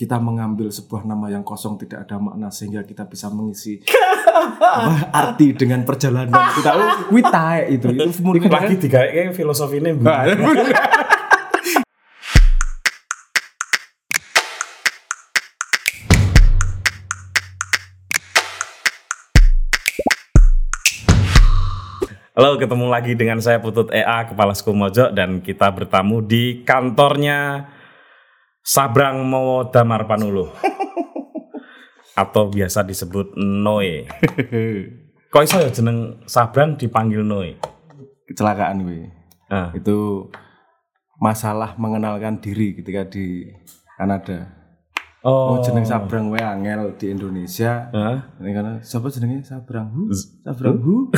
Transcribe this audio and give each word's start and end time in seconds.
kita 0.00 0.16
mengambil 0.16 0.72
sebuah 0.72 1.04
nama 1.04 1.28
yang 1.28 1.44
kosong 1.44 1.76
tidak 1.76 2.08
ada 2.08 2.16
makna 2.16 2.48
sehingga 2.48 2.88
kita 2.88 3.04
bisa 3.04 3.28
mengisi 3.28 3.84
apa, 4.32 5.12
arti 5.12 5.52
dengan 5.52 5.84
perjalanan. 5.84 6.40
Kita 6.56 6.72
taek 7.28 7.66
itu. 7.68 7.86
Itu 7.92 8.08
murni 8.24 8.48
lagi 8.48 8.80
digawe 8.80 9.12
kayak 9.12 9.36
filosofi 9.36 9.76
ini 9.76 9.92
Nah, 10.00 10.24
Halo, 22.32 22.56
ketemu 22.56 22.88
lagi 22.88 23.12
dengan 23.12 23.36
saya 23.44 23.60
Putut 23.60 23.92
EA, 23.92 24.24
Kepala 24.24 24.56
Suku 24.56 24.72
Mojok 24.72 25.12
dan 25.12 25.44
kita 25.44 25.68
bertamu 25.76 26.24
di 26.24 26.64
kantornya 26.64 27.68
Sabrang 28.60 29.24
Mowo 29.26 29.68
Damar 29.68 30.04
Panuluh. 30.06 30.52
Atau 32.14 32.52
biasa 32.52 32.84
disebut 32.84 33.32
Noe. 33.38 34.04
Kok 35.32 35.42
iso 35.46 35.56
ya 35.62 35.70
jeneng 35.70 36.20
Sabrang 36.26 36.74
dipanggil 36.76 37.22
Noe? 37.22 37.80
kecelakaan 38.30 38.86
gue 38.86 39.10
Nah, 39.50 39.74
itu 39.74 40.30
masalah 41.18 41.74
mengenalkan 41.74 42.38
diri 42.38 42.78
ketika 42.78 43.02
di 43.02 43.50
Kanada 43.98 44.59
oh, 45.22 45.52
oh 45.52 45.56
jeneng 45.60 45.82
Sabrang 45.82 46.28
we 46.28 46.38
angel 46.38 46.92
di 46.94 47.06
Indonesia. 47.08 47.88
Hah? 47.88 48.36
ini 48.38 48.50
karena 48.50 48.78
siapa 48.80 49.08
jenenge? 49.08 49.42
Sabrang 49.42 49.88
hu 49.90 50.08
Sabrang 50.40 50.78
hu 50.78 51.08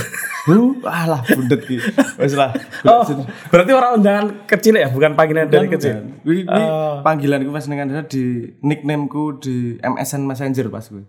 hu 0.45 0.57
alah 0.83 1.23
bundet 1.25 1.63
ki 1.63 1.79
wis 2.17 2.35
lah. 2.35 2.51
Oh, 2.83 3.07
berarti 3.49 3.71
orang 3.71 3.97
undangan 3.97 4.27
kecil 4.45 4.75
ya, 4.75 4.89
bukan 4.89 5.15
panggilan 5.15 5.47
dari 5.47 5.67
kecil. 5.69 6.19
Wi, 6.23 6.43
wi 6.43 6.63
Oh. 6.65 6.99
panggilanku 7.01 7.49
pas 7.49 7.63
Kanada 7.63 8.03
di 8.05 8.23
nicknameku 8.59 9.39
di 9.39 9.55
MSN 9.79 10.23
Messenger 10.23 10.67
pas 10.67 10.83
gue 10.85 11.07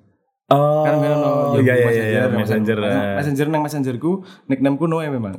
Oh, 0.47 0.83
kan 0.83 0.99
memang 0.99 1.19
no, 1.19 1.31
iya 1.57 1.73
iya 1.73 1.89
iya, 1.89 2.05
iya, 2.05 2.23
messenger. 2.27 2.77
messenger. 2.77 3.15
messenger 3.17 3.45
nang 3.47 3.61
messengerku 3.63 4.11
nicknameku 4.45 4.85
Noe 4.85 5.07
memang. 5.07 5.33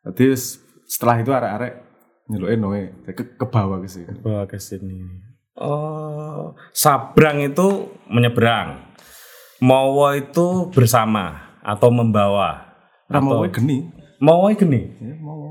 Jadi 0.00 0.30
s- 0.30 0.60
setelah 0.86 1.18
itu 1.18 1.28
arek-arek 1.28 1.72
nyeluke 2.26 2.54
Noe 2.54 2.82
ke, 3.08 3.34
ke 3.34 3.46
bawah 3.46 3.80
ke 3.80 3.88
sini. 3.88 4.14
Wah, 4.22 4.44
ke 4.44 4.56
sini. 4.56 5.00
Oh, 5.60 6.56
Sabrang 6.72 7.44
itu 7.44 7.92
menyeberang. 8.08 8.80
Mowo 9.60 10.08
itu 10.16 10.72
bersama 10.72 11.52
atau 11.60 11.92
membawa. 11.92 12.72
Ramo 13.12 13.44
kowe 13.44 13.48
geni 13.52 13.90
Mowo 14.22 14.48
gini. 14.56 14.86
ya 15.02 15.14
mau 15.20 15.50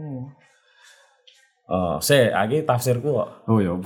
Oh, 1.69 2.01
se, 2.01 2.33
lagi 2.33 2.65
tafsirku 2.65 3.13
kok. 3.13 3.29
oh 3.45 3.61
ya 3.61 3.77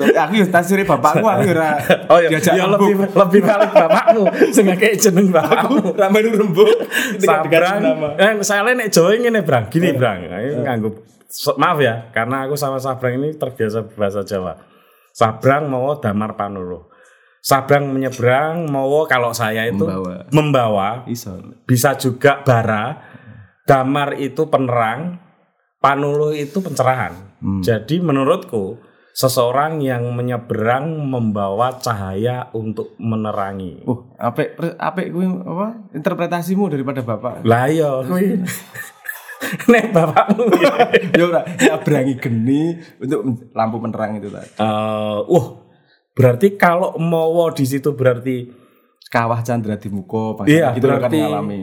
aku 0.00 0.32
yo 0.36 0.46
tasire 0.48 0.84
bapakku 0.84 1.24
aku 1.24 1.52
ora 1.52 1.76
Oh 2.12 2.16
iya, 2.20 2.28
diajak 2.32 2.56
ya 2.56 2.64
lebih 2.68 3.04
lebih 3.04 3.40
balik 3.44 3.70
bapakku 3.72 4.22
sing 4.52 4.64
kayak 4.76 4.96
jeneng 5.00 5.28
bapakku. 5.32 5.76
ramai 6.00 6.24
rembuk 6.24 6.68
Sabrang. 7.20 7.80
Eh, 8.16 8.32
saya 8.44 8.64
nek 8.64 8.88
Jawa 8.92 9.16
ngene, 9.16 9.40
Brang. 9.44 9.68
Gini, 9.68 9.92
Brang. 9.96 10.24
Ayo 10.28 10.60
nganggo 10.64 11.04
maaf 11.56 11.78
ya, 11.78 12.10
karena 12.10 12.44
aku 12.48 12.56
sama 12.56 12.76
Sabrang 12.76 13.16
ini 13.20 13.36
terbiasa 13.36 13.84
bahasa 13.96 14.20
Jawa. 14.24 14.56
Sabrang 15.12 15.68
mau 15.68 15.98
damar 15.98 16.34
panuluh. 16.38 16.88
Sabrang 17.40 17.88
menyeberang, 17.88 18.68
mau 18.68 19.08
kalau 19.08 19.32
saya 19.32 19.64
itu 19.64 19.80
Membawa. 19.80 20.28
membawa, 20.28 20.88
iso 21.08 21.40
bisa 21.64 21.96
juga 21.96 22.44
bara. 22.44 23.00
Damar 23.64 24.18
itu 24.18 24.44
penerang, 24.50 25.16
panuluh 25.80 26.34
itu 26.36 26.60
pencerahan. 26.60 27.14
Jadi 27.64 28.02
menurutku 28.02 28.76
seseorang 29.10 29.80
yang 29.80 30.12
menyeberang 30.12 30.90
membawa 31.08 31.78
cahaya 31.80 32.52
untuk 32.52 32.92
menerangi. 33.00 33.82
Oh, 33.88 34.12
apik 34.20 34.60
apik 34.76 35.10
kuwi 35.10 35.26
apa 35.26 35.66
interpretasimu 35.96 36.68
daripada 36.68 37.00
bapak. 37.00 37.42
Lah 37.46 37.66
iya. 37.72 37.90
Nek 39.72 39.84
bapakmu 39.90 40.44
ya. 40.62 40.72
ora 41.20 41.40
berangi 41.80 42.14
geni 42.16 42.76
untuk 42.98 43.50
lampu 43.52 43.76
penerang 43.78 44.16
itu 44.16 44.28
tadi. 44.28 44.48
Eh, 44.54 45.18
wah, 45.24 45.46
berarti 46.12 46.54
kalau 46.54 46.96
mowo 46.96 47.48
di 47.50 47.64
situ 47.64 47.92
berarti 47.92 48.48
Kawah 49.10 49.42
Chandra 49.42 49.74
di 49.74 49.90
muka, 49.90 50.46
Iya, 50.46 50.70
gitu 50.74 50.86
kan 50.86 51.02
berarti- 51.02 51.18
ngalami. 51.18 51.62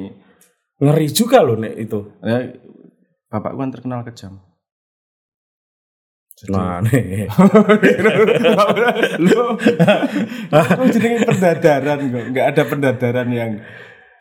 ngeri 0.77 1.07
juga 1.09 1.41
loh 1.41 1.55
nek 1.55 1.73
itu. 1.73 1.99
Ya, 2.19 2.51
bapakku 3.27 3.57
kan 3.57 3.71
terkenal 3.71 4.03
kejam. 4.03 4.43
Nih. 6.85 7.25
Lu 9.25 9.41
jenenge 10.93 11.25
pendadaran 11.25 11.97
kok. 12.13 12.23
Enggak 12.29 12.45
ada 12.53 12.63
pendadaran 12.69 13.29
yang 13.33 13.51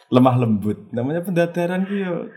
lemah 0.09 0.37
lembut. 0.41 0.89
Namanya 0.97 1.21
pendadaran 1.21 1.85
yo 1.85 2.33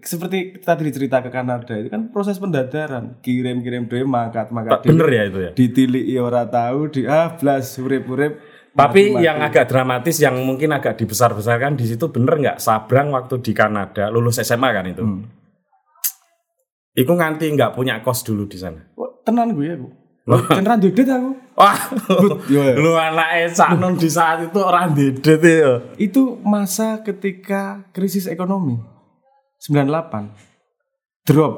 seperti 0.00 0.56
tadi 0.64 0.88
cerita 0.88 1.20
ke 1.20 1.28
Kanada 1.28 1.76
itu 1.76 1.92
kan 1.92 2.08
proses 2.08 2.40
pendadaran 2.40 3.20
kirim-kirim 3.20 3.84
duit 3.84 4.08
mangkat 4.08 4.48
mangkat 4.48 4.80
bener 4.88 5.08
ya 5.12 5.22
itu 5.28 5.38
ya. 5.44 5.50
ditiliki 5.52 6.16
ora 6.16 6.48
tahu 6.48 6.88
di 6.88 7.04
ah 7.04 7.36
blas 7.36 7.76
urip-urip 7.76 8.40
Tapi 8.76 9.12
mati-mati. 9.12 9.24
yang 9.24 9.38
agak 9.40 9.64
dramatis 9.72 10.16
yang 10.20 10.36
mungkin 10.44 10.72
agak 10.72 11.00
dibesar-besarkan 11.00 11.80
di 11.80 11.88
situ 11.88 12.08
bener 12.12 12.36
nggak 12.40 12.58
Sabrang 12.60 13.12
waktu 13.12 13.40
di 13.40 13.56
Kanada 13.56 14.12
lulus 14.12 14.36
SMA 14.40 14.68
kan 14.68 14.84
itu. 14.84 15.00
Hmm. 15.00 15.24
Iku 16.92 17.12
nganti 17.16 17.48
nggak 17.56 17.72
punya 17.72 18.04
kos 18.04 18.20
dulu 18.20 18.44
di 18.44 18.60
sana. 18.60 18.80
Tenan 19.24 19.56
gue 19.56 19.68
aku 19.72 19.88
tenan 20.26 20.82
duit 20.82 21.06
aku 21.06 21.30
Wah, 21.56 21.78
lu 22.52 22.92
anaknya 22.98 23.48
Cak 23.48 23.80
Nun 23.80 23.96
di 23.96 24.10
saat 24.12 24.44
itu 24.44 24.60
orang 24.60 24.92
dedet 24.92 25.40
ya. 25.40 25.80
itu 25.96 26.36
masa 26.44 27.00
ketika 27.00 27.86
krisis 27.96 28.28
ekonomi 28.28 28.76
98 29.66 31.26
drop. 31.26 31.54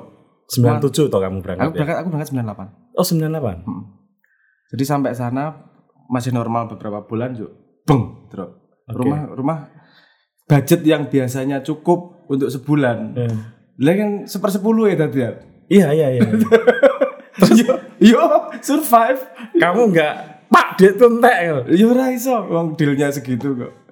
97 0.49 1.13
toh 1.13 1.21
kamu 1.21 1.45
berangkat 1.45 1.69
aku 1.69 1.73
ya? 1.77 1.77
berangkat 1.77 1.97
aku 2.01 2.09
berangkat 2.09 2.29
98 2.33 2.97
Oh 2.97 3.05
98. 3.05 4.73
jadi 4.73 4.85
sampai 4.89 5.13
sana 5.13 5.69
masih 6.09 6.33
normal 6.33 6.73
beberapa 6.73 7.05
bulan 7.05 7.37
yuk. 7.37 7.53
Beng 7.85 8.29
drop. 8.33 8.57
Rumah 8.89 9.29
rumah 9.37 9.59
budget 10.49 10.81
yang 10.89 11.13
biasanya 11.13 11.61
cukup 11.61 12.25
untuk 12.33 12.49
sebulan. 12.49 13.13
Ya. 13.13 13.29
lah 13.79 13.95
kan 13.95 14.11
sepersepuluh 14.25 14.89
ya 14.89 14.97
tadi 14.97 15.21
ya? 15.21 15.31
Iya 15.69 15.89
iya 15.93 16.09
iya. 16.17 16.25
yo, 17.61 17.73
yo 18.01 18.23
survive. 18.65 19.21
Kamu 19.61 19.93
nggak 19.93 20.15
Pak 20.49 20.81
dia 20.81 20.97
tuntek 20.97 21.37
ya. 21.45 21.57
yo 21.77 21.93
ora 21.93 22.09
iso. 22.09 22.33
Wong 22.49 22.73
dealnya 22.81 23.13
segitu 23.13 23.53
kok 23.53 23.88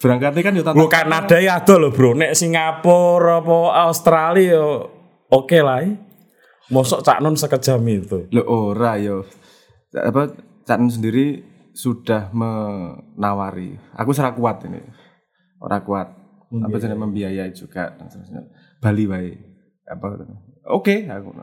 berangkatnya 0.00 0.40
kan 0.40 0.56
yo 0.56 0.62
Lu 0.72 0.88
Kanada 0.88 1.36
ya 1.36 1.60
ada 1.60 1.74
loh 1.76 1.92
bro, 1.92 2.16
nek 2.16 2.32
Singapura 2.32 3.44
apa 3.44 3.56
Australia 3.86 4.56
yo 4.56 4.66
oke 5.28 5.58
lah. 5.60 5.84
eh. 5.84 5.92
Mosok 6.70 7.02
Cak 7.02 7.18
Nun 7.20 7.34
sekejam 7.34 7.82
itu. 7.90 8.30
Lo 8.30 8.46
ora 8.46 8.94
yo. 8.96 9.26
Apa 9.90 10.30
Cak 10.64 10.78
Nun 10.78 10.88
sendiri 10.88 11.42
sudah 11.74 12.30
menawari. 12.30 13.74
Aku 13.98 14.14
serah 14.14 14.32
kuat 14.32 14.62
ini. 14.70 14.78
Ora 15.58 15.82
kuat. 15.82 16.08
Apa 16.50 16.76
jenis 16.78 16.98
membiayai 16.98 17.50
juga 17.54 17.94
dan 17.94 18.06
seterusnya. 18.06 18.42
Bali 18.78 19.04
wae. 19.06 19.34
Apa 19.86 20.22
Oke, 20.70 21.10
aku. 21.10 21.34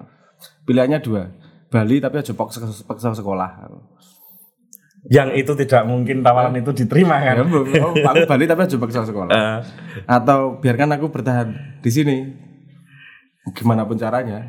Pilihannya 0.63 0.99
dua. 1.03 1.27
Bali 1.67 1.99
tapi 1.99 2.23
aja 2.23 2.31
paksa 2.31 2.63
paksa 2.87 3.11
sekolah. 3.11 3.67
Yang 5.07 5.29
itu 5.39 5.51
tidak 5.57 5.87
mungkin 5.87 6.19
tawaran 6.19 6.51
itu 6.53 6.71
diterima 6.75 7.15
Ya, 7.17 7.39
kan. 7.39 7.47
oh, 7.47 7.63
aku 8.11 8.27
Bali 8.27 8.43
tapi 8.43 8.67
aja 8.67 8.75
paksa 8.75 9.07
sekolah. 9.07 9.31
Eh, 9.31 9.57
Atau 10.03 10.59
biarkan 10.59 10.91
aku 10.93 11.07
bertahan 11.07 11.79
di 11.79 11.87
sini. 11.87 12.17
Gimana 13.55 13.87
pun 13.87 13.95
caranya. 13.95 14.43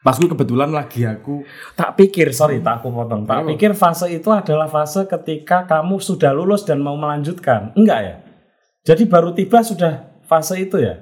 Pas 0.00 0.16
gue 0.16 0.28
kebetulan 0.28 0.72
lagi 0.72 1.04
aku 1.04 1.44
tak 1.72 1.92
pikir, 1.92 2.32
sorry 2.32 2.60
tak 2.60 2.80
aku 2.80 2.88
potong. 2.88 3.24
Tak 3.24 3.44
pikir 3.46 3.72
fase 3.72 4.08
itu 4.08 4.28
adalah 4.28 4.64
fase 4.64 5.04
ketika 5.04 5.64
kamu 5.64 6.00
sudah 6.00 6.32
lulus 6.32 6.64
dan 6.64 6.80
mau 6.80 6.96
melanjutkan. 6.96 7.76
Enggak 7.76 8.00
ya? 8.00 8.14
Jadi 8.80 9.04
baru 9.04 9.32
tiba 9.32 9.60
sudah 9.60 10.20
fase 10.24 10.56
itu 10.56 10.80
ya? 10.80 10.96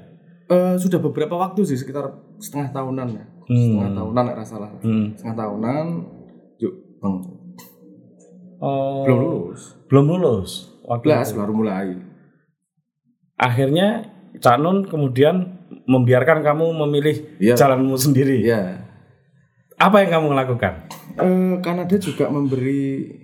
Eh, 0.49 0.75
sudah 0.78 0.99
beberapa 0.99 1.37
waktu 1.37 1.62
sih 1.62 1.76
sekitar 1.76 2.08
setengah 2.40 2.72
tahunan 2.72 3.08
ya 3.12 3.25
setengah 3.44 3.93
tahunan 3.96 4.22
nggak 4.28 4.49
salah 4.49 4.70
Hmm. 4.81 5.12
setengah 5.12 5.37
tahunan 5.37 5.84
yuk 6.56 6.72
bang 7.00 7.14
Oh, 8.58 9.05
belum 9.05 9.19
lulus 9.20 9.62
belum 9.87 10.05
lulus. 10.08 10.50
Waktu 10.82 11.05
belas 11.05 11.28
baru 11.31 11.52
mulai 11.52 11.94
akhirnya 13.34 14.08
Cak 14.34 14.58
Nun 14.58 14.84
kemudian 14.84 15.56
membiarkan 15.84 16.43
kamu 16.43 16.64
memilih 16.78 17.16
Iya. 17.38 17.55
jalanmu 17.56 17.96
sendiri. 17.96 18.40
ya 18.40 18.84
Apa 19.76 20.02
yang 20.02 20.10
kamu 20.12 20.34
lakukan? 20.34 20.90
Eh, 21.14 21.55
Kanada 21.60 21.94
juga 21.96 22.26
memberi 22.26 23.14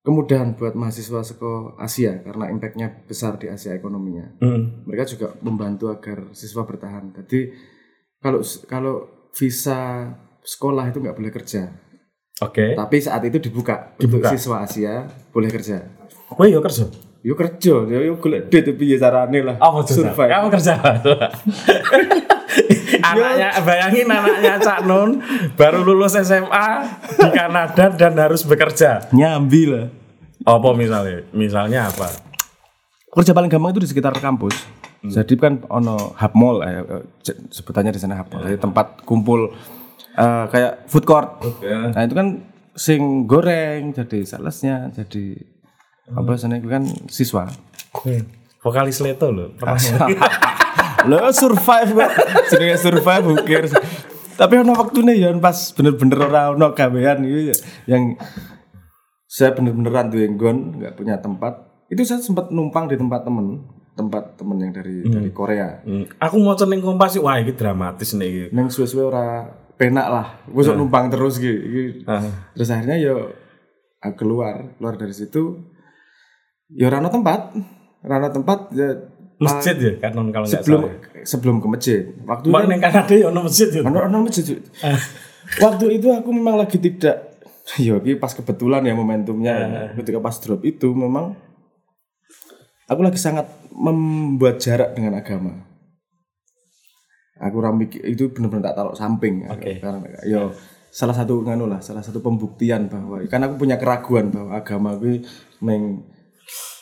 kemudahan 0.00 0.56
buat 0.56 0.72
mahasiswa 0.72 1.20
sekolah 1.20 1.76
Asia 1.76 2.16
karena 2.18 2.48
impactnya 2.48 3.04
besar 3.04 3.36
di 3.36 3.46
Asia 3.46 3.72
ekonominya 3.72 4.40
Hmm. 4.40 4.84
mereka 4.84 5.04
juga 5.06 5.36
membantu 5.38 5.92
agar 5.92 6.32
siswa 6.32 6.64
bertahan 6.64 7.12
jadi 7.14 7.52
kalau 8.16 8.40
kalau 8.64 8.94
visa 9.30 10.08
sekolah 10.40 10.88
itu 10.88 10.98
nggak 10.98 11.12
boleh 11.14 11.28
kerja 11.30 11.68
Oke. 12.40 12.72
Tapi 12.72 12.96
saat 13.04 13.20
itu 13.28 13.36
dibuka, 13.36 13.92
Dibuka. 14.00 14.32
untuk 14.32 14.32
siswa 14.32 14.64
Asia 14.64 15.04
boleh 15.28 15.52
kerja. 15.52 15.84
Kowe 16.32 16.48
yo 16.48 16.64
kerja. 16.64 16.88
Yo 17.20 17.36
kerja, 17.36 17.84
yo 17.84 18.16
golek 18.16 18.48
duit 18.48 18.64
tapi 18.64 18.80
piye 18.80 18.96
carane 18.96 19.44
lah. 19.44 19.56
Apa 19.60 19.84
tuh? 19.84 19.92
Sa? 19.92 20.08
survive. 20.08 20.30
Kamu 20.32 20.48
kerja. 20.48 20.72
anaknya 23.00 23.48
bayangin 23.62 24.08
anaknya 24.08 24.52
Cak 24.58 24.80
Nun 24.88 25.22
baru 25.54 25.84
lulus 25.84 26.16
SMA 26.18 26.68
di 27.20 27.28
Kanada 27.28 27.92
dan 27.92 28.16
harus 28.16 28.40
bekerja. 28.48 29.12
Nyambi 29.12 29.62
lah. 29.68 29.86
Apa 30.48 30.72
misalnya? 30.72 31.28
Misalnya 31.36 31.92
apa? 31.92 32.08
Kerja 33.10 33.36
paling 33.36 33.52
gampang 33.52 33.76
itu 33.76 33.84
di 33.84 33.90
sekitar 33.90 34.16
kampus. 34.16 34.56
Jadi 35.00 35.36
kan 35.40 35.64
ono 35.68 36.12
hub 36.16 36.32
mall 36.36 36.60
eh, 36.64 36.80
eh, 36.84 37.04
sebutannya 37.52 37.92
di 37.92 38.00
sana 38.00 38.16
hub 38.16 38.32
mall. 38.32 38.48
Jadi 38.48 38.56
tempat 38.60 39.04
kumpul 39.04 39.52
eh, 40.20 40.44
kayak 40.52 40.72
food 40.86 41.08
court. 41.08 41.40
Ya. 41.64 41.96
Nah, 41.96 42.02
itu 42.04 42.12
kan 42.12 42.28
sing 42.76 43.24
goreng 43.24 43.90
jadi 43.90 44.22
salesnya 44.22 44.92
jadi 44.92 45.36
apa 46.10 46.36
sana 46.36 46.60
itu 46.60 46.68
kan 46.68 46.84
siswa. 47.08 47.48
Vokalis 48.60 49.00
Leto 49.00 49.32
loh. 49.32 49.48
Pernah 49.56 49.80
Lo 51.08 51.32
survive 51.32 51.96
kok. 51.96 52.10
Jenenge 52.52 52.76
survive 52.76 53.24
cares. 53.48 53.72
Tapi 54.36 54.56
ono 54.56 54.72
waktune 54.72 55.16
ya 55.16 55.32
pas 55.36 55.72
bener-bener 55.76 56.18
ora 56.20 56.52
ono 56.52 56.72
gawean 56.72 57.24
gitu 57.24 57.52
ya. 57.52 57.56
Yang 57.88 58.20
saya 59.24 59.52
bener-beneran 59.56 60.12
tuh 60.12 60.20
nggon 60.20 60.56
nggak 60.80 60.94
punya 60.96 61.16
tempat. 61.20 61.84
Itu 61.88 62.04
saya 62.04 62.20
sempat 62.20 62.52
numpang 62.52 62.86
di 62.86 62.96
tempat 63.00 63.26
temen, 63.26 63.64
tempat 63.96 64.38
temen 64.38 64.56
yang 64.60 64.72
dari 64.72 65.02
dari 65.04 65.30
Korea. 65.32 65.82
Hmm, 65.82 66.06
Aku 66.20 66.38
mau 66.38 66.54
ceneng 66.54 66.80
kompas 66.80 67.16
sih. 67.16 67.22
Wah, 67.22 67.40
ini 67.40 67.52
dramatis 67.52 68.14
nih. 68.14 68.28
iki. 68.28 68.44
Neng 68.54 68.70
suwe-suwe 68.70 69.02
ora 69.08 69.44
penak 69.80 70.06
lah. 70.12 70.26
Gue 70.44 70.60
sok 70.60 70.76
numpang 70.76 71.08
terus 71.08 71.40
gitu. 71.40 72.04
Ah. 72.04 72.20
Terus 72.52 72.68
akhirnya 72.68 73.00
yo 73.00 73.32
aku 74.04 74.28
keluar, 74.28 74.76
keluar 74.76 75.00
dari 75.00 75.16
situ. 75.16 75.56
Ya 76.68 76.92
ora 76.92 77.00
ono 77.00 77.08
tempat. 77.08 77.56
Ora 78.04 78.20
ono 78.20 78.28
tempat 78.28 78.68
ya 78.76 78.92
Masjid 79.40 79.72
ya 79.72 79.92
kan 79.96 80.12
non 80.12 80.28
kalau 80.28 80.44
sebelum 80.44 80.84
salah. 80.84 81.24
sebelum 81.24 81.56
ke 81.64 81.66
masjid. 81.72 82.02
Waktu 82.28 82.52
neng 82.52 82.76
Kanada 82.76 83.14
ya 83.16 83.32
ono 83.32 83.48
masjid 83.48 83.72
ya. 83.72 83.80
Ono 83.88 84.18
masjid. 84.20 84.44
Cuk. 84.44 84.60
Waktu 85.64 85.84
itu 85.96 86.12
aku 86.12 86.28
memang 86.28 86.60
lagi 86.60 86.76
tidak 86.76 87.40
ya 87.80 87.96
pas 88.20 88.36
kebetulan 88.36 88.84
ya 88.84 88.92
momentumnya 88.92 89.54
ketika 89.96 90.20
pas 90.20 90.36
drop 90.36 90.60
itu 90.68 90.92
memang 90.92 91.32
aku 92.84 93.00
lagi 93.00 93.16
sangat 93.16 93.48
membuat 93.72 94.60
jarak 94.60 94.92
dengan 94.92 95.16
agama. 95.16 95.69
Aku 97.40 97.56
ramik 97.58 97.96
itu 97.96 98.28
benar-benar 98.28 98.70
tak 98.70 98.76
taruh 98.76 98.92
samping 98.92 99.48
Oke. 99.48 99.80
karena 99.80 100.04
yo 100.28 100.52
salah 100.92 101.16
satu 101.16 101.40
nganu 101.40 101.64
lah 101.64 101.80
salah 101.80 102.04
satu 102.04 102.20
pembuktian 102.20 102.84
bahwa 102.86 103.22
kan 103.24 103.40
aku 103.40 103.64
punya 103.64 103.80
keraguan 103.80 104.28
bahwa 104.28 104.52
agama 104.52 104.92
gue 104.94 105.24
meng 105.58 106.04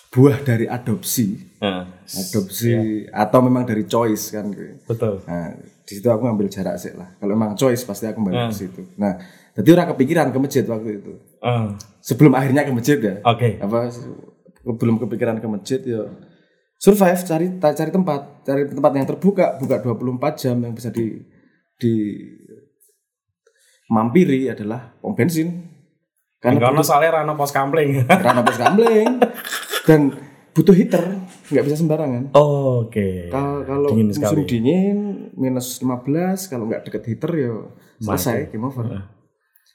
buah 0.08 0.40
dari 0.40 0.64
adopsi 0.64 1.46
Nah, 1.58 1.84
adopsi 2.08 2.72
atau 3.10 3.38
memang 3.43 3.66
dari 3.66 3.82
choice 3.84 4.31
kan 4.31 4.46
gue. 4.49 4.78
betul. 4.87 5.20
Nah, 5.26 5.58
di 5.58 5.93
situ 5.99 6.06
aku 6.06 6.22
ngambil 6.22 6.46
jarak 6.46 6.78
sih 6.78 6.94
lah. 6.94 7.10
Kalau 7.19 7.34
emang 7.34 7.58
choice 7.58 7.82
pasti 7.82 8.06
aku 8.06 8.22
balik 8.22 8.49
ke 8.49 8.56
situ. 8.56 8.82
Nah, 8.94 9.19
jadi 9.52 9.75
orang 9.75 9.90
kepikiran 9.90 10.31
ke 10.31 10.38
masjid 10.38 10.62
waktu 10.64 11.02
itu. 11.02 11.12
Ah, 11.43 11.75
Sebelum 11.99 12.38
akhirnya 12.38 12.62
ke 12.62 12.70
masjid 12.70 12.94
ya. 12.96 13.14
Oke. 13.26 13.58
Apa 13.58 13.90
belum 14.64 15.02
kepikiran 15.02 15.43
ke 15.43 15.46
masjid 15.50 15.81
ya 15.82 16.06
survive 16.78 17.19
cari 17.20 17.46
cari 17.58 17.90
tempat, 17.90 18.20
cari 18.46 18.62
tempat 18.64 18.92
yang 18.94 19.06
terbuka, 19.06 19.58
buka 19.58 19.82
24 19.82 20.38
jam 20.38 20.56
yang 20.62 20.72
bisa 20.72 20.88
di 20.88 21.19
di 21.75 21.94
mampiri 23.88 24.48
adalah 24.48 24.94
pom 25.00 25.12
bensin. 25.12 25.64
Karena 26.38 26.70
Karena 26.70 26.82
soalnya 26.86 27.22
rano 27.22 27.34
pos 27.34 27.50
kampling. 27.50 28.06
karena 28.25 28.46
bos 28.46 28.54
gambling 28.54 29.19
dan 29.82 30.14
butuh 30.54 30.70
heater, 30.70 31.02
nggak 31.50 31.64
bisa 31.66 31.76
sembarangan. 31.76 32.30
Oke. 32.34 33.26
Kalau 33.26 33.66
kalau 33.66 33.88
Dingin 33.90 34.14
musim 34.14 34.22
sekali. 34.22 34.42
dingin 34.46 34.98
minus 35.34 35.82
15 35.82 36.06
kalau 36.46 36.70
nggak 36.70 36.82
deket 36.86 37.02
heater 37.10 37.31
ya 37.34 37.52
selesai 37.98 38.54
game 38.54 38.70
over. 38.70 38.86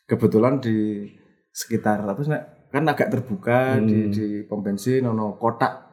Kebetulan 0.08 0.64
di 0.64 1.08
sekitar 1.52 2.00
apa 2.04 2.20
sih 2.24 2.32
kan 2.72 2.84
agak 2.88 3.12
terbuka 3.12 3.78
Hmm. 3.78 3.86
di 3.86 3.98
di 4.10 4.26
pom 4.48 4.64
bensin 4.64 5.04
ono 5.04 5.36
kotak 5.36 5.93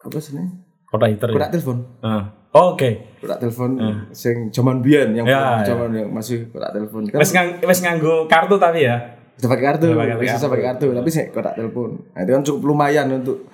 apa 0.00 0.16
sih 0.18 0.32
nih? 0.34 0.48
Kota 0.88 1.06
heater 1.06 1.28
ya. 1.30 1.34
Kotak 1.38 1.50
telepon. 1.54 1.78
Ah, 2.02 2.22
Oke. 2.50 2.90
Kotak 3.22 3.38
telepon 3.38 3.70
sing 4.10 4.50
zaman 4.50 4.82
biyen 4.82 5.14
yang 5.14 5.22
Ya, 5.22 5.62
zaman 5.62 5.94
yang 5.94 6.08
masih 6.10 6.50
kotak 6.50 6.74
telepon. 6.74 7.06
Kan 7.06 7.18
Wes 7.22 7.30
ngang 7.30 7.48
wes 7.62 7.80
nganggo 7.80 8.26
kartu 8.26 8.58
tapi 8.58 8.84
ya. 8.84 8.96
bisa 9.40 9.48
pakai 9.48 9.64
kartu, 9.72 9.86
bisa 10.20 10.48
pakai 10.52 10.64
kartu, 10.68 10.86
tapi 10.92 11.08
sih 11.08 11.24
kotak 11.32 11.56
telepon. 11.56 11.96
Nah, 12.12 12.20
itu 12.20 12.30
kan 12.34 12.42
cukup 12.44 12.62
lumayan 12.66 13.08
untuk 13.08 13.48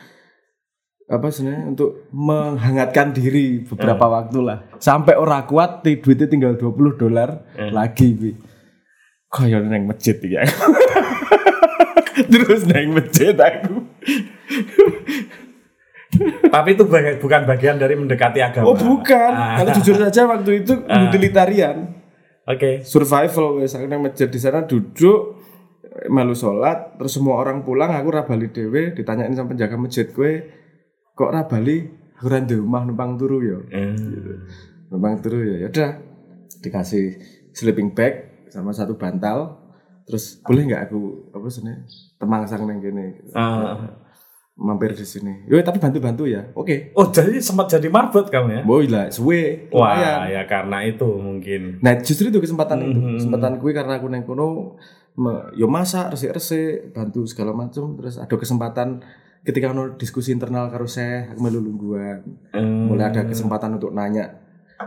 apa 1.06 1.30
sebenarnya 1.30 1.70
untuk 1.70 2.10
menghangatkan 2.10 3.14
diri 3.14 3.62
beberapa 3.62 4.10
waktu 4.10 4.38
lah. 4.42 4.58
Sampai 4.82 5.14
ora 5.14 5.46
kuat, 5.46 5.86
duitnya 5.86 6.26
tinggal 6.26 6.58
20 6.58 6.98
dolar 6.98 7.46
lagi 7.70 8.10
bi. 8.18 8.34
Kaya 9.30 9.62
neng 9.62 9.86
masjid 9.86 10.18
ya. 10.26 10.42
Terus 12.32 12.66
neng 12.66 12.90
masjid 12.90 13.36
aku. 13.38 13.86
Tapi 16.46 16.68
itu 16.72 16.84
bukan 17.18 17.42
bagian 17.44 17.76
dari 17.76 17.94
mendekati 17.94 18.40
agama. 18.40 18.66
Oh 18.66 18.74
bukan, 18.74 19.30
Ah. 19.30 19.58
kalau 19.58 19.70
jujur 19.74 19.96
saja 19.96 20.24
waktu 20.24 20.62
itu 20.62 20.72
utilitarian. 20.82 21.92
Oke. 22.46 22.86
survival 22.86 23.58
wes 23.58 23.74
aku 23.74 23.84
nang 23.84 24.06
masjid 24.06 24.30
di 24.30 24.38
sana 24.38 24.62
duduk 24.62 25.34
malu 26.06 26.30
sholat 26.30 26.94
terus 26.94 27.18
semua 27.18 27.42
orang 27.42 27.66
pulang 27.66 27.90
aku 27.90 28.08
ra 28.08 28.22
bali 28.22 28.46
dhewe 28.48 28.94
ditanyain 28.94 29.34
sama 29.34 29.50
penjaga 29.50 29.74
masjid 29.74 30.06
kue 30.06 30.46
kok 31.10 31.26
ra 31.26 31.42
bali 31.42 31.82
aku 32.14 32.26
ra 32.28 32.38
ndek 32.38 32.62
omah 32.62 32.86
numpang 32.86 33.18
turu 33.18 33.42
ya 33.42 33.58
Hmm. 33.66 34.46
numpang 34.86 35.18
turu 35.18 35.42
ya 35.42 35.56
ya 35.58 35.68
udah 35.68 35.90
dikasih 36.62 37.18
sleeping 37.50 37.90
bag 37.90 38.46
sama 38.46 38.70
satu 38.70 38.94
bantal 38.94 39.58
terus 40.06 40.38
boleh 40.38 40.70
nggak 40.70 40.86
aku 40.86 41.34
apa 41.34 41.46
sih 41.50 41.66
temang 42.14 42.46
sang 42.46 42.62
neng 42.62 42.78
kene 42.78 43.26
Ah. 43.34 44.05
Mampir 44.56 44.90
di 44.90 45.04
sini 45.04 45.44
yo 45.44 45.60
tapi 45.60 45.76
bantu 45.76 46.00
bantu 46.00 46.24
ya 46.24 46.48
oke 46.50 46.92
Oh 46.92 47.06
jadi 47.06 47.36
sempat 47.38 47.68
jadi 47.68 47.86
marbot 47.86 48.24
kamu 48.26 48.48
ya? 48.50 48.60
boy 48.62 48.84
lah 48.86 49.06
suwe 49.08 49.68
Wah 49.68 49.92
lumayan. 49.92 50.32
ya 50.32 50.42
karena 50.44 50.78
itu 50.82 51.04
mungkin. 51.04 51.76
Nah 51.78 51.92
justru 51.98 52.26
itu 52.26 52.40
kesempatan 52.40 52.80
itu 52.82 52.96
Mhm. 52.96 53.14
kesempatan 53.18 53.52
gue 53.54 53.70
karena 53.70 53.92
aku 53.94 54.06
neng 54.06 54.24
kono 54.24 54.80
yo 55.52 55.66
masak 55.66 56.10
resik 56.10 56.32
resik 56.32 56.72
bantu 56.90 57.24
segala 57.24 57.52
macam 57.52 57.94
terus 57.94 58.16
ada 58.16 58.32
kesempatan 58.32 59.04
ketika 59.42 59.70
ono 59.70 59.94
diskusi 59.94 60.30
internal 60.30 60.66
karo 60.66 60.84
saya 60.84 61.30
aku 61.30 61.38
melu 61.38 61.60
lungguan 61.62 62.24
Hmm. 62.50 62.88
mulai 62.88 63.08
ada 63.08 63.24
kesempatan 63.24 63.76
untuk 63.76 63.92
nanya 63.92 64.40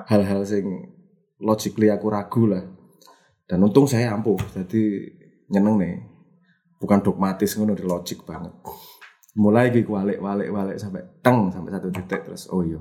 hal-hal 0.03 0.41
sing 0.43 0.65
logically 1.37 1.87
aku 1.87 2.09
ragu 2.09 2.45
lah 2.45 2.65
dan 3.45 3.57
untung 3.59 3.85
saya 3.85 4.11
ampuh 4.11 4.37
jadi 4.49 5.13
nyeneng 5.47 5.77
nih 5.77 5.95
bukan 6.75 6.99
dogmatis 6.99 7.53
ngono 7.53 7.73
logik 7.75 8.21
banget 8.21 8.53
mulai 9.39 9.71
gitu 9.71 9.95
walik 9.95 10.19
walik 10.19 10.51
walik 10.51 10.75
sampai 10.75 10.99
teng 11.23 11.47
sampai 11.47 11.71
satu 11.71 11.87
titik 11.89 12.27
terus 12.27 12.51
oh 12.51 12.59
iya 12.61 12.79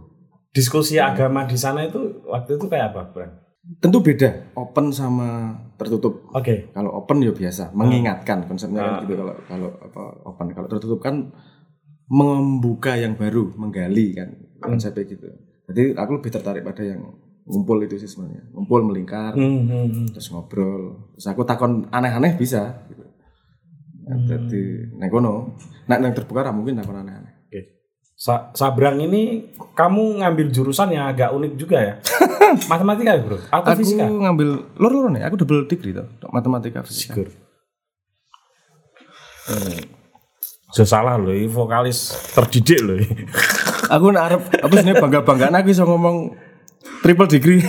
Diskusi 0.49 0.97
agama 0.99 1.45
di 1.45 1.55
sana 1.55 1.85
itu 1.85 2.00
waktu 2.25 2.57
itu 2.57 2.67
kayak 2.67 2.91
apa, 2.91 3.03
Bang? 3.15 3.31
tentu 3.79 4.00
beda 4.00 4.49
open 4.57 4.88
sama 4.91 5.53
tertutup 5.77 6.25
Oke. 6.33 6.73
Kalau 6.73 6.88
open 6.97 7.21
ya 7.21 7.31
biasa, 7.31 7.69
mengingatkan 7.77 8.49
konsepnya 8.49 8.81
kan 8.81 8.95
Ah. 8.97 9.00
gitu 9.05 9.12
kalau 9.15 9.35
kalau 9.45 9.71
apa 9.77 10.03
open. 10.25 10.47
Kalau 10.50 10.67
tertutup 10.67 10.99
kan 10.99 11.31
membuka 12.09 12.97
yang 12.97 13.15
baru, 13.15 13.53
menggali 13.55 14.17
kan 14.17 14.29
konsepnya 14.59 15.05
gitu. 15.05 15.29
Jadi 15.69 15.93
aku 15.95 16.11
lebih 16.17 16.33
tertarik 16.33 16.65
pada 16.65 16.81
yang 16.81 17.05
ngumpul 17.45 17.77
itu 17.85 18.00
sih 18.00 18.09
sebenarnya. 18.09 18.49
Ngumpul 18.50 18.81
melingkar, 18.83 19.37
Hmm, 19.37 19.69
hmm, 19.69 19.87
hmm. 19.87 20.07
terus 20.17 20.33
ngobrol. 20.33 21.12
Terus 21.15 21.27
aku 21.29 21.45
takon 21.45 21.85
aneh-aneh 21.93 22.35
bisa 22.35 22.88
Nah, 24.09 24.19
Jadi 24.25 24.88
nek 24.97 25.09
kono, 25.09 25.53
nek 25.85 25.99
yang 26.00 26.15
terbuka 26.17 26.41
ra 26.41 26.50
mungkin 26.50 26.81
takon 26.81 26.97
aneh-aneh. 26.97 27.45
Oke. 27.45 27.61
Sa- 28.12 28.49
Sabrang 28.50 28.97
ini 28.99 29.53
kamu 29.73 30.25
ngambil 30.25 30.49
jurusan 30.49 30.91
yang 30.91 31.07
agak 31.07 31.29
unik 31.31 31.53
juga 31.55 31.77
ya? 31.77 31.95
Matematika 32.73 33.12
ya, 33.15 33.23
Bro? 33.23 33.37
Atau 33.47 33.69
Aku 33.69 33.81
fisika? 33.85 34.09
ngambil 34.09 34.49
lor 34.75 34.93
lor 34.93 35.07
nih, 35.12 35.23
aku 35.23 35.37
double 35.37 35.69
degree 35.69 35.93
tuh, 35.93 36.09
matematika 36.29 36.81
fisika. 36.81 37.12
Sigur. 37.12 37.29
Hmm. 39.47 39.81
So, 40.69 40.85
salah 40.85 41.17
loh, 41.17 41.33
vokalis 41.49 42.12
terdidik 42.33 42.81
loh. 42.81 42.97
aku 43.95 44.05
nak 44.12 44.25
arep 44.29 44.43
apa 44.61 44.75
sih 44.79 44.93
bangga 44.93 45.21
banggaan 45.25 45.57
aku 45.57 45.73
bisa 45.73 45.85
ngomong 45.85 46.37
triple 47.00 47.25
degree 47.25 47.65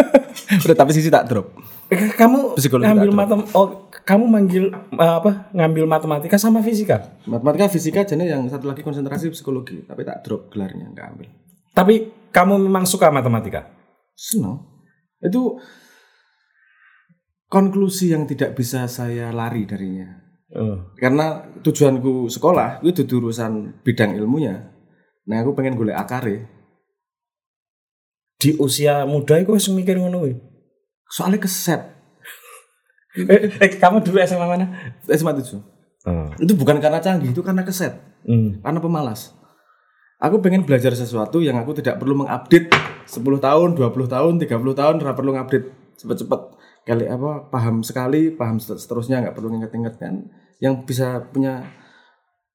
udah 0.64 0.72
tapi 0.72 0.96
sisi 0.96 1.12
tak 1.12 1.28
drop 1.28 1.52
kamu 1.88 2.60
Psikologi 2.60 2.84
ngambil 2.84 3.10
matem 3.16 3.40
oh 3.56 3.88
kamu 4.04 4.24
manggil 4.28 4.64
apa 4.92 5.48
ngambil 5.56 5.84
matematika 5.88 6.36
sama 6.36 6.60
fisika 6.60 7.16
matematika 7.24 7.72
fisika 7.72 8.04
jadi 8.04 8.36
yang 8.36 8.44
satu 8.48 8.68
lagi 8.68 8.84
konsentrasi 8.84 9.32
psikologi 9.32 9.88
tapi 9.88 10.04
tak 10.04 10.20
drop 10.20 10.52
gelarnya 10.52 10.92
nggak 10.92 11.06
ambil 11.16 11.28
tapi 11.72 12.12
kamu 12.28 12.60
memang 12.60 12.84
suka 12.84 13.08
matematika 13.08 13.72
seneng 14.12 14.60
itu 15.24 15.56
konklusi 17.48 18.12
yang 18.12 18.28
tidak 18.28 18.54
bisa 18.54 18.84
saya 18.86 19.32
lari 19.32 19.64
darinya. 19.64 20.20
Oh. 20.52 20.92
Karena 20.96 21.44
tujuanku 21.60 22.28
sekolah 22.28 22.84
itu 22.84 23.04
dudu 23.04 23.28
urusan 23.28 23.82
bidang 23.84 24.16
ilmunya. 24.16 24.68
Nah, 25.28 25.44
aku 25.44 25.52
pengen 25.56 25.76
golek 25.76 25.96
akare. 25.96 26.48
Di 28.38 28.54
usia 28.56 29.02
muda 29.04 29.36
itu 29.42 29.50
wis 29.52 29.66
mikir 29.68 29.98
ngono 29.98 30.24
kuwi. 30.24 30.34
Soalnya 31.08 31.40
keset. 31.40 31.82
Eh, 33.18 33.50
eh, 33.50 33.70
kamu 33.80 34.04
dulu 34.04 34.20
SMA 34.22 34.46
mana? 34.46 34.66
SMA 35.10 35.32
7. 35.34 35.58
Oh. 36.06 36.30
Itu 36.38 36.54
bukan 36.54 36.78
karena 36.78 37.02
canggih, 37.02 37.34
itu 37.34 37.42
karena 37.42 37.66
keset. 37.66 37.98
Hmm. 38.22 38.62
Karena 38.62 38.78
pemalas. 38.78 39.34
Aku 40.18 40.38
pengen 40.38 40.62
belajar 40.62 40.94
sesuatu 40.94 41.42
yang 41.42 41.58
aku 41.58 41.74
tidak 41.74 41.98
perlu 41.98 42.14
mengupdate 42.14 42.70
10 43.06 43.18
tahun, 43.38 43.68
20 43.74 44.06
tahun, 44.06 44.32
30 44.38 44.46
tahun, 44.76 44.94
nggak 45.02 45.16
perlu 45.18 45.30
ngupdate 45.34 45.66
cepet-cepet. 45.98 46.40
Kali 46.86 47.04
apa 47.06 47.50
paham 47.50 47.82
sekali, 47.82 48.30
paham 48.30 48.62
set- 48.62 48.78
seterusnya 48.78 49.24
nggak 49.24 49.34
perlu 49.34 49.50
inget-inget 49.50 49.98
kan. 49.98 50.14
Yang 50.62 50.86
bisa 50.86 51.22
punya 51.30 51.66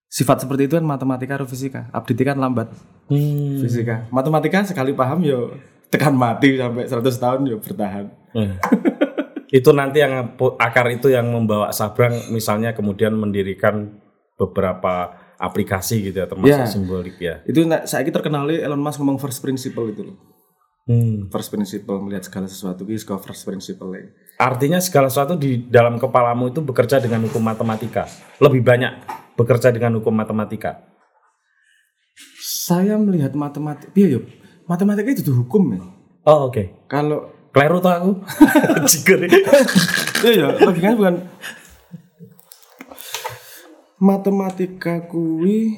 sifat 0.07 0.45
seperti 0.45 0.69
itu 0.69 0.79
kan 0.79 0.85
matematika 0.85 1.41
atau 1.41 1.47
fisika. 1.49 1.89
Update 1.91 2.23
kan 2.23 2.37
lambat 2.39 2.71
Hmm. 3.11 3.59
fisika. 3.59 4.07
Matematika 4.11 4.63
sekali 4.63 4.95
paham 4.95 5.19
yo 5.23 5.51
tekan 5.93 6.17
mati 6.17 6.57
sampai 6.57 6.89
100 6.89 7.05
tahun 7.21 7.39
yo 7.45 7.57
bertahan. 7.61 8.09
Hmm. 8.33 8.57
itu 9.53 9.69
nanti 9.69 10.01
yang 10.01 10.33
akar 10.57 10.89
itu 10.89 11.13
yang 11.13 11.29
membawa 11.29 11.69
Sabrang 11.69 12.33
misalnya 12.33 12.73
kemudian 12.73 13.13
mendirikan 13.13 14.01
beberapa 14.33 15.13
aplikasi 15.37 16.09
gitu 16.09 16.17
ya 16.17 16.25
termasuk 16.25 16.49
Ya. 16.49 16.65
simbolik 16.65 17.21
ya. 17.21 17.45
Itu 17.45 17.61
saya 17.85 18.01
terkenal 18.09 18.49
Elon 18.49 18.81
Musk 18.81 18.97
ngomong 18.97 19.21
first 19.21 19.45
principle 19.45 19.93
itu 19.93 20.09
loh. 20.09 20.17
Hmm. 20.83 21.31
First 21.31 21.53
principle 21.53 21.95
melihat 22.01 22.27
segala 22.27 22.49
sesuatu 22.49 22.83
itu 22.83 23.15
first 23.21 23.45
principle. 23.47 23.93
Artinya 24.35 24.81
segala 24.83 25.07
sesuatu 25.07 25.37
di 25.39 25.69
dalam 25.69 25.95
kepalamu 25.95 26.51
itu 26.51 26.59
bekerja 26.59 26.99
dengan 26.99 27.23
hukum 27.29 27.39
matematika. 27.39 28.09
Lebih 28.41 28.65
banyak 28.65 28.93
bekerja 29.37 29.69
dengan 29.71 30.01
hukum 30.01 30.11
matematika. 30.11 30.83
Saya 32.43 32.99
melihat 32.99 33.31
matematika, 33.35 33.91
iya 33.95 34.19
yuk, 34.19 34.27
matematika 34.65 35.09
itu 35.09 35.21
tuh 35.21 35.35
hukum 35.39 35.73
ya. 35.73 35.81
Oh 36.25 36.47
oke. 36.47 36.87
Kalau 36.87 37.29
Kleru 37.53 37.77
tuh 37.77 37.93
aku. 37.93 38.11
Jiger. 38.89 39.29
iya 40.25 40.31
ya, 40.33 40.47
logikanya 40.57 40.95
bukan 40.97 41.15
matematika 43.99 45.05
kui 45.05 45.77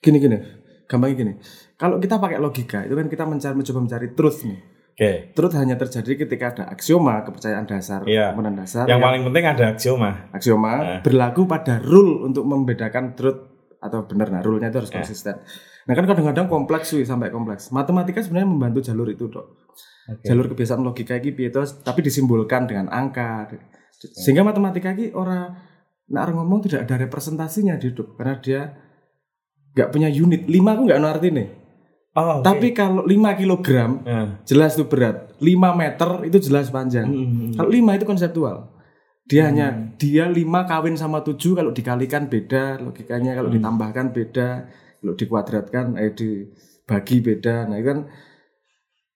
gini 0.00 0.16
gini, 0.18 0.38
gampangnya 0.84 1.16
gini. 1.16 1.32
Kalau 1.76 1.96
kita 1.96 2.18
pakai 2.18 2.36
logika 2.36 2.84
itu 2.84 2.92
kan 2.92 3.06
kita 3.06 3.24
mencari 3.24 3.54
mencoba 3.54 3.78
mencari 3.80 4.08
truth 4.12 4.42
nih. 4.44 4.58
Oke. 4.90 5.12
Truth 5.32 5.54
hanya 5.56 5.80
terjadi 5.80 6.12
ketika 6.18 6.44
ada 6.52 6.64
aksioma, 6.68 7.24
kepercayaan 7.24 7.64
dasar, 7.64 8.04
Iya. 8.04 8.36
kebenaran 8.36 8.58
dasar. 8.58 8.84
Yang 8.84 8.90
yang- 8.90 9.00
paling 9.00 9.22
penting 9.24 9.44
ada 9.46 9.64
aksioma. 9.72 10.10
aksioma 10.28 10.72
Eh. 10.76 11.00
berlaku 11.00 11.46
pada 11.46 11.80
rule 11.80 12.20
untuk 12.20 12.44
membedakan 12.44 13.16
truth 13.16 13.40
atau 13.80 14.04
benar. 14.04 14.28
Nah, 14.28 14.42
rule-nya 14.44 14.68
itu 14.68 14.76
harus 14.76 14.92
Eh. 14.92 14.96
konsisten. 15.00 15.40
Nah, 15.88 15.94
kan 15.96 16.04
kadang-kadang 16.04 16.46
kompleks 16.50 16.92
sih 16.92 17.04
sampai 17.06 17.32
kompleks. 17.32 17.72
Matematika 17.72 18.20
sebenarnya 18.20 18.48
membantu 18.52 18.84
jalur 18.84 19.08
itu, 19.08 19.30
Dok. 19.30 19.46
Oke. 20.10 20.24
Jalur 20.26 20.50
kebiasaan 20.50 20.82
logika 20.82 21.16
piye 21.20 21.48
to, 21.54 21.62
tapi 21.86 22.02
disimbolkan 22.02 22.66
dengan 22.66 22.90
angka. 22.90 23.48
Sehingga 24.00 24.42
matematika 24.42 24.96
iki 24.96 25.12
ora 25.12 25.52
nek 26.10 26.20
arep 26.26 26.34
ngomong 26.34 26.66
tidak 26.66 26.88
ada 26.88 27.06
representasinya 27.06 27.78
di 27.78 27.92
hidup 27.94 28.18
karena 28.18 28.34
dia 28.42 28.60
nggak 29.76 29.88
punya 29.94 30.08
unit. 30.10 30.48
5 30.50 30.74
aku 30.74 30.82
nggak 30.90 31.00
ngerti 31.00 31.28
nih. 31.30 31.48
Oh, 32.18 32.42
oke. 32.42 32.42
Tapi 32.42 32.74
kalau 32.74 33.06
5 33.06 33.38
kilogram 33.38 34.02
Eh. 34.02 34.28
jelas 34.42 34.74
itu 34.74 34.90
berat. 34.90 35.30
5 35.38 35.70
meter 35.78 36.26
itu 36.26 36.42
jelas 36.42 36.66
panjang. 36.74 37.06
Hmm. 37.06 37.54
Kalau 37.54 37.70
5 37.70 37.94
itu 37.94 38.04
konseptual. 38.08 38.74
Dia 39.30 39.46
hanya 39.46 39.94
dia 39.94 40.26
5 40.26 40.66
kawin 40.66 40.98
sama 40.98 41.22
7 41.22 41.54
kalau 41.54 41.70
dikalikan 41.70 42.26
beda 42.26 42.82
logikanya, 42.82 43.38
kalau 43.38 43.46
ditambahkan 43.46 44.10
beda, 44.10 44.66
kalau 45.00 45.16
dikuadratkan 45.16 45.96
eh 45.96 46.12
dibagi 46.12 47.24
beda. 47.24 47.66
Nah, 47.66 47.76
itu 47.80 47.88
kan 47.88 48.00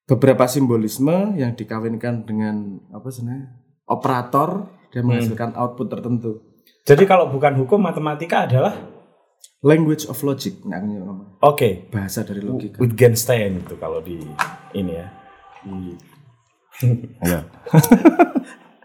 beberapa 0.09 0.45
simbolisme 0.49 1.37
yang 1.37 1.53
dikawinkan 1.53 2.25
dengan 2.25 2.81
apa 2.93 3.09
sebenarnya? 3.13 3.65
operator 3.85 4.73
dia 4.89 5.05
menghasilkan 5.05 5.53
output 5.61 5.93
tertentu. 5.93 6.41
Jadi 6.89 7.05
kalau 7.05 7.29
bukan 7.29 7.53
hukum 7.61 7.81
matematika 7.81 8.49
adalah 8.49 8.73
Language 9.65 10.05
of 10.13 10.21
logic, 10.29 10.61
nah, 10.69 10.77
ngomong. 10.77 11.41
oke. 11.41 11.89
bahasa 11.89 12.21
dari 12.21 12.45
logika. 12.45 12.77
Wittgenstein 12.85 13.65
itu 13.65 13.81
kalau 13.81 14.05
di 14.05 14.21
ini 14.77 14.93
ya. 14.93 15.09
Di, 15.65 15.97
Iya. 17.25 17.49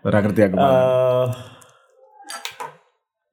Ora 0.08 0.18
ngerti 0.24 0.39
aku. 0.48 0.56
Eh, 0.56 1.27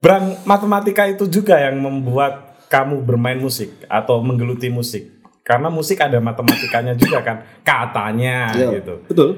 Brang, 0.03 0.43
matematika 0.43 1.07
itu 1.07 1.31
juga 1.31 1.63
yang 1.63 1.79
membuat 1.79 2.46
kamu 2.67 3.03
bermain 3.07 3.39
musik 3.39 3.87
atau 3.87 4.23
menggeluti 4.23 4.71
musik. 4.71 5.17
Karena 5.47 5.71
musik 5.71 6.03
ada 6.03 6.19
matematikanya 6.19 6.99
juga 6.99 7.23
kan, 7.23 7.47
katanya 7.63 8.51
Iya, 8.51 8.83
gitu. 8.83 8.95
Betul. 9.07 9.31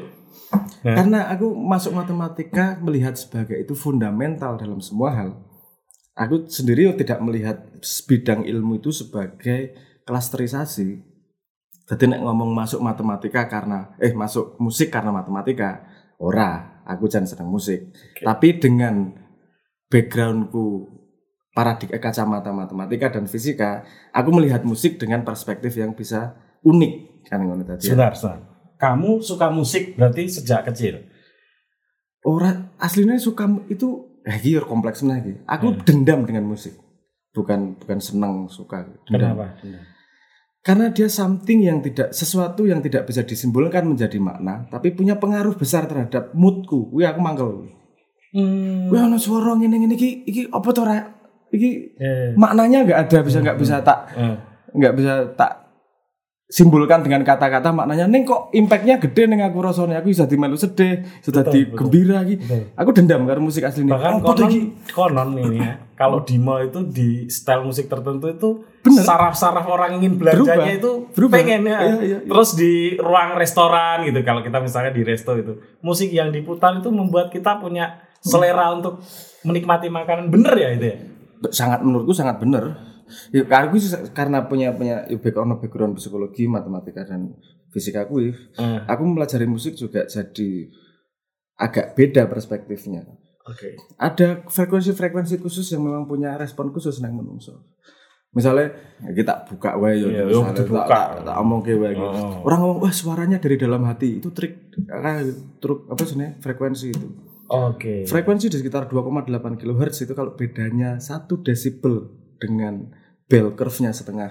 Ya. 0.81 1.05
Karena 1.05 1.29
aku 1.29 1.53
masuk 1.53 1.93
matematika 1.93 2.81
melihat 2.81 3.13
sebagai 3.13 3.61
itu 3.61 3.77
fundamental 3.77 4.57
dalam 4.57 4.81
semua 4.81 5.13
hal. 5.13 5.31
Aku 6.17 6.49
sendiri 6.49 6.89
tidak 6.97 7.21
melihat 7.21 7.61
bidang 8.09 8.49
ilmu 8.49 8.81
itu 8.81 8.89
sebagai 8.91 9.77
klasterisasi. 10.09 11.05
Jadi 11.89 12.05
nek 12.09 12.25
ngomong 12.25 12.57
masuk 12.57 12.81
matematika 12.81 13.45
karena 13.45 13.93
eh 14.01 14.17
masuk 14.17 14.57
musik 14.61 14.89
karena 14.89 15.13
matematika, 15.13 15.85
ora, 16.17 16.83
aku 16.89 17.05
jangan 17.07 17.29
sedang 17.29 17.49
musik. 17.53 17.93
Tapi 18.25 18.57
dengan 18.57 19.13
backgroundku 19.93 20.98
paradigma 21.59 21.99
kacamata 21.99 22.55
matematika 22.55 23.11
dan 23.19 23.27
fisika, 23.27 23.83
aku 24.15 24.31
melihat 24.31 24.63
musik 24.63 24.95
dengan 24.95 25.27
perspektif 25.27 25.75
yang 25.75 25.91
bisa 25.99 26.39
unik 26.63 27.27
kan 27.27 27.43
ngono 27.43 27.67
tadi. 27.67 27.83
ya. 27.83 27.99
Sebentar, 27.99 28.15
sebentar. 28.15 28.47
Kamu 28.79 29.19
suka 29.19 29.51
musik 29.51 29.99
berarti 29.99 30.31
sejak 30.31 30.71
kecil. 30.71 31.03
Orang 32.23 32.71
aslinya 32.79 33.19
suka 33.19 33.51
itu 33.67 34.07
eh 34.23 34.39
iya 34.47 34.63
kompleks 34.63 35.03
lagi. 35.03 35.35
Aku 35.51 35.75
Hmm. 35.75 35.83
dendam 35.83 36.23
dengan 36.23 36.47
musik. 36.47 36.79
Bukan 37.35 37.75
bukan 37.83 37.99
senang 37.99 38.47
suka. 38.47 38.87
Dendam. 39.11 39.35
Kenapa? 39.35 39.59
Karena 40.63 40.95
dia 40.95 41.11
something 41.11 41.59
yang 41.59 41.83
tidak 41.83 42.15
sesuatu 42.15 42.71
yang 42.71 42.79
tidak 42.79 43.07
bisa 43.11 43.27
disimbolkan 43.27 43.83
menjadi 43.83 44.19
makna, 44.23 44.71
tapi 44.71 44.95
punya 44.95 45.19
pengaruh 45.19 45.59
besar 45.59 45.91
terhadap 45.91 46.31
moodku. 46.39 46.95
Wih 46.95 47.07
aku 47.11 47.19
mangkel. 47.19 47.67
Hmm. 48.31 48.95
Wih 48.95 49.01
ono 49.03 49.19
suara 49.19 49.59
ngene 49.59 49.75
ngene 49.75 49.95
iki 49.99 50.11
iki 50.23 50.43
apa 50.55 50.71
to? 50.71 50.83
Iki 51.49 51.71
Eh, 51.97 52.29
maknanya 52.37 52.85
nggak 52.85 52.99
ada 53.09 53.19
bisa 53.25 53.39
nggak 53.41 53.59
bisa 53.59 53.81
tak 53.81 53.99
eh. 54.15 54.37
nggak 54.75 54.93
bisa 54.95 55.13
tak 55.33 55.53
simbolkan 56.49 57.05
dengan 57.05 57.21
kata-kata 57.29 57.77
maknanya 57.77 58.09
neng 58.09 58.25
kok 58.25 58.49
impactnya 58.57 58.97
gede 58.97 59.29
neng 59.29 59.45
aku 59.45 59.61
rasanya 59.61 60.01
aku 60.01 60.09
bisa 60.09 60.25
dimelu 60.25 60.57
sedih 60.57 61.05
sudah 61.21 61.45
di 61.45 61.69
gembira 61.69 62.25
Betul. 62.25 62.73
aku 62.73 62.91
dendam 62.97 63.29
karena 63.29 63.45
musik 63.45 63.69
asli 63.69 63.85
ini 63.85 63.93
Bahkan 63.93 64.13
tuh 64.17 64.33
konon, 64.33 64.53
konon 64.89 65.29
ini 65.37 65.61
ya. 65.61 65.77
Kalau 65.93 66.25
di 66.25 66.41
mall 66.41 66.65
itu 66.65 66.81
di 66.89 67.29
style 67.29 67.69
musik 67.69 67.91
tertentu 67.91 68.33
itu 68.33 68.49
saraf-saraf 68.81 69.67
orang 69.67 70.01
ingin 70.01 70.17
belanjanya 70.17 70.57
Berubah. 70.57 70.79
itu 70.81 70.91
Berubah. 71.13 71.35
pengen 71.37 71.61
ya. 71.67 71.69
Iya, 71.69 71.77
iya, 71.85 71.97
iya. 72.01 72.19
Terus 72.25 72.51
di 72.57 72.73
ruang 72.97 73.37
restoran 73.37 74.09
gitu 74.09 74.21
kalau 74.23 74.41
kita 74.41 74.59
misalnya 74.63 74.93
di 74.95 75.03
resto 75.05 75.37
itu 75.37 75.53
musik 75.85 76.09
yang 76.09 76.33
diputar 76.33 76.81
itu 76.81 76.89
membuat 76.89 77.29
kita 77.29 77.61
punya 77.61 77.99
selera 78.25 78.73
untuk 78.73 79.05
menikmati 79.45 79.93
makanan 79.93 80.33
bener 80.33 80.55
ya 80.57 80.69
itu 80.73 80.87
ya. 80.87 80.99
Sangat 81.49 81.81
menurutku 81.83 82.13
sangat 82.13 82.39
benar 82.39 82.65
ya, 83.31 83.43
aku 83.45 83.79
sih 83.79 83.89
karena 84.11 84.45
punya 84.45 84.75
punya 84.75 85.07
ya, 85.07 85.17
background 85.17 85.59
background 85.59 85.95
psikologi 85.97 86.45
matematika 86.45 87.05
dan 87.05 87.33
fisika 87.69 88.05
aku 88.05 88.21
Eh, 88.57 88.79
aku 88.85 89.03
mempelajari 89.05 89.47
musik 89.47 89.75
juga 89.75 90.05
jadi 90.05 90.69
agak 91.57 91.95
beda 91.95 92.27
perspektifnya 92.27 93.03
Oke. 93.45 93.75
ada 93.97 94.45
frekuensi-frekuensi 94.47 95.41
khusus 95.41 95.67
yang 95.73 95.83
memang 95.83 96.05
punya 96.05 96.37
respon 96.37 96.69
khusus 96.69 97.01
nang 97.01 97.17
menungso. 97.17 97.65
Misalnya 98.29 98.77
ya 99.01 99.11
kita 99.17 99.49
buka 99.49 99.73
wae 99.81 100.05
yo, 100.05 100.13
Iya, 100.13 100.29
misalnya 100.29 100.53
dibuka. 100.53 100.85
tak, 100.85 101.09
tak, 101.17 101.33
tak 101.33 101.37
omong 101.41 101.61
ke 101.65 101.73
wae. 101.81 101.97
gitu. 101.97 102.05
Oh. 102.13 102.45
Orang 102.45 102.59
ngomong 102.61 102.79
wah 102.85 102.93
suaranya 102.93 103.41
dari 103.41 103.57
dalam 103.57 103.89
hati 103.89 104.21
itu 104.21 104.29
trik 104.37 104.69
ah, 104.93 105.25
truk 105.65 105.89
apa 105.89 106.03
sebenarnya 106.05 106.37
frekuensi 106.45 106.87
itu. 106.93 107.09
Oke. 107.49 108.05
Frekuensi 108.05 108.47
di 108.47 108.57
sekitar 108.57 108.87
2,8 108.87 109.25
kHz 109.57 110.05
itu 110.05 110.13
kalau 110.13 110.33
bedanya 110.33 110.97
1 110.97 111.09
desibel 111.41 112.13
dengan 112.37 112.93
bell 113.25 113.53
curve-nya 113.53 113.91
setengah 113.91 114.31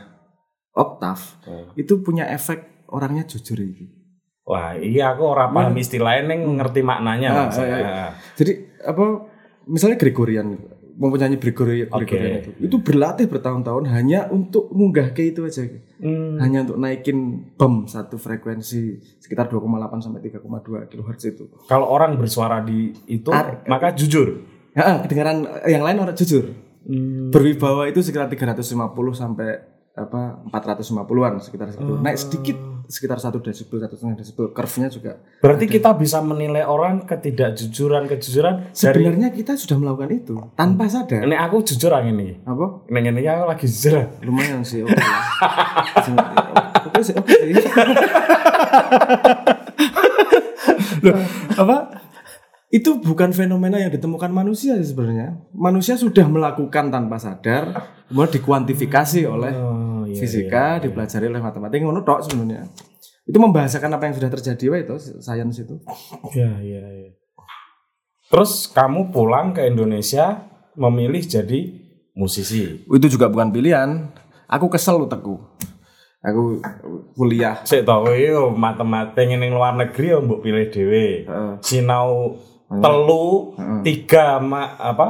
oktav 0.72 1.18
Oh. 1.44 1.74
itu 1.74 2.00
punya 2.00 2.30
efek 2.30 2.86
orangnya 2.88 3.26
jujur 3.26 3.58
itu. 3.58 3.90
Wah, 4.44 4.78
iya 4.78 5.12
aku 5.12 5.28
ora 5.28 5.50
paham 5.50 5.76
istilahnya 5.76 6.32
neng 6.32 6.56
ngerti 6.56 6.80
maknanya 6.80 7.30
Ah, 7.30 7.38
maksudnya. 7.44 7.78
ah, 7.78 8.00
ah. 8.08 8.12
Jadi 8.34 8.52
apa 8.80 9.06
misalnya 9.66 9.98
Gregorian 9.98 10.48
mau 10.98 11.14
penyanyi 11.14 11.38
Gregory 11.38 11.86
Gregorian 11.86 12.04
Oke. 12.04 12.18
itu 12.42 12.50
itu 12.60 12.78
berlatih 12.82 13.30
bertahun-tahun 13.30 13.86
hanya 13.88 14.28
untuk 14.28 14.74
ngunggah 14.74 15.14
ke 15.14 15.30
itu 15.30 15.46
aja 15.46 15.70
Hmm. 15.98 16.38
hanya 16.38 16.62
untuk 16.62 16.78
naikin 16.78 17.18
bem 17.58 17.86
satu 17.86 18.18
frekuensi 18.18 19.02
sekitar 19.18 19.50
2,8 19.50 19.98
sampai 19.98 20.22
3,2 20.22 20.86
kHz 20.86 21.24
itu. 21.28 21.50
Kalau 21.66 21.90
orang 21.90 22.18
bersuara 22.18 22.62
di 22.62 22.94
itu 23.08 23.34
Ar- 23.34 23.66
maka 23.66 23.94
jujur. 23.94 24.46
Ya, 24.78 25.02
kedengaran 25.02 25.50
eh, 25.66 25.74
yang 25.74 25.82
lain 25.82 25.98
orang 25.98 26.14
jujur. 26.14 26.54
Hmm. 26.86 27.34
Berwibawa 27.34 27.90
itu 27.90 28.06
sekitar 28.06 28.30
350 28.30 28.78
sampai 29.12 29.58
apa 29.98 30.46
450-an 30.54 31.42
sekitar 31.42 31.74
situ. 31.74 31.98
Naik 31.98 32.18
sedikit 32.22 32.58
sekitar 32.88 33.20
1 33.20 33.36
desibel, 33.40 33.78
1,5 33.78 34.16
desibel. 34.16 34.46
Curve-nya 34.52 34.88
juga. 34.88 35.12
Berarti 35.40 35.66
kita 35.68 35.92
bisa 35.94 36.20
menilai 36.20 36.64
orang 36.64 37.04
ketidakjujuran 37.04 38.08
kejujuran 38.08 38.72
dari 38.72 38.74
Sebenarnya 38.74 39.30
kita 39.30 39.54
sudah 39.54 39.78
melakukan 39.78 40.10
itu 40.10 40.36
tanpa 40.56 40.88
sadar. 40.88 41.24
ini 41.24 41.36
aku 41.36 41.62
jujur 41.62 41.92
ang 41.92 42.08
ini. 42.08 42.40
Apa? 42.42 42.88
Ini 42.88 43.12
ini 43.12 43.22
aku 43.24 43.44
lagi 43.46 43.66
jujur. 43.68 43.94
ah. 44.00 44.08
Lumayan 44.24 44.64
sih, 44.64 44.82
oke. 44.82 44.92
Oke 46.88 47.04
sih, 47.04 47.14
oke 47.14 47.30
sih. 47.30 47.68
Loh, 51.06 51.18
apa? 51.58 51.78
Itu 52.68 53.00
bukan 53.00 53.32
fenomena 53.32 53.80
yang 53.80 53.96
ditemukan 53.96 54.28
manusia 54.28 54.76
sebenarnya. 54.76 55.40
Manusia 55.56 55.96
sudah 55.96 56.28
melakukan 56.28 56.92
tanpa 56.92 57.16
sadar, 57.16 57.96
kemudian 58.12 58.34
dikuantifikasi 58.40 59.24
oleh 59.24 59.56
Oh, 59.56 59.87
iya, 60.18 60.22
fisika, 60.26 60.82
dipelajari 60.82 61.30
oleh 61.30 61.42
matematika, 61.46 61.86
ngono 61.86 62.02
tok 62.02 62.26
sebenarnya. 62.26 62.66
Itu 63.30 63.38
membahasakan 63.38 63.94
apa 63.94 64.04
yang 64.10 64.16
sudah 64.18 64.30
terjadi 64.34 64.66
wae 64.74 64.82
itu 64.82 64.96
sains 65.22 65.58
itu. 65.62 65.78
Iya, 66.34 66.52
iya, 66.66 66.82
iya. 66.90 67.12
Terus 68.28 68.66
kamu 68.74 69.14
pulang 69.14 69.54
ke 69.54 69.70
Indonesia 69.70 70.44
memilih 70.76 71.24
jadi 71.24 71.60
musisi. 72.18 72.84
Itu 72.88 73.08
juga 73.08 73.32
bukan 73.32 73.54
pilihan. 73.54 74.10
Aku 74.48 74.68
kesel 74.72 75.00
utekku. 75.00 75.40
Aku 76.18 76.60
kuliah 77.14 77.62
Sik 77.64 77.86
kowe 77.86 78.12
yo 78.12 78.52
matematika 78.52 79.22
ning 79.24 79.54
luar 79.54 79.78
negeri 79.78 80.12
yo 80.12 80.20
mbok 80.26 80.44
pilih 80.44 80.68
dhewe. 80.74 81.24
Heeh. 81.24 81.54
Sinau 81.62 82.36
telu 82.68 83.56
tiga 83.86 84.44
ma, 84.44 84.76
apa 84.76 85.08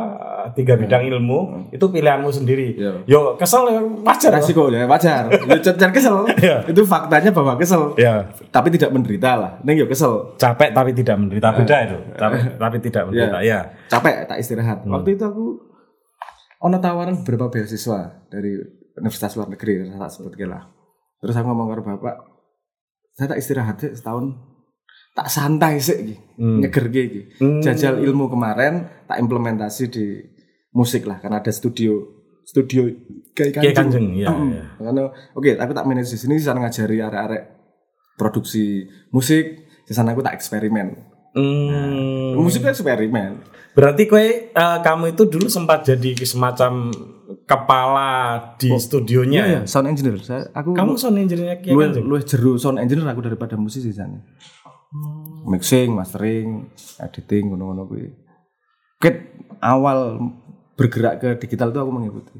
tiga 0.53 0.77
bidang 0.77 1.03
ilmu 1.09 1.69
itu 1.73 1.85
pilihanmu 1.87 2.29
sendiri. 2.29 2.77
Iya. 2.77 2.93
Yo 3.09 3.19
kesel 3.35 3.67
wajar. 4.05 4.31
resiko 4.37 4.69
ya 4.69 4.87
wajar. 4.87 5.27
Ya, 5.27 5.57
jangan 5.59 5.91
kesel. 5.91 6.15
Iya. 6.37 6.57
Itu 6.69 6.85
faktanya 6.85 7.33
bahwa 7.33 7.57
kesel. 7.57 7.97
Ya, 7.97 8.29
Tapi 8.53 8.71
tidak 8.71 8.93
menderita 8.93 9.35
lah. 9.35 9.51
Neng 9.65 9.79
ya 9.79 9.87
kesel. 9.89 10.37
capek 10.37 10.71
tapi 10.71 10.91
tidak 10.93 11.15
menderita 11.17 11.49
beda 11.51 11.75
itu. 11.83 11.97
Tapi, 12.15 12.37
tapi 12.55 12.77
tidak 12.83 13.03
menderita 13.09 13.39
ya. 13.41 13.59
Capek 13.89 14.29
tak 14.29 14.37
istirahat. 14.39 14.85
Waktu 14.85 15.09
itu 15.17 15.23
aku 15.25 15.45
ono 16.61 16.77
tawaran 16.81 17.21
beberapa 17.21 17.53
beasiswa 17.53 18.27
dari 18.29 18.57
universitas 18.97 19.37
luar 19.37 19.49
negeri 19.53 19.85
saya 19.85 19.99
tak 20.01 20.11
sebut 20.13 20.33
lah. 20.49 20.65
Terus 21.21 21.33
aku 21.37 21.45
ngomong 21.49 21.73
ke 21.73 21.85
bapak, 21.85 22.15
saya 23.17 23.33
tak 23.33 23.39
istirahat 23.41 23.77
sih 23.81 23.93
setahun 23.93 24.37
tak 25.17 25.27
santai 25.33 25.81
sih. 25.81 26.13
Hmm. 26.37 26.61
Nyeger. 26.61 26.93
Hmm. 27.41 27.61
Jajal 27.61 28.05
ilmu 28.05 28.29
kemarin 28.29 28.85
tak 29.09 29.17
implementasi 29.17 29.83
di 29.89 30.05
musik 30.75 31.07
lah 31.07 31.17
karena 31.19 31.39
ada 31.39 31.51
studio 31.51 32.17
studio 32.47 32.87
kayak 33.35 33.75
Kanjeng 33.75 34.15
ya. 34.15 34.31
Ya. 34.31 34.63
Karena 34.79 35.11
oke, 35.35 35.51
aku 35.59 35.71
tak 35.75 35.85
manage 35.85 36.15
di 36.15 36.19
sini 36.19 36.39
sana 36.39 36.63
ngajari 36.63 37.03
arek-arek 37.03 37.43
produksi 38.15 38.87
musik, 39.11 39.67
di 39.83 39.93
sana 39.93 40.15
aku 40.15 40.23
tak 40.23 40.39
eksperimen. 40.39 40.87
Hmm. 41.35 42.39
Musik 42.39 42.63
itu 42.63 42.71
eksperimen. 42.71 43.43
Berarti 43.75 44.09
kue 44.09 44.49
eh, 44.49 44.77
kamu 44.81 45.13
itu 45.13 45.29
dulu 45.29 45.45
sempat 45.51 45.85
jadi 45.85 46.17
semacam 46.23 46.89
kepala 47.45 48.11
di 48.57 48.73
studionya. 48.79 49.43
Iya, 49.45 49.61
sound 49.69 49.91
engineer. 49.91 50.17
Saya 50.23 50.49
aku 50.55 50.73
Kamu 50.73 50.97
sound 50.97 51.19
engineer 51.19 51.59
Kiai 51.59 51.75
lu 51.75 52.15
lu 52.15 52.15
jeru 52.23 52.55
sound 52.55 52.79
engineer 52.81 53.05
aku 53.11 53.21
daripada 53.21 53.59
musisi 53.59 53.91
sana. 53.91 54.23
Mixing, 55.45 55.93
mastering, 55.93 56.71
editing 56.97 57.53
ngono-ngono 57.53 57.85
kuwi. 57.85 58.07
Ket 58.97 59.35
awal 59.61 60.17
bergerak 60.77 61.13
ke 61.19 61.29
digital 61.41 61.73
itu 61.73 61.79
aku 61.81 61.91
mengikuti. 61.91 62.37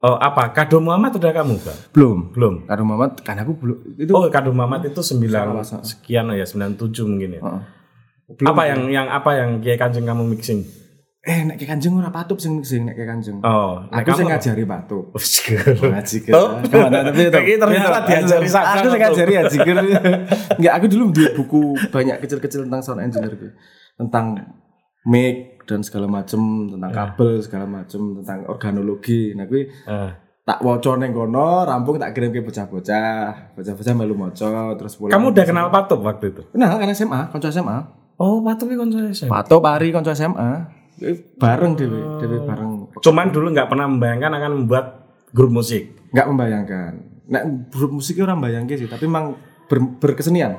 Oh, 0.00 0.16
apa? 0.16 0.56
Kado 0.56 0.80
Muhammad 0.80 1.12
udah 1.20 1.28
kamu, 1.28 1.60
Bang? 1.60 1.78
Belum. 1.92 2.18
Belum. 2.32 2.54
Kado 2.64 2.82
Muhammad 2.88 3.20
kan 3.20 3.36
aku 3.36 3.52
belum 3.52 3.76
itu 4.00 4.10
Oh, 4.16 4.24
Kado 4.32 4.48
Muhammad 4.56 4.88
itu 4.88 4.96
9 5.04 5.28
Salah, 5.28 5.60
salah. 5.60 5.84
sekian 5.84 6.24
oh 6.32 6.36
ya, 6.38 6.48
97 6.48 7.04
mungkin 7.04 7.36
ya. 7.36 7.42
Heeh. 7.44 7.62
Apa 8.48 8.62
yang 8.64 8.80
yang 8.88 9.06
apa 9.10 9.30
yang 9.36 9.60
Kiai 9.60 9.76
Kanjeng 9.76 10.08
kamu 10.08 10.24
mixing? 10.24 10.62
Eh, 11.20 11.44
nek 11.44 11.60
kanjeng 11.60 11.92
ora 12.00 12.08
patut 12.08 12.40
sing 12.40 12.56
mixing 12.64 12.88
nek 12.88 12.96
kanjeng. 12.96 13.44
Oh, 13.44 13.84
nek 13.92 14.08
aku 14.08 14.24
sing 14.24 14.24
ngajari 14.24 14.64
patut. 14.64 15.12
Oh, 15.12 15.20
seger. 15.20 15.76
Ngaji 15.76 16.16
ke. 16.24 16.32
Oh. 16.32 16.56
Tapi 16.64 17.20
itu. 17.28 17.36
Ini 17.44 17.60
ternyata 17.60 18.08
diajari 18.08 18.48
Aku 18.48 18.86
sing 18.88 19.00
ngajari 19.04 19.32
ya 19.36 19.42
jikir. 19.44 19.76
Enggak, 20.56 20.72
aku 20.80 20.86
dulu 20.88 21.12
duwe 21.12 21.28
buku 21.36 21.76
banyak 21.92 22.24
kecil-kecil 22.24 22.64
tentang 22.64 22.80
sound 22.80 23.04
engineer 23.04 23.36
gitu. 23.36 23.52
Tentang 24.00 24.48
mic 25.04 25.59
dan 25.64 25.80
segala 25.80 26.06
macem, 26.06 26.40
tentang 26.68 26.90
kabel 26.90 27.40
segala 27.40 27.64
macem, 27.64 28.00
tentang 28.16 28.44
organologi. 28.46 29.32
Nah, 29.32 29.44
kuwi 29.44 29.66
Eh, 29.66 30.10
tak 30.42 30.58
waca 30.60 30.96
ning 30.96 31.10
kono, 31.10 31.62
rampung 31.62 31.96
tak 31.96 32.10
kirim 32.10 32.30
ke 32.30 32.40
bocah-bocah. 32.40 33.54
Bocah-bocah 33.54 33.94
melu 33.94 34.14
maca 34.14 34.50
terus 34.74 34.94
pulang. 34.94 35.12
kamu 35.12 35.26
udah 35.30 35.44
kenal 35.44 35.66
Patup 35.68 36.00
waktu 36.00 36.30
itu? 36.30 36.42
Nah, 36.52 36.74
kan 36.74 36.88
SMA, 36.90 37.28
kanca 37.28 37.48
SMA. 37.48 37.78
Oh, 38.16 38.40
Patup 38.40 38.66
itu 38.66 38.76
konco 38.76 38.98
SMA. 39.10 39.30
Pato 39.30 39.56
Pari 39.58 39.88
kanca 39.90 40.12
SMA. 40.12 40.50
Eh, 41.00 41.16
Bareng 41.34 41.72
dhewe, 41.72 42.20
dhewe 42.20 42.44
bareng. 42.44 42.92
Cuman 42.98 43.30
dulu 43.30 43.48
nggak 43.50 43.66
pernah 43.66 43.86
membayangkan 43.86 44.30
akan 44.30 44.50
membuat 44.54 44.86
grup 45.30 45.48
musik. 45.50 45.96
nggak 46.10 46.26
membayangkan. 46.26 46.92
Nek 47.24 47.42
grup 47.70 47.94
musik 47.94 48.18
orang 48.18 48.42
bayangke 48.42 48.74
sih, 48.74 48.84
tapi 48.84 49.06
memang 49.06 49.38
ber- 49.64 49.96
berkesenian. 49.96 50.58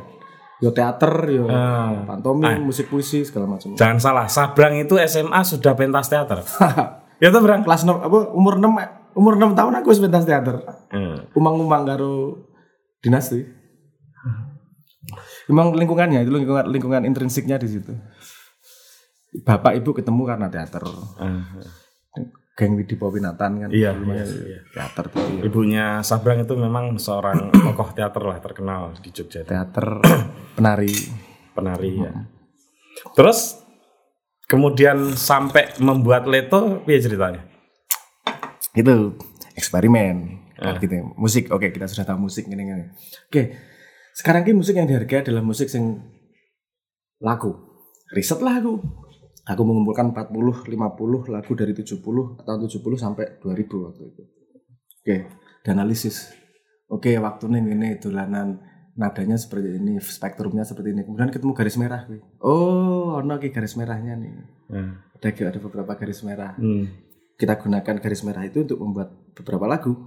Yo 0.62 0.70
teater, 0.70 1.10
yo 1.34 1.50
Ah. 1.50 2.06
pantomim, 2.06 2.62
musik 2.62 2.86
puisi 2.86 3.26
segala 3.26 3.50
macam. 3.50 3.74
Jangan 3.74 3.98
salah, 3.98 4.26
Sabrang 4.30 4.78
itu 4.78 4.94
SMA 5.02 5.42
sudah 5.42 5.74
pentas 5.74 6.06
teater. 6.06 6.46
ya 7.24 7.34
tuh, 7.34 7.42
Brang. 7.42 7.66
Kelas 7.66 7.82
6 7.82 7.98
apa 7.98 8.18
umur 8.30 8.62
6 8.62 8.70
umur 9.18 9.34
6 9.42 9.58
tahun 9.58 9.74
aku 9.82 9.90
wis 9.90 9.98
pentas 9.98 10.24
teater. 10.30 10.62
Hmm. 10.94 11.26
Umang-umang 11.34 11.90
karo 11.90 12.46
dinasti. 13.02 13.42
Emang 15.50 15.74
lingkungannya 15.74 16.22
itu 16.22 16.32
lingkungan 16.32 16.70
lingkungan 16.70 17.04
intrinsiknya 17.04 17.58
di 17.58 17.68
situ. 17.68 17.92
Bapak 19.42 19.76
ibu 19.76 19.98
ketemu 19.98 20.22
karena 20.30 20.48
teater. 20.48 20.86
Geng 22.58 22.76
Widi 22.76 23.00
Powinatan 23.00 23.52
kan. 23.64 23.70
Iya, 23.72 23.96
Rumahnya 23.96 24.26
iya, 24.28 24.40
iya. 24.44 24.60
Teater 24.76 25.06
gitu 25.08 25.20
ya. 25.20 25.42
Ibunya 25.48 25.86
Sabrang 26.04 26.44
itu 26.44 26.54
memang 26.60 27.00
seorang 27.00 27.50
tokoh 27.66 27.96
teater 27.96 28.24
lah 28.28 28.38
terkenal 28.44 28.94
di 29.00 29.10
Jogja. 29.10 29.48
Teater 29.48 30.04
penari. 30.60 30.92
penari 31.52 31.92
ya. 32.00 32.12
Terus 33.16 33.60
kemudian 34.48 35.16
sampai 35.16 35.80
membuat 35.80 36.28
Leto, 36.28 36.84
piye 36.84 37.00
ceritanya? 37.00 37.52
itu 38.72 39.20
eksperimen 39.56 40.40
kan 40.56 40.78
gitu 40.78 41.04
musik 41.18 41.50
oke 41.52 41.74
kita 41.74 41.90
sudah 41.90 42.06
tahu 42.06 42.30
musik 42.30 42.48
gini 42.48 42.64
gini 42.64 42.86
oke 43.28 43.44
sekarang 44.16 44.46
ini 44.48 44.56
musik 44.56 44.78
yang 44.78 44.88
dihargai 44.88 45.28
adalah 45.28 45.44
musik 45.44 45.68
yang 45.74 46.00
lagu 47.20 47.58
riset 48.14 48.40
lagu 48.40 48.80
aku 48.80 49.11
mengumpulkan 49.60 50.16
40 50.16 50.32
50 50.72 51.34
lagu 51.34 51.52
dari 51.58 51.74
70 51.76 52.00
atau 52.40 52.56
70 52.56 52.80
sampai 52.96 53.26
2000 53.44 53.86
waktu 53.86 54.04
itu. 54.08 54.24
Oke 55.02 55.18
dan 55.62 55.78
analisis 55.78 56.34
oke 56.90 57.10
waktunya 57.22 57.62
ini 57.62 58.02
dolanan 58.02 58.62
nadanya 58.98 59.40
seperti 59.40 59.78
ini 59.78 60.02
spektrumnya 60.02 60.66
seperti 60.68 60.94
ini. 60.94 61.02
Kemudian 61.08 61.32
ketemu 61.32 61.54
garis 61.56 61.78
merah 61.80 62.02
kuwi. 62.06 62.20
oh 62.44 63.22
ono 63.22 63.38
iki 63.40 63.50
garis 63.54 63.78
merahnya 63.78 64.18
nih. 64.18 64.34
Ada 65.22 65.54
ada 65.54 65.60
beberapa 65.62 65.94
garis 65.96 66.22
merah. 66.26 66.58
Hmm. 66.58 67.10
kita 67.42 67.58
gunakan 67.58 67.98
garis 67.98 68.22
merah 68.22 68.46
itu 68.46 68.62
untuk 68.62 68.78
membuat 68.78 69.10
beberapa 69.34 69.66
lagu. 69.66 69.98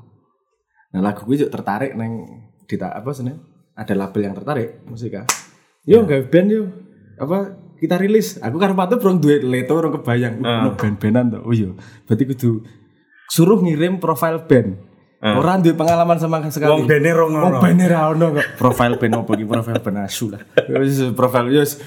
Nah 0.94 1.02
lagu 1.02 1.26
gue 1.26 1.35
juga 1.35 1.50
tertarik 1.59 1.98
neng 1.98 2.46
di 2.62 2.78
apa 2.78 3.11
sih 3.11 3.26
ada 3.74 3.94
label 3.98 4.22
yang 4.22 4.35
tertarik 4.38 4.87
musika. 4.87 5.26
Yo 5.83 6.07
nggak 6.07 6.30
band 6.30 6.48
yo. 6.54 6.70
Apa 7.18 7.63
kita 7.84 8.00
rilis. 8.00 8.40
Aku 8.40 8.56
karena 8.56 8.72
patuh 8.72 8.96
belum 8.96 9.20
duit 9.20 9.44
leto 9.44 9.76
orang 9.76 9.92
kebayang. 10.00 10.40
Uh, 10.40 10.60
no 10.64 10.70
band-bandan 10.74 11.24
tuh. 11.36 11.40
Oh 11.44 11.52
iya. 11.52 11.70
Berarti 12.08 12.24
kudu 12.32 12.64
suruh 13.28 13.60
ngirim 13.60 14.00
profile 14.00 14.42
band. 14.48 14.94
Orang 15.24 15.64
duit 15.64 15.72
pengalaman 15.72 16.20
sama 16.20 16.44
sekali. 16.52 16.68
Wong 16.68 16.84
bene 16.84 17.08
ro 17.16 17.32
Wong 17.32 17.56
ngono. 17.56 17.60
band 17.60 17.80
ra 17.88 18.12
ono 18.12 18.26
kok. 18.36 18.46
Profile 18.60 18.94
band 19.00 19.24
opo 19.24 19.32
iki 19.32 19.48
profile 19.48 19.80
band 19.80 20.04
asu 20.04 20.28
lah. 20.28 20.40
Wis 20.80 21.00
profile 21.16 21.48
yos. 21.48 21.80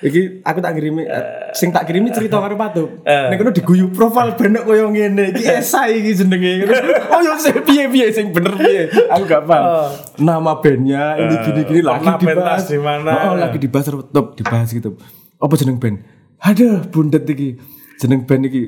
Iki 0.00 0.40
aku 0.40 0.64
tak 0.64 0.80
kirimi 0.80 1.04
eh, 1.04 1.52
sing 1.52 1.68
tak 1.76 1.84
kirimi 1.84 2.08
cerita 2.08 2.40
karo 2.40 2.56
Patu. 2.56 3.04
Nek 3.04 3.36
kono 3.36 3.52
diguyu 3.52 3.92
profile 3.92 4.32
band 4.32 4.64
kok 4.64 4.72
koyo 4.72 4.88
ngene. 4.88 5.28
Iki 5.36 5.44
esai 5.60 6.00
iki 6.00 6.24
jenenge. 6.24 6.72
Oh 7.12 7.20
yo 7.20 7.36
sing 7.36 7.60
piye-piye 7.60 8.08
sing 8.16 8.32
bener 8.32 8.56
piye. 8.56 8.88
Aku 9.12 9.28
gak 9.28 9.44
paham. 9.44 9.92
Nama 10.16 10.52
bandnya 10.64 11.20
ini 11.20 11.36
gini-gini 11.44 11.80
lagi 11.84 12.08
dibahas. 12.16 12.64
di 12.64 12.80
mana? 12.80 13.12
Oh, 13.28 13.36
lagi 13.36 13.60
dibahas 13.60 13.92
top 14.08 14.40
dibahas 14.40 14.72
gitu. 14.72 14.96
Apa 15.40 15.56
jeneng 15.56 15.80
band? 15.80 16.04
Aduh, 16.44 16.84
bundet 16.92 17.24
iki. 17.24 17.56
Jeneng 17.96 18.28
band 18.28 18.44
iki. 18.46 18.64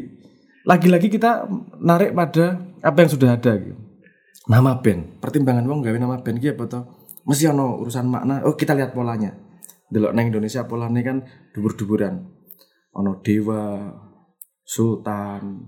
Lagi-lagi 0.65 1.13
kita 1.13 1.47
narik 1.79 2.17
pada 2.17 2.73
apa 2.83 2.99
yang 3.07 3.11
sudah 3.11 3.39
ada 3.39 3.53
gitu. 3.57 3.79
nama 4.51 4.83
band 4.83 5.23
pertimbangan 5.23 5.63
wong 5.63 5.87
gawe 5.87 5.95
nama 5.95 6.19
band 6.19 6.43
ki 6.43 6.59
apa 6.59 6.67
to 6.67 6.81
mesti 7.23 7.47
ono 7.47 7.79
urusan 7.79 8.07
makna 8.11 8.43
oh 8.43 8.59
kita 8.59 8.75
lihat 8.75 8.91
polanya 8.91 9.31
delok 9.87 10.11
nang 10.11 10.27
Indonesia 10.27 10.67
polanya 10.67 11.01
kan 11.07 11.23
dubur-duburan 11.55 12.27
ono 12.99 13.23
dewa 13.23 13.87
sultan 14.67 15.63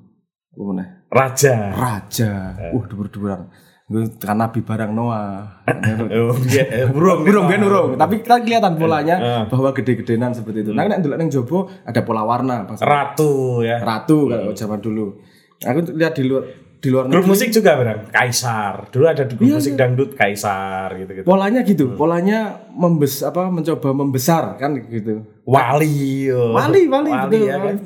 Raja. 1.11 1.75
raja 1.75 2.33
uh 2.75 2.85
dubur-duburan 2.87 3.47
Tekan 3.85 4.41
nabi 4.41 4.61
barang 4.61 4.91
Noah 4.91 5.61
Oh, 6.17 6.33
iya, 6.43 6.65
eh, 6.75 6.87
burung. 6.87 7.21
burung 7.21 7.47
kan 7.47 7.61
burung 7.61 7.91
tapi 7.95 8.19
kita 8.19 8.41
kelihatan 8.41 8.75
polanya 8.75 9.17
Eh. 9.17 9.43
bahwa 9.47 9.71
gede-gedenan 9.71 10.33
seperti 10.33 10.63
itu 10.63 10.71
nah 10.71 10.83
nek 10.83 11.01
delok 11.01 11.17
nang 11.17 11.29
jowo 11.29 11.69
ada 11.83 12.01
pola 12.01 12.23
warna 12.23 12.65
Ratu 12.75 13.61
ya. 13.61 13.77
ratu 13.79 14.25
kalau 14.27 14.53
zaman 14.53 14.81
dulu 14.81 15.21
aku 15.61 15.93
lihat 15.93 16.13
di 16.13 16.25
luar 16.25 16.45
di 16.81 16.89
luar 16.89 17.09
Grup 17.09 17.25
musik 17.27 17.49
juga 17.49 17.81
berang. 17.81 18.13
Kaisar. 18.13 18.93
Dulu 18.93 19.05
ada 19.07 19.25
grup 19.25 19.41
musik 19.51 19.73
dangdut 19.73 20.13
Kaisar 20.13 20.93
gitu-gitu. 20.95 21.25
polanya 21.25 21.61
gitu 21.61 21.85
polanya 21.95 22.39
membes 22.71 23.21
apa 23.21 23.49
mencoba 23.49 23.89
membesar 23.95 24.57
kan 24.57 24.77
gitu 24.83 25.25
Wali. 25.45 26.29
wali 26.29 26.85
wali, 26.85 27.09
Wali 27.09 27.11
betul 27.27 27.41
ya 27.43 27.57
kan. 27.59 27.77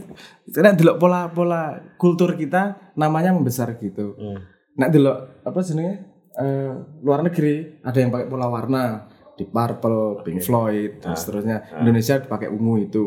karena 0.48 0.70
delok 0.72 0.96
pola 0.96 1.26
pola 1.28 1.62
kultur 1.94 2.34
kita 2.34 2.94
namanya 2.94 3.30
membesar 3.30 3.74
gitu 3.76 4.14
Hmm. 4.14 4.38
Nek 4.74 4.90
delok 4.90 5.37
apa 5.50 5.60
jenenge 5.64 5.94
eh, 6.38 6.72
luar 7.02 7.24
negeri 7.24 7.80
ada 7.82 7.98
yang 7.98 8.12
pakai 8.12 8.26
pola 8.28 8.46
warna 8.46 9.08
di 9.38 9.46
Purple, 9.46 10.26
Pink 10.26 10.42
Floyd 10.42 10.98
dan 10.98 11.14
seterusnya. 11.14 11.62
Indonesia 11.78 12.18
dipakai 12.18 12.50
ungu 12.50 12.74
itu. 12.82 13.06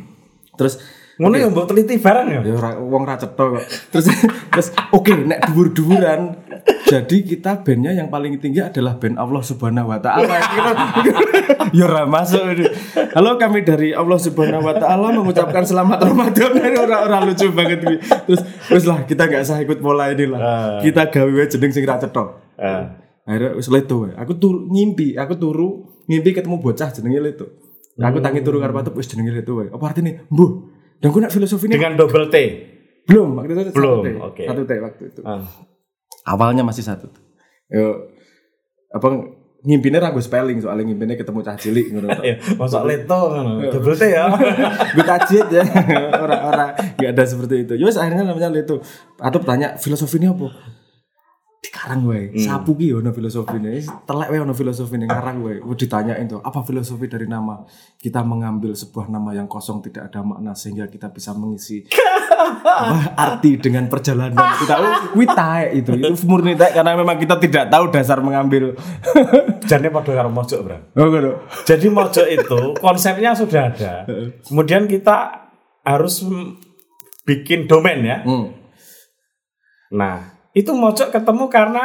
terus 0.58 0.80
Ngono 1.16 1.32
ya 1.40 1.48
mbok 1.48 1.72
teliti 1.72 1.96
barang 1.96 2.28
ya. 2.28 2.40
ya 2.44 2.76
wong 2.76 3.08
ra 3.08 3.16
cetha 3.16 3.40
kok. 3.40 3.64
Terus 3.88 4.06
terus 4.52 4.68
oke 4.92 5.12
nek 5.24 5.48
dhuwur-dhuwuran 5.48 6.20
jadi 6.86 7.16
kita 7.26 7.66
bandnya 7.66 7.92
yang 7.98 8.06
paling 8.06 8.38
tinggi 8.38 8.62
adalah 8.62 8.94
band 8.94 9.18
Allah 9.18 9.42
Subhanahu 9.42 9.90
wa 9.90 9.98
taala. 9.98 10.38
ya 11.76 11.82
ora 11.82 12.06
masuk 12.06 12.46
ini. 12.54 12.66
Halo 13.10 13.34
kami 13.36 13.66
dari 13.66 13.90
Allah 13.90 14.14
Subhanahu 14.22 14.62
wa 14.62 14.74
taala 14.78 15.10
mengucapkan 15.10 15.66
selamat 15.66 15.98
Ramadan. 16.06 16.50
Ora 16.86 16.96
ora 17.10 17.18
lucu 17.26 17.50
banget 17.50 17.82
ini. 17.82 17.96
Terus 17.98 18.40
terus 18.70 18.84
lah 18.86 19.02
kita 19.02 19.26
nggak 19.26 19.42
usah 19.42 19.58
ikut 19.66 19.78
pola 19.82 20.14
ini 20.14 20.30
lah. 20.30 20.40
Kita 20.78 21.10
gawe 21.10 21.42
jeneng 21.50 21.72
sing 21.74 21.82
ra 21.82 21.98
cetha. 21.98 22.24
Ah. 22.54 23.02
Akhirnya 23.26 23.58
wis 23.58 23.66
leto. 23.66 24.06
Aku 24.14 24.38
turu 24.38 24.70
ngimpi, 24.70 25.18
aku 25.18 25.34
turu 25.34 25.90
ngimpi 26.06 26.30
ketemu 26.30 26.62
bocah 26.62 26.94
jenenge 26.94 27.18
leto. 27.18 27.46
Aku 27.98 28.22
tangi 28.22 28.46
turu 28.46 28.62
karo 28.62 28.70
patep 28.70 28.94
wis 28.94 29.10
jenenge 29.10 29.34
leto 29.34 29.58
wae. 29.58 29.68
Apa 29.74 29.90
artinya? 29.90 30.22
Mbuh. 30.30 30.50
Dan 31.02 31.12
gue 31.12 31.20
nak 31.20 31.32
filosofi 31.34 31.68
ini 31.68 31.76
Dengan 31.76 31.92
double 31.92 32.32
T. 32.32 32.36
belum 33.06 33.38
waktu 33.38 33.52
itu 33.52 33.70
Belum, 33.76 34.00
satu 34.00 34.06
T. 34.06 34.08
oke. 34.18 34.42
Satu 34.48 34.62
T 34.64 34.72
waktu 34.80 35.02
itu. 35.12 35.20
Ah. 35.22 35.44
Awalnya 36.26 36.66
masih 36.66 36.82
satu. 36.82 37.10
Yo 37.70 38.10
apa 38.90 39.06
ngimpinnya 39.66 39.98
ragu 39.98 40.22
spelling 40.22 40.62
soalnya 40.62 40.86
ngimpinnya 40.86 41.18
ketemu 41.18 41.38
cah 41.42 41.58
cilik 41.58 41.86
ngono. 41.90 42.08
Ya, 42.26 42.38
masuk 42.54 42.82
leto 42.86 43.20
ngono. 43.34 43.66
Double 43.70 43.96
T 43.98 44.02
ya. 44.10 44.30
gue 44.94 45.04
tajid 45.04 45.46
ya 45.50 45.64
orang-orang 46.24 46.70
nggak 46.96 47.10
ada 47.12 47.24
seperti 47.26 47.54
itu 47.66 47.74
Yos 47.76 47.98
akhirnya 47.98 48.22
namanya 48.22 48.54
itu 48.54 48.78
atau 49.18 49.38
tanya 49.42 49.74
filosofi 49.76 50.22
ini 50.22 50.30
apa 50.30 50.48
dikarang 51.76 52.08
wae 52.08 52.32
sapu 52.40 52.72
ki 52.72 52.96
ono 52.96 53.12
filosofi 53.12 53.60
ini. 53.60 53.84
Telek 53.84 54.32
wae 54.32 54.40
ono 54.40 54.56
filosofi 54.56 54.96
ini 54.96 55.04
ngarang 55.04 55.44
wae. 55.44 55.60
Ditanyain 55.76 56.24
tuh 56.24 56.40
apa 56.40 56.64
filosofi 56.64 57.04
dari 57.04 57.28
nama? 57.28 57.60
Kita 58.00 58.24
mengambil 58.24 58.72
sebuah 58.72 59.12
nama 59.12 59.36
yang 59.36 59.44
kosong 59.44 59.84
tidak 59.84 60.08
ada 60.08 60.24
makna 60.24 60.56
sehingga 60.56 60.88
kita 60.88 61.12
bisa 61.12 61.36
mengisi 61.36 61.84
apa, 62.32 63.12
arti 63.12 63.60
dengan 63.60 63.92
perjalanan 63.92 64.40
kita. 64.56 64.74
Wih 65.12 65.28
taek 65.28 65.68
itu. 65.84 65.90
Itu 66.00 66.16
murni 66.24 66.56
taek 66.56 66.72
karena 66.80 66.96
memang 66.96 67.20
kita 67.20 67.36
tidak 67.36 67.68
tahu 67.68 67.92
dasar 67.92 68.24
mengambil. 68.24 68.72
Jane 69.68 69.92
padha 69.92 70.16
karo 70.16 70.30
mojok, 70.32 70.60
Bro. 70.62 70.78
oh 70.94 71.06
gitu 71.10 71.30
Jadi 71.66 71.86
mojok 71.90 72.26
itu 72.30 72.60
konsepnya 72.80 73.36
sudah 73.36 73.68
ada. 73.68 73.92
Kemudian 74.48 74.88
kita 74.88 75.44
harus 75.84 76.24
bikin 77.28 77.68
domain 77.68 78.00
ya. 78.00 78.22
hmm. 78.24 78.64
Nah, 79.86 80.35
itu 80.56 80.72
mojok 80.72 81.12
ketemu 81.12 81.44
karena 81.46 81.84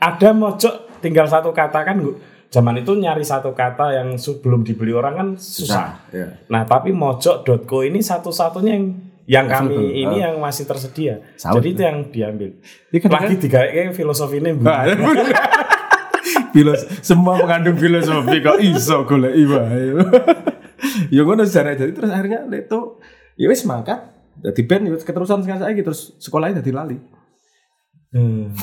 ada 0.00 0.30
mojok 0.32 0.98
tinggal 0.98 1.28
satu 1.28 1.52
kata 1.52 1.84
kan 1.84 2.00
Bu. 2.00 2.16
zaman 2.48 2.80
itu 2.80 2.96
nyari 2.96 3.20
satu 3.20 3.52
kata 3.52 3.92
yang 3.92 4.16
sebelum 4.16 4.64
dibeli 4.64 4.88
orang 4.90 5.14
kan 5.14 5.28
susah. 5.36 5.76
Nah, 5.76 5.92
ya. 6.08 6.26
Nah, 6.48 6.64
tapi 6.64 6.96
mojok.co 6.96 7.84
ini 7.84 8.00
satu-satunya 8.00 8.72
yang 8.72 8.86
yang 9.28 9.44
kami 9.44 9.76
ini 10.00 10.24
yang 10.24 10.40
masih 10.40 10.64
tersedia. 10.64 11.20
Jadi 11.36 11.68
itu 11.68 11.82
yang 11.84 12.08
diambil. 12.08 12.56
Ini 12.88 12.96
kadang- 12.98 13.28
Lagi 13.28 13.36
digawe 13.36 13.92
filosofi 13.92 14.40
ini 14.40 14.56
Bu. 14.56 14.64
Nah, 14.64 14.88
Filos 16.48 16.80
semua 17.00 17.36
mengandung 17.36 17.76
filosofi 17.76 18.40
kok 18.40 18.56
iso 18.58 19.04
golek 19.04 19.36
wae. 19.44 19.84
ya 21.12 21.20
ngono 21.20 21.44
sejarah 21.44 21.76
jadi 21.76 21.92
terus 21.92 22.08
akhirnya 22.08 22.48
Leto 22.48 22.96
ya 23.36 23.46
wis 23.46 23.62
mangkat 23.62 24.00
dadi 24.38 24.62
band 24.64 24.82
ya 24.86 24.96
keterusan 24.96 25.44
sekarang 25.44 25.60
saiki 25.60 25.84
terus 25.84 26.16
sekolahnya 26.16 26.64
dadi 26.64 26.72
lali. 26.72 26.96
Hmm. 28.08 28.56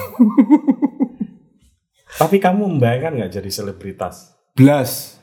tapi 2.21 2.41
kamu 2.41 2.77
membayangkan 2.77 3.13
nggak 3.21 3.34
jadi 3.41 3.49
selebritas? 3.49 4.34
Blas 4.55 5.21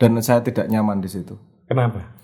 dan 0.00 0.16
saya 0.24 0.40
tidak 0.40 0.66
nyaman 0.72 1.04
di 1.04 1.12
situ. 1.12 1.36
Kenapa? 1.68 2.16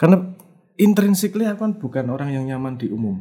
Karena 0.00 0.34
intrinsically 0.80 1.46
aku 1.46 1.60
kan 1.68 1.72
bukan 1.78 2.06
orang 2.10 2.34
yang 2.34 2.44
nyaman 2.48 2.80
di 2.80 2.90
umum. 2.90 3.20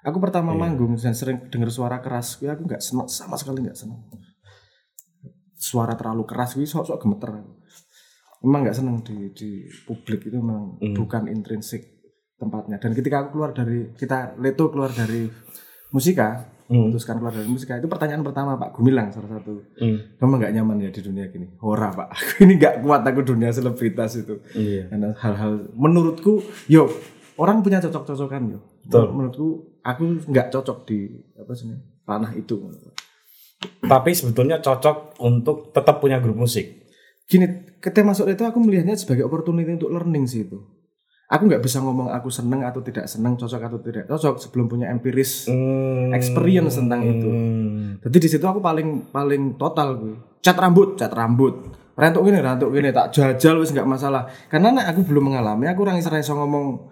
Aku 0.00 0.16
pertama 0.16 0.56
manggung 0.56 0.96
dan 0.96 1.12
sering 1.12 1.52
dengar 1.52 1.68
suara 1.68 2.00
keras, 2.00 2.40
ya 2.40 2.56
aku 2.56 2.64
nggak 2.64 2.80
senang 2.80 3.04
sama 3.10 3.36
sekali 3.36 3.60
nggak 3.60 3.76
senang. 3.76 4.00
Suara 5.60 5.92
terlalu 5.92 6.24
keras, 6.24 6.56
gue 6.56 6.64
sok-sok 6.64 7.04
gemeter. 7.04 7.36
aku. 7.36 7.52
Memang 8.48 8.64
nggak 8.64 8.76
senang 8.80 9.04
di 9.04 9.28
di 9.36 9.68
publik 9.84 10.24
itu 10.24 10.40
memang 10.40 10.80
bukan 10.96 11.28
intrinsik 11.28 11.84
tempatnya. 12.40 12.80
Dan 12.80 12.96
ketika 12.96 13.20
aku 13.20 13.36
keluar 13.36 13.52
dari 13.52 13.92
kita 13.92 14.40
Leto 14.40 14.72
keluar 14.72 14.88
dari 14.88 15.28
musika, 15.90 16.46
memutuskan 16.66 17.18
keluar 17.18 17.30
dari 17.30 17.44
musika 17.44 17.74
itu 17.74 17.86
pertanyaan 17.86 18.22
pertama 18.22 18.54
Pak 18.54 18.74
Gumilang 18.74 19.10
salah 19.10 19.26
satu. 19.32 19.58
Hmm. 19.76 19.98
Kamu 20.16 20.32
nggak 20.36 20.52
nyaman 20.52 20.76
ya 20.80 20.90
di 20.90 21.00
dunia 21.00 21.26
gini? 21.26 21.50
Ora 21.60 21.90
Pak, 21.90 22.08
aku 22.14 22.30
ini 22.40 22.54
nggak 22.56 22.74
kuat 22.80 23.02
aku 23.02 23.20
dunia 23.24 23.50
selebritas 23.50 24.14
itu 24.16 24.38
Iya. 24.52 24.86
karena 24.86 25.10
hal-hal 25.14 25.66
menurutku 25.74 26.40
yo 26.66 26.86
orang 27.36 27.60
punya 27.60 27.80
cocok-cocokan 27.80 28.42
yo 28.48 28.58
Betul. 28.86 29.10
menurutku 29.12 29.46
aku 29.82 30.02
nggak 30.24 30.48
cocok 30.50 30.78
di 30.84 30.98
apa 31.34 31.52
sih 31.52 31.74
ranah 32.04 32.32
itu 32.32 32.54
Tapi 33.80 34.10
sebetulnya 34.12 34.56
cocok 34.58 35.20
untuk 35.20 35.68
tetap 35.70 36.00
punya 36.00 36.16
grup 36.16 36.38
musik. 36.38 36.80
gini 37.26 37.46
ketika 37.78 38.02
masuk 38.02 38.26
itu 38.26 38.42
aku 38.42 38.58
melihatnya 38.58 38.94
sebagai 38.94 39.22
opportunity 39.22 39.70
untuk 39.70 39.88
learning 39.88 40.26
sih 40.26 40.42
itu 40.42 40.58
aku 41.30 41.42
nggak 41.46 41.62
bisa 41.62 41.78
ngomong 41.78 42.10
aku 42.10 42.26
seneng 42.26 42.60
atau 42.60 42.82
tidak 42.82 43.06
seneng 43.06 43.34
cocok 43.34 43.62
atau 43.62 43.78
tidak 43.78 44.04
cocok 44.04 44.34
sebelum 44.36 44.66
punya 44.66 44.90
empiris 44.90 45.46
Hmm. 45.46 46.10
experience 46.10 46.74
tentang 46.74 47.00
itu. 47.00 47.24
Hmm. 47.24 47.86
jadi 48.00 48.16
di 48.18 48.28
situ 48.28 48.42
aku 48.42 48.58
paling 48.58 49.08
paling 49.08 49.54
total 49.54 49.94
gue 49.94 50.14
cat 50.40 50.56
rambut 50.56 50.98
cat 50.98 51.10
rambut. 51.10 51.54
Rentuk 51.92 52.24
gini 52.24 52.40
rentuk 52.40 52.70
gini 52.70 52.90
tak 52.90 53.12
jajal 53.12 53.60
wis 53.60 53.70
nggak 53.70 53.84
masalah. 53.84 54.24
Karena 54.48 54.72
nek 54.72 54.86
aku 54.88 55.04
belum 55.04 55.28
mengalami 55.28 55.68
aku 55.68 55.84
orang 55.84 56.00
iso 56.00 56.32
ngomong 56.32 56.88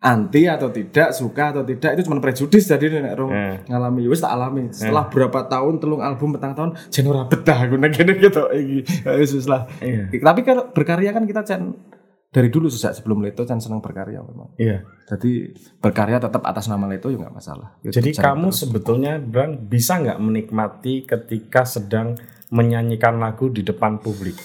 anti 0.00 0.48
atau 0.48 0.72
tidak 0.72 1.12
suka 1.12 1.52
atau 1.52 1.62
tidak 1.62 1.92
itu 1.92 2.08
cuma 2.08 2.18
prejudis 2.18 2.64
jadi 2.64 2.98
nek 2.98 3.14
rong 3.14 3.30
Eh. 3.30 3.56
ngalami. 3.68 4.08
Wis 4.08 4.18
tak 4.18 4.32
alami. 4.32 4.72
Setelah 4.72 5.06
berapa 5.06 5.46
tahun 5.46 5.78
telung 5.78 6.00
album 6.00 6.34
petang 6.34 6.52
tahun 6.52 6.72
jen 6.88 7.06
ora 7.06 7.24
betah 7.24 7.62
aku 7.62 7.76
nek 7.76 7.94
gitu 7.94 8.42
iki. 8.50 8.78
Wis 9.06 9.46
lah. 9.46 9.70
Iya. 9.78 10.08
tapi 10.10 10.40
kalau 10.42 10.68
berkarya 10.68 11.12
kan 11.12 11.22
kita 11.24 11.46
can 11.46 11.76
dari 12.30 12.46
dulu 12.46 12.70
sejak 12.70 12.94
sebelum 12.94 13.20
Leto 13.20 13.42
can 13.42 13.58
senang 13.58 13.82
berkarya 13.82 14.22
memang 14.22 14.54
Iya. 14.54 14.86
jadi 15.04 15.50
berkarya 15.78 16.22
tetap 16.22 16.42
atas 16.42 16.70
nama 16.70 16.86
Leto 16.86 17.10
ya 17.10 17.18
nggak 17.18 17.34
masalah 17.34 17.74
Ya, 17.82 17.90
Jadi 17.90 18.14
kamu 18.14 18.48
sebetulnya 18.50 19.18
Bang 19.18 19.66
bisa 19.66 19.98
nggak 19.98 20.18
menikmati 20.18 21.02
ketika 21.02 21.66
sedang 21.66 22.14
menyanyikan 22.48 23.18
lagu 23.18 23.46
di 23.46 23.62
depan 23.62 23.98
publik? 23.98 24.38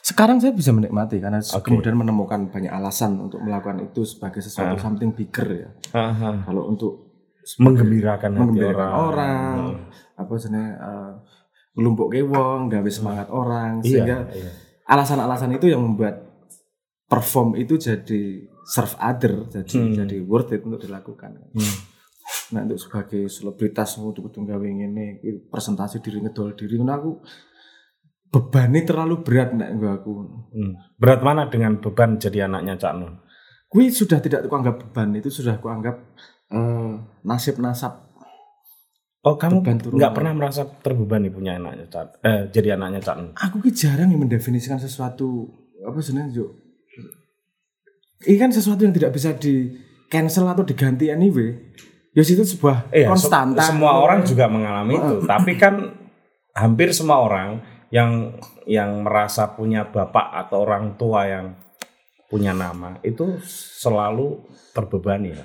Sekarang 0.00 0.36
saya 0.36 0.52
bisa 0.52 0.68
menikmati 0.68 1.16
karena 1.16 1.40
kemudian 1.40 1.96
menemukan 1.96 2.52
banyak 2.52 2.68
alasan 2.68 3.16
untuk 3.18 3.40
melakukan 3.40 3.82
itu 3.82 4.04
sebagai 4.04 4.38
sesuatu 4.38 4.76
something 4.76 5.10
bigger 5.10 5.48
ya. 5.48 5.68
Kalau 6.44 6.68
untuk 6.68 7.14
Menggembirakan 7.56 8.30
menggembirakan 8.32 8.88
orang. 8.88 8.92
orang, 9.04 9.54
apa 10.16 10.32
sebenarnya 10.34 10.72
uh, 10.80 11.12
ngelumpuk 11.76 12.08
wong, 12.24 12.72
gawe 12.72 12.88
semangat 12.88 13.28
orang 13.28 13.80
Iya, 13.80 13.84
sehingga 13.84 14.16
iya. 14.32 14.50
alasan-alasan 14.88 15.52
itu 15.52 15.68
yang 15.68 15.84
membuat 15.84 16.33
perform 17.04 17.54
itu 17.54 17.76
jadi 17.76 18.48
serve 18.64 18.96
other, 18.96 19.44
jadi 19.52 19.76
Hmm. 19.76 19.94
jadi 19.94 20.16
worth 20.24 20.56
it 20.56 20.64
untuk 20.64 20.80
dilakukan. 20.80 21.52
Nah 22.56 22.60
untuk 22.64 22.80
sebagai 22.80 23.28
selebritas 23.28 24.00
untuk 24.00 24.32
kudu 24.32 24.48
gawe 24.48 24.64
ngene 24.64 25.20
iki 25.20 25.52
presentasi 25.52 26.00
diri 26.00 26.24
ngedol 26.24 26.56
diri 26.56 26.80
ngono 26.80 26.92
aku 26.96 27.12
bebannya 28.32 28.82
terlalu 28.82 29.20
berat 29.22 29.52
nek 29.54 29.68
nggo 29.76 29.88
aku. 29.92 30.12
Hmm. 30.50 30.72
Berat 30.96 31.20
mana 31.20 31.46
dengan 31.52 31.78
beban 31.78 32.16
jadi 32.16 32.48
anaknya 32.48 32.80
Cak 32.80 32.94
Nun? 32.96 33.20
Kui 33.68 33.90
sudah 33.90 34.18
tidak 34.18 34.46
kuanggap 34.48 34.80
beban 34.80 35.12
itu 35.14 35.28
sudah 35.28 35.60
kuanggap 35.60 36.00
eh, 36.50 36.92
nasib 37.22 37.58
nasab 37.60 38.04
Oh 39.24 39.40
kamu 39.40 39.64
nggak 39.96 40.12
pernah 40.12 40.36
merasa 40.36 40.68
terbebani 40.68 41.32
punya 41.32 41.56
anaknya 41.56 41.88
Cak? 41.88 42.20
Eh, 42.20 42.42
jadi 42.52 42.76
anaknya 42.76 43.00
Cak 43.00 43.16
Nun? 43.16 43.30
aku 43.36 43.56
ki 43.64 43.72
jarang 43.72 44.12
yang 44.12 44.20
mendefinisikan 44.20 44.76
sesuatu 44.76 45.48
apa 45.80 45.96
sebenarnya 46.00 46.44
ini 48.22 48.36
kan 48.38 48.50
sesuatu 48.54 48.86
yang 48.86 48.94
tidak 48.94 49.10
bisa 49.10 49.34
di 49.34 49.74
cancel 50.06 50.46
atau 50.46 50.62
diganti 50.62 51.10
anyway. 51.10 51.58
Ya 52.14 52.22
itu 52.22 52.46
sebuah 52.46 52.94
Iya, 52.94 53.10
se- 53.10 53.10
konstanta 53.10 53.62
semua 53.66 53.98
orang 53.98 54.22
juga 54.22 54.46
mengalami 54.46 54.94
itu. 54.94 55.26
Tapi 55.26 55.58
kan 55.58 55.98
hampir 56.54 56.94
semua 56.94 57.18
orang 57.26 57.58
yang 57.90 58.38
yang 58.64 59.02
merasa 59.02 59.50
punya 59.50 59.82
bapak 59.90 60.46
atau 60.46 60.62
orang 60.62 60.94
tua 60.94 61.26
yang 61.26 61.46
punya 62.30 62.54
nama 62.54 62.98
itu 63.02 63.38
selalu 63.78 64.42
terbebani 64.74 65.36
ya. 65.36 65.44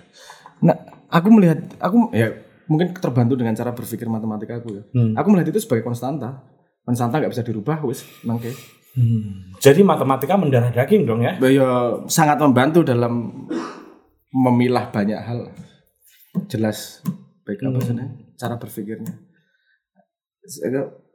nah 0.58 0.74
aku 1.12 1.28
melihat 1.30 1.62
aku 1.78 2.10
ya 2.10 2.34
mungkin 2.66 2.98
terbantu 2.98 3.38
dengan 3.38 3.54
cara 3.54 3.70
berpikir 3.76 4.10
matematika 4.10 4.58
aku 4.58 4.70
ya. 4.74 4.84
Hmm. 4.94 5.14
aku 5.14 5.28
melihat 5.30 5.54
itu 5.54 5.62
sebagai 5.66 5.86
konstanta. 5.86 6.46
Konstanta 6.86 7.22
nggak 7.22 7.34
bisa 7.34 7.46
dirubah 7.46 7.82
wis 7.86 8.06
nangke 9.00 9.60
Jadi 9.60 9.82
matematika 9.84 10.40
mendarah 10.40 10.72
daging 10.72 11.04
dong 11.04 11.20
ya? 11.20 11.36
ya 11.44 12.00
sangat 12.08 12.40
membantu 12.40 12.84
dalam 12.84 13.44
memilah 14.32 14.88
banyak 14.88 15.20
hal. 15.20 15.52
Jelas 16.48 17.04
baik 17.44 17.60
apa 17.66 17.80
sih 17.82 17.96
cara 18.40 18.56
berpikirnya. 18.56 19.14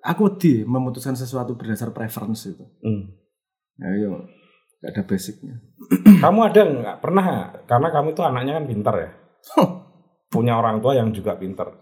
Aku 0.05 0.37
di 0.37 0.61
memutuskan 0.69 1.17
sesuatu 1.17 1.57
berdasar 1.57 1.95
preference 1.97 2.53
itu. 2.53 2.65
Hmm. 2.85 3.17
ya 3.81 3.91
yo 3.97 4.29
gak 4.85 4.93
ada 4.93 5.03
basicnya. 5.09 5.57
Kamu 6.23 6.41
ada 6.45 6.61
nggak? 6.61 6.97
Pernah? 7.01 7.25
Karena 7.65 7.89
kamu 7.89 8.13
itu 8.13 8.21
anaknya 8.21 8.53
kan 8.61 8.65
pintar 8.69 8.95
ya, 9.01 9.11
punya 10.29 10.61
orang 10.61 10.85
tua 10.85 10.93
yang 10.93 11.09
juga 11.09 11.41
pintar. 11.41 11.73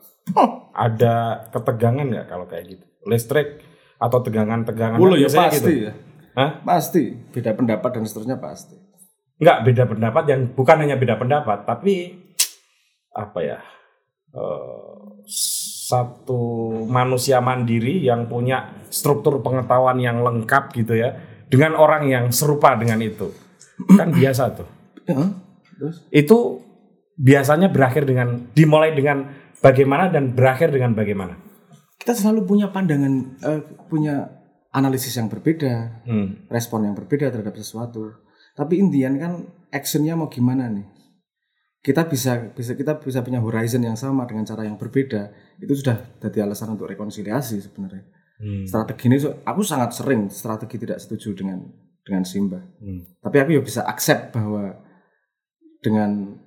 Ada 0.70 1.46
ketegangan 1.50 2.06
nggak 2.06 2.26
kalau 2.30 2.46
kayak 2.46 2.64
gitu? 2.78 2.86
Listrik 3.10 3.71
atau 4.02 4.18
tegangan-tegangan? 4.18 4.98
Mulu 4.98 5.14
ya 5.14 5.30
biasanya 5.30 5.46
pasti 5.46 5.62
gitu. 5.62 5.70
ya 5.86 5.92
Hah? 6.32 6.50
pasti 6.66 7.02
beda 7.30 7.54
pendapat 7.54 7.90
dan 7.94 8.02
seterusnya 8.02 8.38
pasti 8.42 8.74
Nggak 9.42 9.58
beda 9.66 9.84
pendapat 9.90 10.24
yang 10.30 10.40
bukan 10.54 10.76
hanya 10.86 10.94
beda 10.94 11.18
pendapat, 11.18 11.66
tapi 11.66 12.14
apa 13.10 13.38
ya? 13.42 13.58
eh, 14.32 15.02
satu 15.90 16.40
manusia 16.88 17.42
mandiri 17.42 18.00
yang 18.00 18.30
punya 18.30 18.86
struktur 18.88 19.42
pengetahuan 19.42 19.98
yang 19.98 20.22
lengkap 20.22 20.70
gitu 20.78 20.94
ya, 20.94 21.18
dengan 21.50 21.74
orang 21.74 22.06
yang 22.08 22.24
serupa 22.30 22.78
dengan 22.78 23.02
itu, 23.02 23.34
kan 23.98 24.14
biasa 24.22 24.56
tuh. 24.56 24.68
ya, 25.10 25.26
terus 25.76 25.96
Itu 26.14 26.38
biasanya 27.18 27.68
berakhir 27.68 28.06
dengan 28.06 28.48
dimulai 28.56 28.94
dengan 28.94 29.26
bagaimana 29.58 30.08
dan 30.08 30.32
berakhir 30.32 30.70
dengan 30.72 30.94
bagaimana. 30.94 31.34
Kita 32.02 32.18
selalu 32.18 32.42
punya 32.42 32.66
pandangan 32.74 33.14
eh, 33.46 33.62
punya 33.86 34.26
analisis 34.74 35.14
yang 35.14 35.30
berbeda 35.30 36.02
Hmm. 36.02 36.50
respon 36.50 36.90
yang 36.90 36.98
berbeda 36.98 37.30
terhadap 37.30 37.54
sesuatu. 37.54 38.18
Tapi 38.58 38.82
Indian 38.82 39.14
kan 39.22 39.32
actionnya 39.70 40.18
mau 40.18 40.26
gimana 40.26 40.66
nih? 40.66 40.84
Kita 41.78 42.10
bisa 42.10 42.50
bisa 42.50 42.74
kita 42.74 42.98
bisa 42.98 43.22
punya 43.22 43.38
horizon 43.38 43.86
yang 43.86 43.94
sama 43.94 44.26
dengan 44.26 44.42
cara 44.42 44.66
yang 44.66 44.74
berbeda. 44.74 45.30
Itu 45.62 45.78
sudah 45.78 46.18
jadi 46.18 46.42
alasan 46.42 46.74
untuk 46.74 46.90
rekonsiliasi 46.90 47.62
sebenarnya. 47.62 48.02
Hmm. 48.42 48.66
Strategi 48.66 49.06
ini 49.06 49.18
aku 49.22 49.62
sangat 49.62 49.94
sering 49.94 50.26
strategi 50.26 50.82
tidak 50.82 50.98
setuju 50.98 51.38
dengan 51.38 51.62
dengan 52.02 52.26
Simba. 52.26 52.58
Hmm. 52.82 53.14
Tapi 53.22 53.36
aku 53.38 53.50
ya 53.54 53.62
bisa 53.62 53.86
accept 53.86 54.34
bahwa 54.34 54.74
dengan 55.82 56.38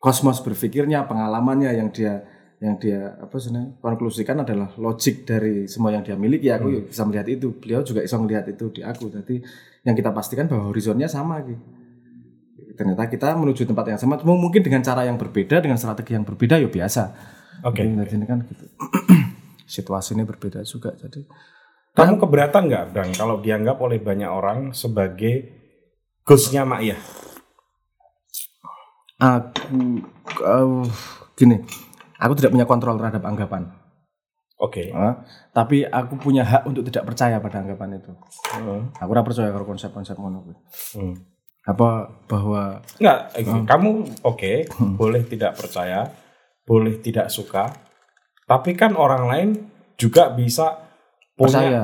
kosmos 0.00 0.40
berpikirnya, 0.44 1.08
pengalamannya 1.08 1.72
yang 1.76 1.88
dia 1.88 2.24
yang 2.64 2.80
dia 2.80 3.12
apa 3.20 3.36
sebenarnya 3.36 3.76
konklusikan 3.84 4.40
adalah 4.40 4.72
logik 4.80 5.28
dari 5.28 5.68
semua 5.68 5.92
yang 5.92 6.00
dia 6.00 6.16
miliki. 6.16 6.48
Aku 6.48 6.72
ya 6.72 6.80
bisa 6.80 7.04
melihat 7.04 7.28
itu. 7.28 7.52
Beliau 7.60 7.84
juga 7.84 8.00
bisa 8.00 8.16
melihat 8.16 8.48
itu 8.48 8.72
di 8.72 8.80
aku. 8.80 9.12
Jadi 9.12 9.44
yang 9.84 9.92
kita 9.92 10.08
pastikan 10.16 10.48
bahwa 10.48 10.72
horizonnya 10.72 11.04
sama 11.04 11.44
gitu. 11.44 11.60
Ternyata 12.74 13.06
kita 13.06 13.36
menuju 13.36 13.68
tempat 13.68 13.86
yang 13.92 14.00
sama, 14.00 14.18
cuma 14.18 14.34
mungkin 14.34 14.64
dengan 14.64 14.82
cara 14.82 15.06
yang 15.06 15.14
berbeda, 15.14 15.62
dengan 15.62 15.78
strategi 15.78 16.16
yang 16.16 16.24
berbeda 16.24 16.58
ya 16.58 16.66
biasa. 16.66 17.02
Oke. 17.68 17.84
Jadi 17.84 18.16
ini 18.18 18.26
kan 18.26 18.42
gitu. 18.48 18.64
Situasinya 19.68 20.24
berbeda 20.24 20.64
juga. 20.64 20.96
Jadi 20.96 21.28
Kamu 21.94 22.18
keberatan 22.18 22.66
nggak, 22.66 22.84
Bang, 22.90 23.14
kalau 23.14 23.38
dianggap 23.38 23.78
oleh 23.78 24.02
banyak 24.02 24.26
orang 24.26 24.74
sebagai 24.74 25.46
gusnya 26.26 26.66
Mak 26.66 26.80
Iyah? 26.82 27.00
aku 29.24 30.02
uh, 30.42 30.84
gini, 31.38 31.62
aku 32.18 32.32
tidak 32.38 32.52
punya 32.54 32.66
kontrol 32.66 32.96
terhadap 32.98 33.22
anggapan. 33.26 33.70
Oke. 34.58 34.94
Ah, 34.94 35.26
tapi 35.50 35.82
aku 35.82 36.14
punya 36.16 36.46
hak 36.46 36.64
untuk 36.70 36.86
tidak 36.86 37.10
percaya 37.10 37.42
pada 37.42 37.60
anggapan 37.60 37.98
itu. 37.98 38.12
Hmm. 38.54 38.94
Aku 39.02 39.10
ora 39.10 39.26
percaya 39.26 39.50
kalau 39.50 39.66
konsep-konsep 39.66 40.14
ngono. 40.14 40.46
Hmm. 40.94 41.14
Apa 41.64 42.06
bahwa 42.28 42.84
Enggak, 43.00 43.18
eh, 43.40 43.44
kamu 43.44 43.90
oke, 44.22 44.52
boleh 45.00 45.22
tidak 45.26 45.58
percaya, 45.58 46.06
boleh 46.62 47.00
tidak 47.00 47.32
suka, 47.32 47.72
tapi 48.44 48.76
kan 48.76 48.94
orang 48.94 49.24
lain 49.26 49.48
juga 49.96 50.28
bisa 50.30 50.76
punya, 51.34 51.50
percaya? 51.60 51.82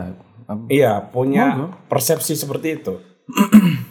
Iya, 0.69 0.93
punya 1.09 1.75
persepsi 1.88 2.37
seperti 2.37 2.69
itu. 2.81 2.95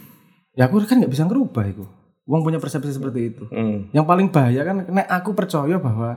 Ya 0.58 0.66
aku 0.66 0.82
kan 0.82 0.98
nggak 0.98 1.14
bisa 1.14 1.24
ngerubah 1.24 1.64
itu. 1.72 1.86
Wong 2.30 2.46
punya 2.46 2.62
persepsi 2.62 2.94
seperti 2.94 3.34
itu. 3.34 3.44
Hmm. 3.50 3.90
Yang 3.90 4.06
paling 4.06 4.28
bahaya 4.30 4.62
kan 4.62 4.86
nek 4.86 5.10
aku 5.10 5.34
percaya 5.34 5.82
bahwa 5.82 6.14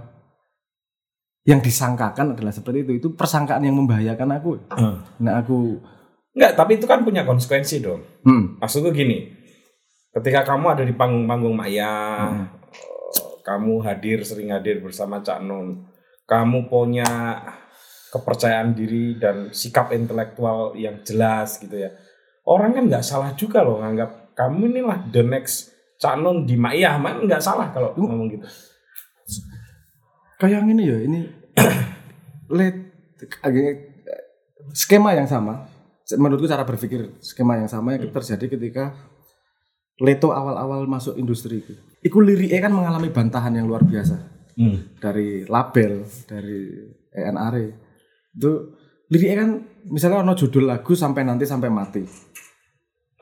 yang 1.43 1.57
disangkakan 1.59 2.37
adalah 2.37 2.53
seperti 2.53 2.85
itu. 2.85 2.91
Itu 3.01 3.07
persangkaan 3.17 3.65
yang 3.65 3.73
membahayakan 3.81 4.29
aku. 4.37 4.51
Hmm. 4.69 5.01
Nah 5.25 5.41
aku 5.41 5.81
Enggak, 6.33 6.57
tapi 6.57 6.81
itu 6.81 6.89
kan 6.89 7.05
punya 7.05 7.21
konsekuensi 7.25 7.77
dong. 7.77 8.01
hmm, 8.25 8.57
Maksudku 8.57 8.89
gini, 8.89 9.29
ketika 10.17 10.41
kamu 10.41 10.65
ada 10.73 10.81
di 10.81 10.89
panggung-panggung 10.93 11.53
Maya, 11.53 11.93
Hmm. 12.25 12.45
kamu 13.45 13.85
hadir 13.85 14.25
sering 14.25 14.49
hadir 14.49 14.81
bersama 14.81 15.21
Cak 15.21 15.45
Nun, 15.45 15.85
kamu 16.25 16.73
punya 16.73 17.05
kepercayaan 18.09 18.73
diri 18.73 19.17
dan 19.21 19.53
sikap 19.53 19.93
intelektual 19.93 20.73
yang 20.73 21.01
jelas 21.05 21.61
gitu 21.61 21.85
ya. 21.85 21.93
Orang 22.45 22.73
kan 22.73 22.89
nggak 22.89 23.05
salah 23.05 23.33
juga 23.37 23.61
loh 23.61 23.81
nganggap 23.81 24.33
kamu 24.33 24.73
inilah 24.73 25.05
the 25.13 25.21
next 25.21 25.72
Cak 25.99 26.19
Nun 26.19 26.43
di 26.43 26.55
Maya, 26.59 26.97
man 26.99 27.23
nggak 27.25 27.41
salah 27.41 27.69
kalau 27.71 27.93
ngomong 27.95 28.27
gitu. 28.31 28.47
kayak 30.39 30.59
yang 30.59 30.67
ini 30.75 30.83
ya 30.83 30.97
ini 30.99 31.19
let 32.57 32.75
skema 34.75 35.15
yang 35.15 35.29
sama 35.29 35.71
menurutku 36.19 36.51
cara 36.51 36.67
berpikir 36.67 37.15
skema 37.23 37.55
yang 37.55 37.71
sama 37.71 37.95
yang 37.95 38.11
terjadi 38.11 38.51
ketika 38.51 38.91
Leto 40.01 40.33
awal-awal 40.33 40.89
masuk 40.89 41.15
industri 41.21 41.61
itu. 41.61 41.77
Iku 42.01 42.17
liriknya 42.19 42.65
kan 42.65 42.73
mengalami 42.73 43.13
bantahan 43.13 43.53
yang 43.53 43.69
luar 43.69 43.85
biasa 43.85 44.33
Hmm. 44.53 44.97
dari 45.01 45.45
label, 45.49 46.05
dari 46.29 46.69
ENR. 47.09 47.53
Itu 48.37 48.51
liriknya 49.09 49.37
kan 49.45 49.49
misalnya 49.89 50.21
ono 50.21 50.33
judul 50.37 50.69
lagu 50.69 50.93
sampai 50.93 51.25
nanti 51.25 51.45
sampai 51.45 51.69
mati. 51.73 52.05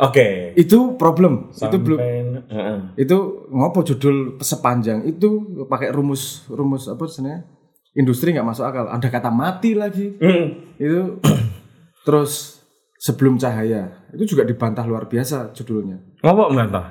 Oke. 0.01 0.51
Itu 0.55 0.95
problem. 0.95 1.49
Itu 1.49 1.77
belum 1.77 1.99
Sampai- 1.99 2.43
Heeh. 2.49 2.77
itu 2.97 3.17
ngopo 3.47 3.79
judul 3.81 4.17
sepanjang 4.37 5.05
itu 5.05 5.29
pakai 5.65 5.89
rumus 5.89 6.43
rumus 6.47 6.85
apa 6.85 7.05
sebenarnya 7.05 7.45
industri 7.93 8.31
nggak 8.31 8.43
masuk 8.43 8.65
akal 8.65 8.85
ada 8.87 9.07
kata 9.07 9.29
mati 9.29 9.71
lagi 9.71 10.17
Hmm. 10.17 10.73
itu 10.75 11.21
terus 12.01 12.59
sebelum 12.97 13.35
cahaya 13.35 14.07
itu 14.09 14.25
juga 14.27 14.43
dibantah 14.43 14.83
luar 14.83 15.05
biasa 15.05 15.51
judulnya 15.51 15.99
Ngomong 16.19 16.49
nggak 16.51 16.69
tahu? 16.69 16.85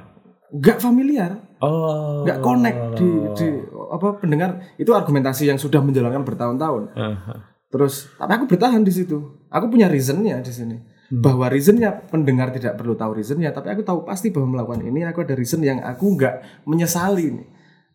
nggak 0.52 0.78
familiar 0.78 1.32
Oh. 1.60 2.24
nggak 2.24 2.40
connect 2.40 2.80
di, 2.96 3.04
di 3.34 3.48
apa 3.86 4.16
pendengar 4.16 4.64
itu 4.76 4.88
argumentasi 4.90 5.44
yang 5.44 5.56
sudah 5.56 5.78
menjalankan 5.78 6.24
bertahun-tahun 6.24 6.88
Heeh. 6.90 7.36
terus 7.68 8.08
tapi 8.14 8.32
aku 8.32 8.48
bertahan 8.48 8.80
di 8.80 8.88
situ 8.88 9.20
aku 9.46 9.68
punya 9.68 9.84
reasonnya 9.84 10.40
di 10.40 10.48
sini 10.48 10.76
bahwa 11.10 11.46
reasonnya 11.46 12.06
pendengar 12.06 12.50
tidak 12.50 12.74
perlu 12.74 12.94
tahu 12.94 13.18
reasonnya 13.18 13.50
tapi 13.50 13.66
aku 13.68 13.82
tahu 13.82 14.06
pasti 14.06 14.30
bahwa 14.30 14.54
melakukan 14.54 14.82
ini 14.84 15.02
aku 15.02 15.20
ada 15.20 15.34
reason 15.34 15.58
yang 15.58 15.82
aku 15.82 16.14
nggak 16.14 16.64
menyesali 16.64 17.34
nih 17.34 17.46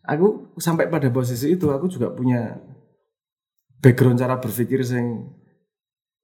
aku 0.04 0.52
sampai 0.54 0.86
pada 0.86 1.08
posisi 1.08 1.50
itu 1.50 1.66
aku 1.66 1.88
juga 1.88 2.12
punya 2.12 2.60
background 3.78 4.16
cara 4.16 4.36
berpikir 4.36 4.84
yang 4.84 5.32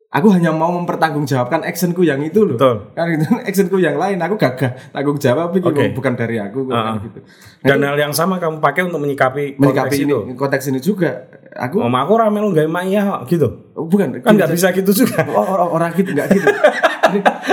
aku 0.08 0.28
hanya 0.28 0.52
mau 0.52 0.68
mempertanggungjawabkan 0.74 1.64
actionku 1.64 2.04
yang 2.04 2.20
itu 2.20 2.44
loh 2.44 2.60
Betul. 2.60 2.76
kan 2.92 3.08
itu 3.08 3.24
actionku 3.48 3.76
yang 3.78 3.96
lain 3.96 4.20
aku 4.20 4.36
gagah 4.36 4.92
tanggung 4.92 5.16
jawab 5.16 5.56
itu 5.56 5.64
Oke. 5.64 5.96
bukan 5.96 6.12
dari 6.12 6.36
aku 6.36 6.68
Ah. 6.68 7.00
kan 7.00 7.08
gitu 7.08 7.20
Nah, 7.62 7.68
Dan 7.72 7.78
hal 7.82 7.96
yang 7.98 8.12
sama 8.12 8.36
kamu 8.36 8.60
pakai 8.60 8.84
untuk 8.84 9.00
menyikapi 9.00 9.56
menyikapi 9.56 9.88
konteks 9.88 9.96
ini 9.98 10.12
itu. 10.12 10.18
konteks 10.36 10.64
ini 10.68 10.78
juga 10.78 11.10
aku 11.54 11.80
Mama 11.80 12.04
aku 12.04 12.12
rame 12.18 12.38
lu 12.38 12.50
gak 12.50 12.68
Maya 12.68 13.24
gitu. 13.24 13.71
Oh, 13.76 13.86
bukan 13.88 14.20
Kan 14.20 14.36
nggak 14.36 14.52
bisa 14.52 14.70
gitu 14.72 15.04
juga. 15.04 15.24
Orang, 15.28 15.70
orang 15.72 15.90
gitu 15.96 16.10
nggak 16.12 16.28
gitu. 16.32 16.48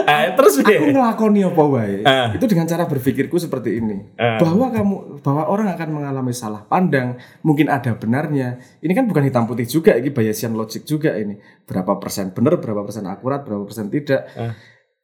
Eh, 0.07 0.27
terus 0.37 0.63
aku 0.63 0.71
deh. 0.71 0.79
ngelakoni 0.95 1.41
apa 1.43 1.63
wae. 1.67 1.95
Ah. 2.07 2.31
Itu 2.31 2.45
dengan 2.47 2.65
cara 2.69 2.87
berpikirku 2.87 3.35
seperti 3.35 3.79
ini. 3.79 4.15
Ah. 4.15 4.39
Bahwa 4.39 4.71
kamu 4.71 4.95
bahwa 5.19 5.43
orang 5.51 5.67
akan 5.75 5.89
mengalami 5.91 6.31
salah 6.31 6.63
pandang, 6.63 7.19
mungkin 7.43 7.67
ada 7.67 7.95
benarnya. 7.95 8.59
Ini 8.79 8.91
kan 8.95 9.05
bukan 9.09 9.23
hitam 9.27 9.43
putih 9.49 9.67
juga, 9.67 9.95
ini 9.99 10.09
Bayesian 10.13 10.55
logic 10.55 10.87
juga 10.87 11.15
ini. 11.15 11.35
Berapa 11.67 11.99
persen 11.99 12.31
benar, 12.31 12.59
berapa 12.59 12.85
persen 12.87 13.03
akurat, 13.07 13.43
berapa 13.43 13.67
persen 13.67 13.91
tidak. 13.91 14.31
Ah. 14.35 14.55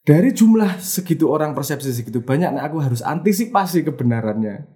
Dari 0.05 0.29
jumlah 0.29 0.77
segitu 0.77 1.33
orang 1.33 1.57
persepsi 1.57 1.89
segitu 1.89 2.21
banyak, 2.21 2.53
nah 2.53 2.69
aku 2.69 2.77
harus 2.77 3.01
antisipasi 3.01 3.81
kebenarannya. 3.81 4.69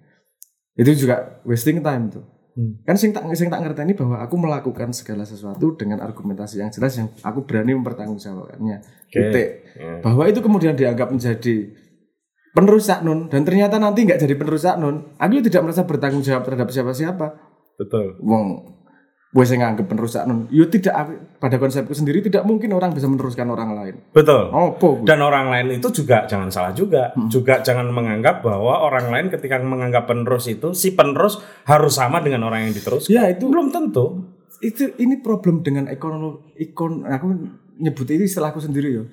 Itu 0.74 1.06
juga 1.06 1.38
wasting 1.46 1.86
time 1.86 2.10
tuh. 2.10 2.39
Hmm. 2.56 2.82
Kan 2.82 2.96
sing 2.98 3.14
tak 3.14 3.22
sing 3.38 3.46
tak 3.46 3.62
ngerteni 3.62 3.94
bahwa 3.94 4.18
aku 4.18 4.34
melakukan 4.34 4.90
segala 4.90 5.22
sesuatu 5.22 5.78
dengan 5.78 6.02
argumentasi 6.02 6.58
yang 6.58 6.70
jelas 6.74 6.98
yang 6.98 7.08
aku 7.22 7.46
berani 7.46 7.78
mempertanggungjawabkannya. 7.78 8.78
Oke. 8.82 9.14
Titik. 9.14 9.48
Ya. 9.78 9.92
Bahwa 10.02 10.24
itu 10.26 10.40
kemudian 10.42 10.74
dianggap 10.74 11.14
menjadi 11.14 11.70
penerus 12.50 12.90
Saknun 12.90 13.30
dan 13.30 13.46
ternyata 13.46 13.78
nanti 13.78 14.02
nggak 14.02 14.18
jadi 14.18 14.34
penerus 14.34 14.66
Saknun, 14.66 15.14
aku 15.14 15.42
tidak 15.46 15.62
merasa 15.62 15.86
bertanggung 15.86 16.26
jawab 16.26 16.42
terhadap 16.42 16.68
siapa-siapa. 16.74 17.26
Betul. 17.78 18.18
Wong 18.20 18.79
gue 19.30 19.44
nganggap 19.46 19.86
penerus 19.86 20.12
Saknun, 20.12 20.50
yo 20.50 20.66
tidak 20.66 20.90
aku- 20.92 21.18
pada 21.38 21.54
konsepku 21.54 21.94
sendiri 21.94 22.18
tidak 22.18 22.42
mungkin 22.42 22.70
orang 22.70 22.90
bisa 22.90 23.06
meneruskan 23.06 23.46
orang 23.46 23.72
lain. 23.72 23.94
Betul. 24.10 24.50
Oh, 24.50 24.74
po, 24.74 24.98
Dan 25.00 25.22
orang 25.22 25.46
lain 25.46 25.78
itu 25.78 25.86
juga 25.94 26.26
jangan 26.26 26.50
salah 26.50 26.74
juga, 26.74 27.14
juga 27.30 27.62
jangan 27.62 27.86
menganggap 27.88 28.42
bahwa 28.42 28.82
orang 28.82 29.06
lain 29.06 29.26
ketika 29.28 29.56
menganggap 29.56 30.04
penerus 30.04 30.46
itu 30.46 30.74
si 30.74 30.90
penerus 30.90 31.38
harus 31.62 31.94
sama 31.94 32.18
dengan 32.18 32.42
orang 32.42 32.66
yang 32.66 32.74
diteruskan. 32.74 33.06
ya 33.08 33.30
itu 33.30 33.46
Belum 33.46 33.70
tentu. 33.70 34.34
itu 34.58 34.92
ini 34.98 35.22
problem 35.22 35.62
dengan 35.62 35.86
ekonomi 35.86 36.52
ikon 36.58 37.06
aku 37.06 37.26
nyebut 37.78 38.04
ini 38.10 38.26
istilahku 38.26 38.58
sendiri 38.58 38.92
ya 38.92 39.04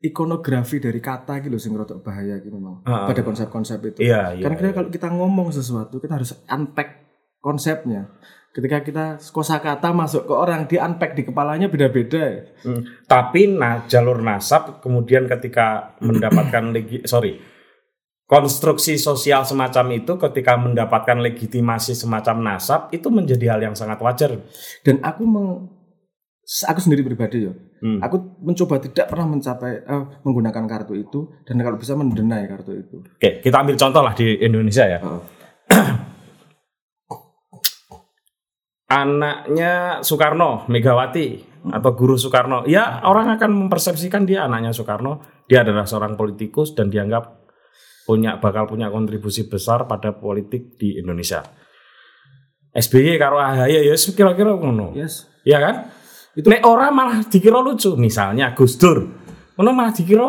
ikonografi 0.00 0.78
dari 0.78 0.96
kata 0.96 1.40
gitu 1.40 1.56
sing 1.56 1.72
rotok 1.72 2.00
bahaya 2.00 2.36
gitu 2.38 2.52
memang 2.52 2.80
Ah, 2.82 3.04
pada 3.04 3.20
konsep-konsep 3.20 3.80
itu 3.82 3.98
Iya, 4.00 4.32
iya. 4.32 4.42
karena 4.42 4.56
kita 4.56 4.70
kalau 4.72 4.88
kita 4.88 5.08
ngomong 5.10 5.48
sesuatu 5.50 5.96
kita 5.96 6.14
harus 6.14 6.32
unpack 6.46 7.04
konsepnya 7.36 8.08
ketika 8.54 8.86
kita 8.86 9.04
kosakata 9.34 9.90
masuk 9.90 10.30
ke 10.30 10.34
orang 10.34 10.70
di 10.70 10.78
unpack 10.78 11.18
di 11.18 11.26
kepalanya 11.26 11.66
beda-beda 11.66 12.54
Hmm. 12.64 12.80
Tapi 13.04 13.50
nah, 13.52 13.84
jalur 13.84 14.24
nasab 14.24 14.78
kemudian 14.80 15.26
ketika 15.28 15.90
mendapatkan 16.06 16.70
legi 16.72 17.02
sorry 17.04 17.36
konstruksi 18.24 18.96
sosial 18.96 19.44
semacam 19.44 20.00
itu 20.00 20.16
ketika 20.16 20.56
mendapatkan 20.56 21.20
legitimasi 21.20 21.92
semacam 21.92 22.54
nasab 22.54 22.88
itu 22.88 23.12
menjadi 23.12 23.52
hal 23.52 23.60
yang 23.68 23.76
sangat 23.76 24.00
wajar. 24.00 24.40
dan 24.80 24.96
aku 25.04 25.28
meng, 25.28 25.68
aku 26.64 26.78
sendiri 26.80 27.04
pribadi 27.04 27.50
ya 27.50 27.54
Hmm. 27.84 28.00
aku 28.00 28.16
mencoba 28.40 28.80
tidak 28.80 29.12
pernah 29.12 29.28
mencapai 29.36 29.84
eh, 29.84 30.04
menggunakan 30.24 30.64
kartu 30.64 30.96
itu 30.96 31.28
dan 31.44 31.60
kalau 31.60 31.76
bisa 31.76 31.92
mendenai 31.92 32.48
kartu 32.48 32.72
itu 32.80 32.96
Oke, 33.04 33.44
kita 33.44 33.60
ambil 33.60 33.76
contoh 33.76 34.00
lah 34.00 34.16
di 34.16 34.40
Indonesia 34.40 34.88
ya. 34.88 35.04
Oh. 35.04 35.20
Anaknya 38.84 40.04
Soekarno, 40.04 40.68
Megawati 40.68 41.56
atau 41.72 41.90
guru 41.96 42.20
Soekarno, 42.20 42.68
ya 42.68 43.00
orang 43.08 43.32
akan 43.40 43.50
mempersepsikan 43.66 44.28
dia 44.28 44.44
anaknya 44.44 44.76
Soekarno, 44.76 45.24
dia 45.48 45.64
adalah 45.64 45.88
seorang 45.88 46.20
politikus 46.20 46.76
dan 46.76 46.92
dianggap 46.92 47.44
punya 48.04 48.36
bakal 48.36 48.68
punya 48.68 48.92
kontribusi 48.92 49.48
besar 49.48 49.88
pada 49.88 50.12
politik 50.12 50.76
di 50.76 51.00
Indonesia. 51.00 51.40
SBY 52.74 53.16
karo 53.16 53.40
AHY 53.40 53.88
ya 53.88 53.96
kira-kira 53.96 54.52
ngono. 54.58 54.92
yes 54.98 55.30
Iya 55.46 55.58
kan? 55.60 55.74
Itu 56.34 56.50
nek 56.50 56.66
ora 56.66 56.90
malah 56.90 57.22
dikira 57.22 57.62
lucu. 57.62 57.94
Misalnya 57.94 58.56
Gus 58.56 58.74
Dur. 58.80 59.06
Ngono 59.54 59.70
malah 59.70 59.94
dikira 59.94 60.28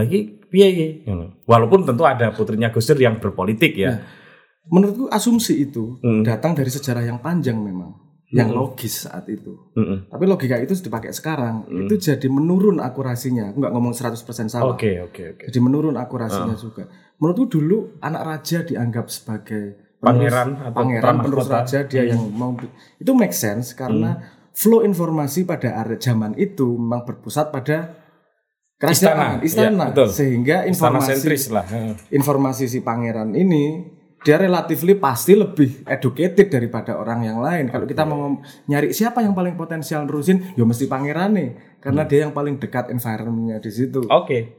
iki 0.00 0.40
piye. 0.48 1.04
Walaupun 1.44 1.84
tentu 1.84 2.08
ada 2.08 2.32
putrinya 2.32 2.72
Gus 2.72 2.88
Dur 2.88 2.98
yang 2.98 3.20
berpolitik 3.20 3.76
ya. 3.76 4.00
Menurutku 4.66 5.04
asumsi 5.08 5.60
itu 5.62 5.98
Hmm. 5.98 6.22
datang 6.22 6.52
dari 6.52 6.68
sejarah 6.68 7.02
yang 7.02 7.18
panjang 7.18 7.56
memang 7.56 8.00
yang 8.26 8.50
logis 8.50 9.06
saat 9.06 9.28
itu 9.28 9.54
Mm-mm. 9.72 10.08
tapi 10.08 10.24
logika 10.24 10.56
itu 10.56 10.74
dipakai 10.76 11.12
sekarang 11.12 11.62
Hmm. 11.64 11.84
itu 11.84 11.94
jadi 11.96 12.26
menurun 12.26 12.78
akurasinya 12.78 13.48
aku 13.48 13.60
nggak 13.60 13.72
ngomong 13.72 13.92
100% 13.92 14.48
salah 14.48 14.72
Oke, 14.72 14.98
oke, 14.98 15.22
oke. 15.30 15.44
jadi 15.46 15.58
menurun 15.60 15.94
akurasinya 15.94 16.56
juga 16.56 16.88
menurutku 17.14 17.46
dulu 17.52 17.94
anak 18.00 18.22
raja 18.24 18.58
dianggap 18.60 19.06
sebagai 19.06 19.64
penerus- 19.96 20.34
Pangeran 20.34 20.48
atau 20.58 20.74
pangeran 20.74 21.14
penerus 21.18 21.48
raja 21.48 21.78
dia 21.82 22.02
yang 22.04 22.26
mau 22.28 22.52
itu 22.96 23.10
make 23.12 23.32
sense 23.32 23.70
karena 23.72 24.18
flow 24.50 24.82
informasi 24.82 25.44
pada 25.44 25.70
zaman 25.96 26.34
itu 26.34 26.74
memang 26.74 27.04
berpusat 27.04 27.48
pada 27.48 28.02
kerajaan 28.76 29.40
Istana, 29.40 29.40
istana, 29.40 29.84
betul. 29.90 30.08
sehingga 30.10 30.56
Istana 30.62 30.70
informasi 30.98 31.10
sentris 31.14 31.44
lah. 31.48 31.64
heeh. 31.64 31.94
informasi 32.10 32.66
si 32.66 32.78
pangeran 32.80 33.30
ini 33.32 33.93
dia 34.24 34.40
relatifly 34.40 34.96
pasti 34.96 35.36
lebih 35.36 35.84
educated 35.84 36.48
daripada 36.48 36.96
orang 36.96 37.28
yang 37.28 37.38
lain. 37.44 37.68
Kalau 37.68 37.84
kita 37.84 38.08
mau 38.08 38.40
nyari 38.64 38.88
siapa 38.96 39.20
yang 39.20 39.36
paling 39.36 39.52
potensial 39.52 40.08
nerusin, 40.08 40.56
ya 40.56 40.64
mesti 40.64 40.88
pangeran 40.88 41.36
nih, 41.36 41.50
karena 41.84 42.08
dia 42.08 42.24
yang 42.24 42.32
paling 42.32 42.56
dekat 42.56 42.88
environmentnya 42.88 43.60
di 43.60 43.68
situ. 43.68 44.00
Oke. 44.08 44.56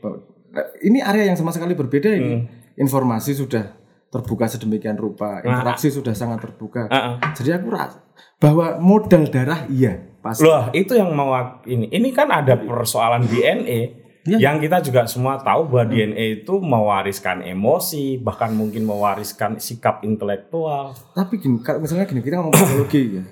Nah, 0.54 0.70
Ini 0.86 1.02
area 1.02 1.34
yang 1.34 1.36
sama 1.36 1.50
sekali 1.50 1.74
berbeda 1.74 2.14
ini. 2.14 2.34
Hmm. 2.38 2.46
Informasi 2.78 3.34
sudah 3.34 3.74
terbuka 4.14 4.46
sedemikian 4.46 4.96
rupa, 4.96 5.42
interaksi 5.42 5.90
sudah 5.90 6.14
sangat 6.14 6.46
terbuka. 6.46 6.86
Heeh. 6.88 7.16
Jadi 7.34 7.50
aku 7.58 7.68
rasa 7.74 8.06
bahwa 8.38 8.78
modal 8.78 9.26
darah 9.34 9.66
iya 9.68 9.98
pasti. 10.22 10.46
Loh, 10.46 10.70
itu 10.78 10.94
yang 10.94 11.10
mau 11.18 11.34
ini. 11.66 11.90
Ini 11.90 12.14
kan 12.14 12.30
ada 12.30 12.54
persoalan 12.54 13.26
DNA 13.26 14.05
Iya. 14.26 14.50
yang 14.50 14.58
kita 14.58 14.82
juga 14.82 15.06
semua 15.06 15.38
tahu 15.38 15.70
bahwa 15.70 15.86
DNA 15.86 16.42
itu 16.42 16.58
mewariskan 16.58 17.46
emosi, 17.46 18.18
bahkan 18.18 18.50
mungkin 18.58 18.82
mewariskan 18.82 19.62
sikap 19.62 20.02
intelektual. 20.02 20.98
Tapi 21.14 21.38
gini, 21.38 21.62
kalau 21.62 21.86
misalnya 21.86 22.10
gini, 22.10 22.26
kita 22.26 22.42
ngomong 22.42 22.58
psikologi 22.58 23.22
ya. 23.22 23.24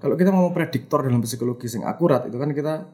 Kalau 0.00 0.16
kita 0.16 0.32
ngomong 0.32 0.56
prediktor 0.56 1.04
dalam 1.04 1.20
psikologi 1.20 1.68
yang 1.76 1.84
akurat 1.84 2.24
itu 2.26 2.40
kan 2.40 2.48
kita 2.50 2.88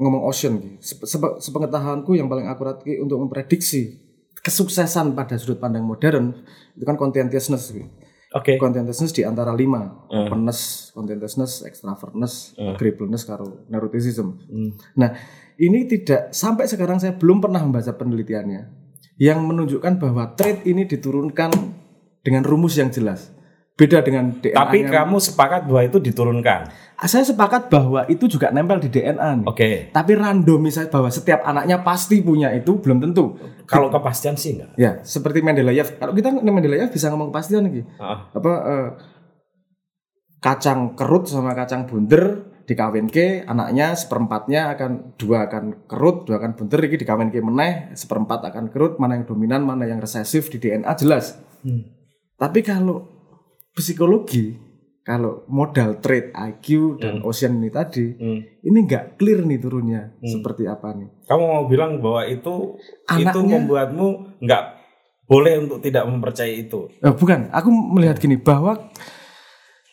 ngomong 0.00 0.24
ocean 0.24 0.56
gitu. 0.56 0.76
Sep- 1.04 1.38
sepengetahuanku 1.38 2.16
yang 2.16 2.32
paling 2.32 2.48
akurat 2.48 2.80
ki 2.80 2.96
untuk 3.04 3.20
memprediksi 3.20 4.00
kesuksesan 4.40 5.12
pada 5.12 5.36
sudut 5.36 5.60
pandang 5.60 5.84
modern 5.84 6.32
itu 6.72 6.84
kan 6.88 6.96
contentiousness 6.96 7.76
gitu. 7.76 7.86
Oke. 8.30 8.56
Contentiousness 8.62 9.10
di 9.10 9.26
antara 9.26 9.50
lima, 9.52 10.06
openness, 10.06 10.90
contentiousness, 10.94 11.66
extrovertness, 11.66 12.54
agreeableness, 12.56 13.26
karo 13.26 13.66
neuroticism. 13.66 14.38
Hmm. 14.46 14.70
Nah, 14.94 15.18
ini 15.60 15.84
tidak 15.84 16.32
sampai 16.32 16.64
sekarang 16.64 16.96
saya 16.96 17.12
belum 17.12 17.44
pernah 17.44 17.60
membaca 17.60 17.92
penelitiannya 17.92 18.80
yang 19.20 19.44
menunjukkan 19.44 20.00
bahwa 20.00 20.32
trait 20.32 20.64
ini 20.64 20.88
diturunkan 20.88 21.52
dengan 22.24 22.42
rumus 22.48 22.80
yang 22.80 22.88
jelas. 22.88 23.28
Beda 23.76 24.04
dengan 24.04 24.36
DNA. 24.40 24.56
Tapi 24.56 24.78
kamu 24.84 25.16
sepakat 25.20 25.64
bahwa 25.64 25.80
itu 25.84 25.96
diturunkan. 26.00 26.68
saya 27.00 27.24
sepakat 27.24 27.72
bahwa 27.72 28.04
itu 28.12 28.28
juga 28.28 28.52
nempel 28.52 28.76
di 28.76 28.92
DNA. 28.92 29.48
Oke. 29.48 29.88
Tapi 29.88 30.12
random 30.20 30.60
misalnya 30.60 30.92
bahwa 30.92 31.08
setiap 31.08 31.40
anaknya 31.48 31.80
pasti 31.80 32.20
punya 32.20 32.52
itu 32.52 32.76
belum 32.76 33.00
tentu. 33.00 33.40
Kalau 33.64 33.88
kepastian 33.88 34.36
sih 34.36 34.60
enggak. 34.60 34.76
Ya, 34.76 35.00
seperti 35.00 35.40
Mendeleev. 35.40 35.96
Kalau 35.96 36.12
kita 36.12 36.28
Mendeleev 36.28 36.92
bisa 36.92 37.08
ngomong 37.08 37.32
kepastian 37.32 37.72
nih. 37.72 37.88
Heeh. 37.88 38.18
Apa 38.36 38.52
eh, 38.68 38.88
kacang 40.44 40.92
kerut 40.92 41.24
sama 41.24 41.56
kacang 41.56 41.88
bunder 41.88 42.50
dikawinke 42.62 43.44
anaknya 43.44 43.92
seperempatnya 43.92 44.70
akan 44.70 45.14
dua 45.14 45.44
akan 45.44 45.84
kerut 45.84 46.24
dua 46.24 46.38
akan 46.38 46.54
bunder 46.54 46.80
iki 46.80 46.96
dikawinke 46.96 47.38
meneh 47.38 47.92
seperempat 47.92 48.44
akan 48.46 48.68
kerut 48.68 48.96
mana 48.96 49.14
yang 49.14 49.24
dominan 49.24 49.60
mana 49.60 49.84
yang 49.84 49.98
resesif 49.98 50.48
di 50.48 50.58
DNA 50.58 50.92
jelas 50.94 51.36
Hmm. 51.60 51.84
tapi 52.34 52.60
kalau 52.60 53.04
psikologi 53.70 54.56
kalau 55.00 55.44
modal 55.46 55.98
trait 55.98 56.28
IQ 56.30 56.96
dan 56.96 57.20
ocean 57.20 57.56
ini 57.56 57.68
tadi 57.68 58.06
Hmm. 58.10 58.40
ini 58.60 58.78
nggak 58.82 59.16
clear 59.16 59.42
nih 59.42 59.58
turunnya 59.58 60.16
seperti 60.20 60.64
apa 60.64 60.92
nih 60.92 61.08
Kamu 61.24 61.42
mau 61.42 61.64
bilang 61.64 61.98
bahwa 61.98 62.24
itu 62.24 62.76
itu 62.78 63.28
Anaknya- 63.28 63.60
membuatmu 63.60 64.08
nggak 64.38 64.64
boleh 65.24 65.54
untuk 65.60 65.78
tidak 65.78 66.04
mempercayai 66.04 66.66
itu. 66.66 66.90
Eh, 66.98 67.12
bukan 67.12 67.46
aku 67.50 67.70
melihat 67.70 68.18
gini 68.18 68.34
bahwa 68.34 68.90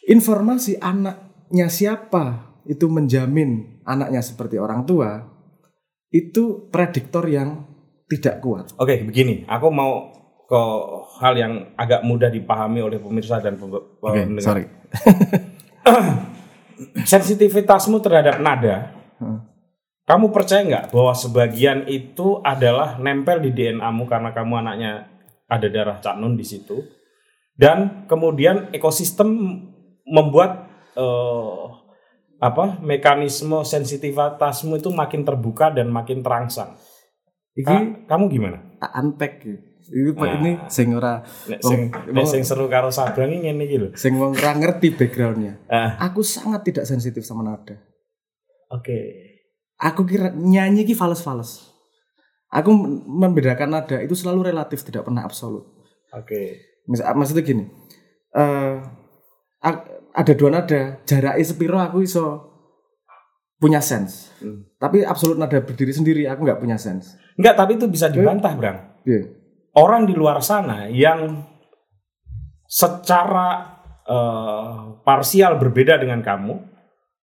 informasi 0.03 0.79
anaknya 0.79 1.67
siapa 1.67 2.46
itu 2.67 2.85
menjamin 2.91 3.81
anaknya 3.87 4.19
seperti 4.19 4.59
orang 4.59 4.83
tua 4.83 5.23
itu 6.11 6.67
prediktor 6.71 7.27
yang 7.27 7.67
tidak 8.07 8.39
kuat 8.39 8.71
Oke, 8.79 9.03
begini, 9.03 9.43
aku 9.47 9.67
mau 9.67 10.15
ke 10.47 10.61
hal 11.19 11.35
yang 11.35 11.53
agak 11.75 12.07
mudah 12.07 12.31
dipahami 12.31 12.79
oleh 12.79 13.03
pemirsa 13.03 13.43
dan 13.43 13.59
pendengar. 13.59 14.63
Sensitivitasmu 17.03 17.99
terhadap 17.99 18.39
nada, 18.39 18.95
Heeh. 19.19 19.39
kamu 20.07 20.31
percaya 20.31 20.63
nggak 20.63 20.85
bahwa 20.95 21.11
sebagian 21.11 21.83
itu 21.89 22.39
adalah 22.45 22.95
nempel 22.95 23.43
di 23.43 23.51
DNA-mu 23.51 24.07
karena 24.07 24.31
kamu 24.31 24.53
anaknya 24.63 24.91
ada 25.51 25.67
darah 25.67 25.97
Cak 25.99 26.15
Nun 26.15 26.39
di 26.39 26.45
situ, 26.47 26.79
dan 27.59 28.07
kemudian 28.07 28.71
ekosistem 28.71 29.27
membuat 30.05 30.69
eh, 30.95 31.65
apa 32.37 32.77
mekanisme 32.79 33.61
sensitivitasmu 33.61 34.77
itu 34.77 34.89
makin 34.89 35.21
terbuka 35.21 35.69
dan 35.69 35.89
makin 35.89 36.21
terangsang. 36.21 36.77
Iki 37.53 37.65
Ka- 37.65 38.13
kamu 38.13 38.23
gimana? 38.29 38.57
tak 38.77 38.91
unpack 38.95 39.33
gitu. 39.41 39.57
Ini, 39.87 40.11
Nah. 40.13 40.35
ini 40.35 40.51
sing 40.67 40.87
ora 40.91 41.23
sing, 41.63 41.87
wong- 42.11 42.27
sing 42.27 42.43
seru 42.43 42.67
karo 42.67 42.91
Sabrang 42.91 43.31
ini 43.31 43.47
ngene 43.47 43.63
iki 43.63 43.77
lho. 43.77 43.89
sing 43.95 44.13
wong 44.13 44.35
ora 44.35 44.51
ngerti 44.53 44.91
backgroundnya. 44.91 45.63
Ah, 45.65 45.95
Aku 46.05 46.21
sangat 46.21 46.61
tidak 46.63 46.83
sensitif 46.83 47.23
sama 47.23 47.41
nada. 47.41 47.79
oke. 48.67 48.99
Aku 49.79 50.03
kira 50.03 50.29
nyanyi 50.29 50.83
ki 50.83 50.91
fals-fals. 50.91 51.71
Aku 52.49 52.73
membedakan 53.05 53.69
nada 53.71 53.97
itu 53.97 54.11
selalu 54.11 54.49
relatif, 54.49 54.81
tidak 54.81 55.03
pernah 55.03 55.23
absolut. 55.23 55.63
Oke. 56.11 56.59
Mis- 56.83 57.03
maksudnya 57.03 57.43
gini, 57.43 57.63
a- 59.59 59.85
ada 60.17 60.33
dua 60.33 60.49
nada, 60.49 60.97
jaraknya 61.05 61.45
sepiro 61.45 61.77
aku 61.77 62.01
iso 62.01 62.25
punya 63.61 63.77
sense. 63.81 64.33
Hmm. 64.41 64.65
Tapi 64.81 65.05
absolut 65.05 65.37
nada 65.37 65.61
berdiri 65.61 65.93
sendiri 65.93 66.25
aku 66.25 66.41
nggak 66.41 66.57
punya 66.61 66.77
sense. 66.81 67.17
Enggak, 67.37 67.53
tapi 67.53 67.77
itu 67.77 67.85
bisa 67.85 68.09
dibantah, 68.09 68.53
Brang. 68.57 68.97
Iya. 69.05 69.29
Orang 69.77 70.09
di 70.09 70.17
luar 70.17 70.41
sana 70.41 70.89
yang 70.89 71.45
secara 72.65 73.77
eh, 74.07 74.77
parsial 75.05 75.61
berbeda 75.61 76.01
dengan 76.01 76.25
kamu, 76.25 76.53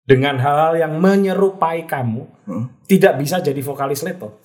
dengan 0.04 0.36
hal-hal 0.36 0.76
yang 0.76 0.92
menyerupai 1.00 1.88
kamu, 1.88 2.28
Hmm. 2.42 2.66
tidak 2.90 3.22
bisa 3.22 3.38
jadi 3.38 3.62
vokalis 3.62 4.02
leto, 4.02 4.42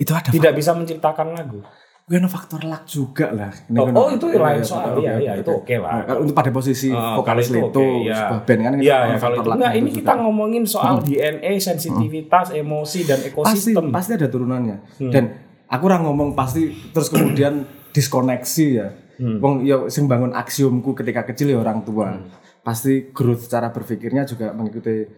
Itu 0.00 0.16
ada 0.16 0.32
tidak 0.32 0.56
bisa 0.56 0.72
menciptakan 0.72 1.36
lagu. 1.36 1.60
Gue 2.04 2.20
ada 2.20 2.28
faktor 2.28 2.60
luck 2.62 2.84
juga 2.84 3.32
lah. 3.32 3.48
Ini 3.64 3.80
Oh, 3.80 3.88
kan- 3.88 3.96
oh, 3.96 4.08
itu 4.12 4.26
lain 4.28 4.60
Iya, 4.60 4.62
soal. 4.62 4.92
Iya, 4.94 5.12
oke, 5.16 5.22
iya, 5.22 5.32
itu 5.40 5.50
oke 5.50 5.74
lah. 5.80 5.88
Nah, 5.90 6.02
kalau 6.04 6.20
untuk 6.20 6.36
pada 6.36 6.50
posisi 6.52 6.88
Ah, 6.90 7.16
vokalis 7.16 7.48
itu 7.48 7.56
itu, 7.56 7.64
oke, 7.64 7.84
iya. 8.04 8.16
sebuah 8.20 8.40
band 8.44 8.60
kan 8.60 8.72
Iya, 8.74 8.76
ada 8.94 9.08
ya, 9.08 9.16
kalau 9.16 9.34
itu 9.34 9.48
enggak 9.50 9.72
ini 9.72 9.80
itu 9.82 9.96
kita 9.96 10.12
juga. 10.12 10.20
ngomongin 10.20 10.64
soal 10.64 10.94
DNA, 11.00 11.52
sensitivitas, 11.58 12.46
emosi 12.52 13.00
dan 13.02 13.18
pasti 13.18 13.28
ekosistem. 13.72 13.84
pasti 13.88 14.12
ada 14.12 14.28
turunannya. 14.28 14.76
Hmm. 15.00 15.10
Dan 15.10 15.24
aku 15.64 15.82
orang 15.86 16.02
ngomong 16.04 16.28
pasti 16.34 16.62
terus 16.92 17.08
kemudian 17.08 17.64
diskoneksi 17.90 18.66
ya. 18.68 18.88
Hmm. 19.14 19.40
Wong 19.40 19.54
ya 19.62 19.88
sing 19.88 20.04
bangun 20.04 20.36
aksiomku 20.36 20.92
ketika 20.92 21.24
kecil 21.24 21.48
ya 21.48 21.58
orang 21.58 21.80
tua. 21.82 22.12
Hmm. 22.12 22.28
Pasti 22.60 23.08
growth 23.10 23.48
cara 23.48 23.70
berpikirnya 23.70 24.24
juga 24.24 24.52
mengikuti 24.52 25.08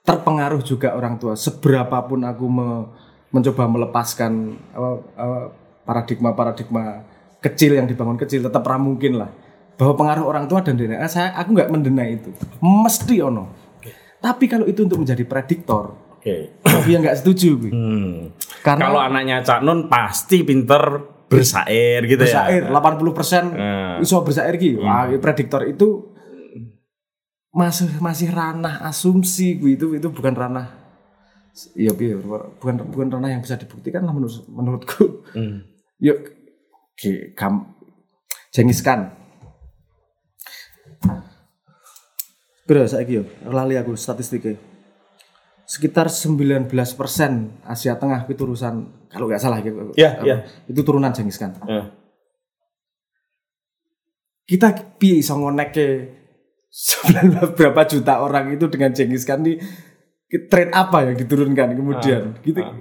terpengaruh 0.00 0.60
juga 0.60 0.96
orang 0.96 1.14
tua. 1.14 1.36
Seberapapun 1.36 2.24
aku 2.24 2.46
me- 2.46 2.86
mencoba 3.28 3.64
melepaskan 3.66 4.32
apa, 4.70 4.90
apa, 5.14 5.38
paradigma-paradigma 5.82 7.02
kecil 7.38 7.74
yang 7.74 7.86
dibangun 7.86 8.16
kecil 8.16 8.42
tetap 8.42 8.62
mungkin 8.76 9.18
lah 9.18 9.30
bahwa 9.74 9.94
pengaruh 9.96 10.24
orang 10.24 10.44
tua 10.46 10.62
dan 10.62 10.78
DNA 10.78 11.02
saya 11.06 11.34
aku 11.34 11.52
nggak 11.52 11.70
mendena 11.70 12.06
itu 12.06 12.30
mesti 12.60 13.18
ono 13.18 13.50
tapi 14.18 14.46
kalau 14.46 14.70
itu 14.70 14.86
untuk 14.86 15.02
menjadi 15.02 15.26
prediktor 15.26 15.98
Oke. 16.16 16.54
aku 16.62 16.86
yang 16.86 17.02
nggak 17.02 17.18
setuju 17.18 17.58
gue. 17.58 17.72
Hmm. 17.74 18.30
karena 18.62 18.86
Kalau 18.86 19.00
anaknya 19.02 19.36
Cak 19.42 19.60
Nun 19.60 19.90
pasti 19.90 20.46
pinter 20.46 21.02
bersair 21.26 22.04
gitu 22.04 22.22
bersair 22.22 22.62
ya. 22.62 22.70
80% 22.70 23.58
Hmm. 23.58 23.98
iso 23.98 24.22
bersair 24.22 24.54
ki 24.54 24.78
wah 24.78 25.10
prediktor 25.18 25.66
itu 25.66 26.12
masih 27.50 27.90
masih 27.98 28.30
ranah 28.30 28.80
asumsi 28.82 29.58
gue 29.58 29.74
itu 29.74 29.86
itu 29.92 30.08
bukan 30.08 30.32
ranah 30.32 30.72
iya 31.74 31.90
iya 31.90 32.16
bukan 32.56 32.86
bukan 32.86 33.08
ranah 33.10 33.28
yang 33.28 33.42
bisa 33.42 33.58
dibuktikan 33.58 34.04
lah 34.04 34.12
menurut 34.12 34.44
menurutku 34.46 35.26
Hmm. 35.32 35.64
Yuk 36.02 36.18
oke 36.98 37.38
kam 37.38 37.78
jengiskan 38.50 39.14
Bro, 42.62 42.86
saya 42.86 43.02
yo 43.04 43.26
lali 43.50 43.74
aku 43.74 43.98
statistiknya. 43.98 44.54
Sekitar 45.66 46.06
19% 46.06 46.70
Asia 47.66 47.98
Tengah 47.98 48.22
itu 48.30 48.42
urusan 48.46 49.08
kalau 49.10 49.26
nggak 49.26 49.42
salah 49.42 49.58
gitu. 49.60 49.90
Iya, 49.98 50.10
apa, 50.14 50.24
iya. 50.24 50.36
Itu 50.70 50.86
turunan 50.86 51.10
jengiskan. 51.10 51.58
Eh. 51.66 51.86
Kita 54.46 54.72
piye 54.94 55.20
iso 55.20 55.34
ngonekke 55.34 55.88
19 56.70 57.58
berapa 57.58 57.82
juta 57.84 58.22
orang 58.22 58.54
itu 58.54 58.70
dengan 58.70 58.94
jengiskan 58.94 59.42
di 59.42 59.58
trade 60.48 60.72
apa 60.72 61.04
yang 61.04 61.16
diturunkan 61.20 61.76
kemudian 61.76 62.22
Ah, 62.32 62.40
gitu 62.40 62.60
ah. 62.64 62.72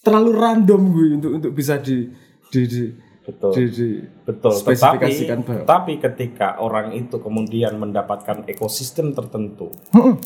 Terlalu 0.00 0.30
random 0.32 0.80
gue 0.88 1.06
untuk 1.14 1.30
untuk 1.34 1.52
bisa 1.52 1.76
di 1.76 2.08
di 2.46 2.62
di, 2.64 2.82
Betul. 3.20 3.52
di, 3.52 3.64
di- 3.68 4.00
Betul. 4.22 4.52
Tetapi, 4.52 4.62
spesifikasikan 4.66 5.38
bahwa 5.40 5.62
tapi 5.64 5.92
ketika 5.96 6.58
orang 6.58 6.92
itu 6.92 7.16
kemudian 7.16 7.76
mendapatkan 7.76 8.42
ekosistem 8.46 9.10
tertentu 9.10 9.70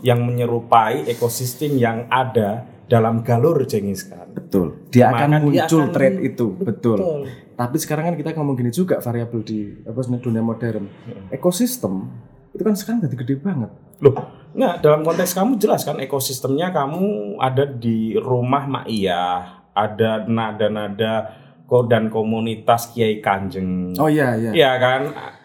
yang 0.00 0.20
menyerupai 0.20 1.04
ekosistem 1.06 1.74
yang 1.74 2.06
ada 2.06 2.64
dalam 2.84 3.20
galur 3.20 3.64
jengiskan. 3.64 4.28
betul 4.30 4.84
dia 4.88 5.08
Maka 5.08 5.18
akan 5.18 5.30
dia 5.30 5.40
muncul 5.64 5.80
akan- 5.82 5.92
trade 5.92 6.18
itu 6.22 6.46
betul. 6.54 6.96
Betul. 6.96 7.20
tapi 7.54 7.76
sekarang 7.76 8.04
kan 8.06 8.14
kita 8.14 8.30
ngomong 8.32 8.54
gini 8.54 8.68
juga 8.68 8.98
variabel 8.98 9.40
di 9.40 9.58
apa 9.80 10.00
dunia 10.14 10.40
modern 10.40 10.84
Hmm. 10.84 11.26
ekosistem 11.30 12.12
itu 12.54 12.62
kan 12.62 12.74
sekarang 12.74 13.02
jadi 13.02 13.16
gede 13.18 13.34
banget 13.42 13.70
Loh, 13.98 14.14
nggak 14.54 14.82
dalam 14.82 15.00
konteks 15.02 15.34
kamu 15.34 15.58
jelas 15.58 15.82
kan 15.82 15.98
ekosistemnya 15.98 16.70
kamu 16.70 17.36
ada 17.38 17.62
di 17.64 18.14
rumah 18.14 18.66
Ma'iyah, 18.66 19.70
ada 19.70 20.26
nada-nada 20.26 21.30
ko 21.64 21.86
dan 21.86 22.10
komunitas 22.10 22.90
Kiai 22.90 23.18
Kanjeng. 23.18 23.94
oh 23.96 24.10
iya 24.10 24.34
iya 24.36 24.50
Iya 24.50 24.72
kan? 24.76 25.00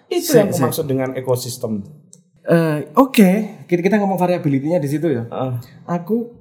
Itu 0.10 0.34
yang 0.34 0.50
aku 0.50 0.66
maksud 0.66 0.86
dengan 0.90 1.14
ekosistem. 1.14 1.86
Eh, 2.42 2.90
oke 2.98 3.30
kita, 3.70 3.82
kita 3.86 3.96
ngomong 4.02 4.18
variability-nya 4.18 4.82
di 4.82 4.90
situ 4.90 5.06
ya 5.06 5.30
Ah, 5.30 5.62
aku 5.86 6.34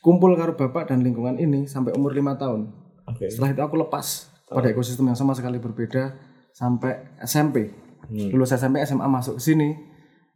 kumpul 0.00 0.32
karo 0.34 0.56
bapak 0.56 0.88
dan 0.88 1.04
lingkungan 1.04 1.36
ini 1.36 1.68
sampai 1.68 1.92
umur 1.92 2.16
lima 2.16 2.40
tahun. 2.40 2.72
Oke. 3.04 3.28
Setelah 3.28 3.52
itu 3.52 3.60
aku 3.60 3.76
lepas 3.76 4.32
pada 4.48 4.72
ekosistem 4.72 5.04
yang 5.04 5.18
sama 5.18 5.36
sekali 5.36 5.60
berbeda 5.60 6.16
sampai 6.56 7.20
SMP. 7.20 7.87
Lulus 8.08 8.50
SMP, 8.50 8.80
SMA 8.82 9.04
masuk 9.04 9.36
ke 9.36 9.42
sini 9.44 9.68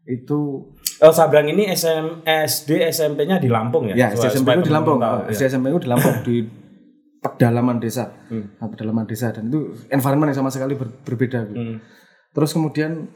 itu 0.03 0.69
Oh, 0.99 1.11
Sabrang 1.11 1.47
ini 1.47 1.67
SM, 1.67 2.23
SD, 2.23 2.87
SMP-nya 2.87 3.39
di 3.39 3.47
Lampung 3.47 3.87
ya? 3.87 3.95
ya 3.97 4.07
SD 4.13 4.31
SMP 4.33 4.55
itu 4.55 4.71
di 4.71 4.73
Lampung. 4.73 4.99
tahu, 4.99 5.27
SD 5.29 5.43
ya. 5.43 5.49
SMP 5.49 5.67
itu 5.69 5.81
di 5.81 5.89
Lampung 5.89 6.15
di 6.23 6.37
pedalaman 7.19 7.79
desa. 7.79 8.11
Hmm. 8.29 8.55
Nah, 8.55 8.67
pedalaman 8.67 9.03
desa 9.03 9.31
dan 9.31 9.47
itu 9.47 9.61
environment 9.89 10.31
yang 10.31 10.39
sama 10.39 10.51
sekali 10.51 10.75
ber- 10.75 10.95
berbeda. 11.03 11.43
gitu. 11.45 11.55
Hmm. 11.57 11.77
Terus 12.31 12.51
kemudian 12.51 13.11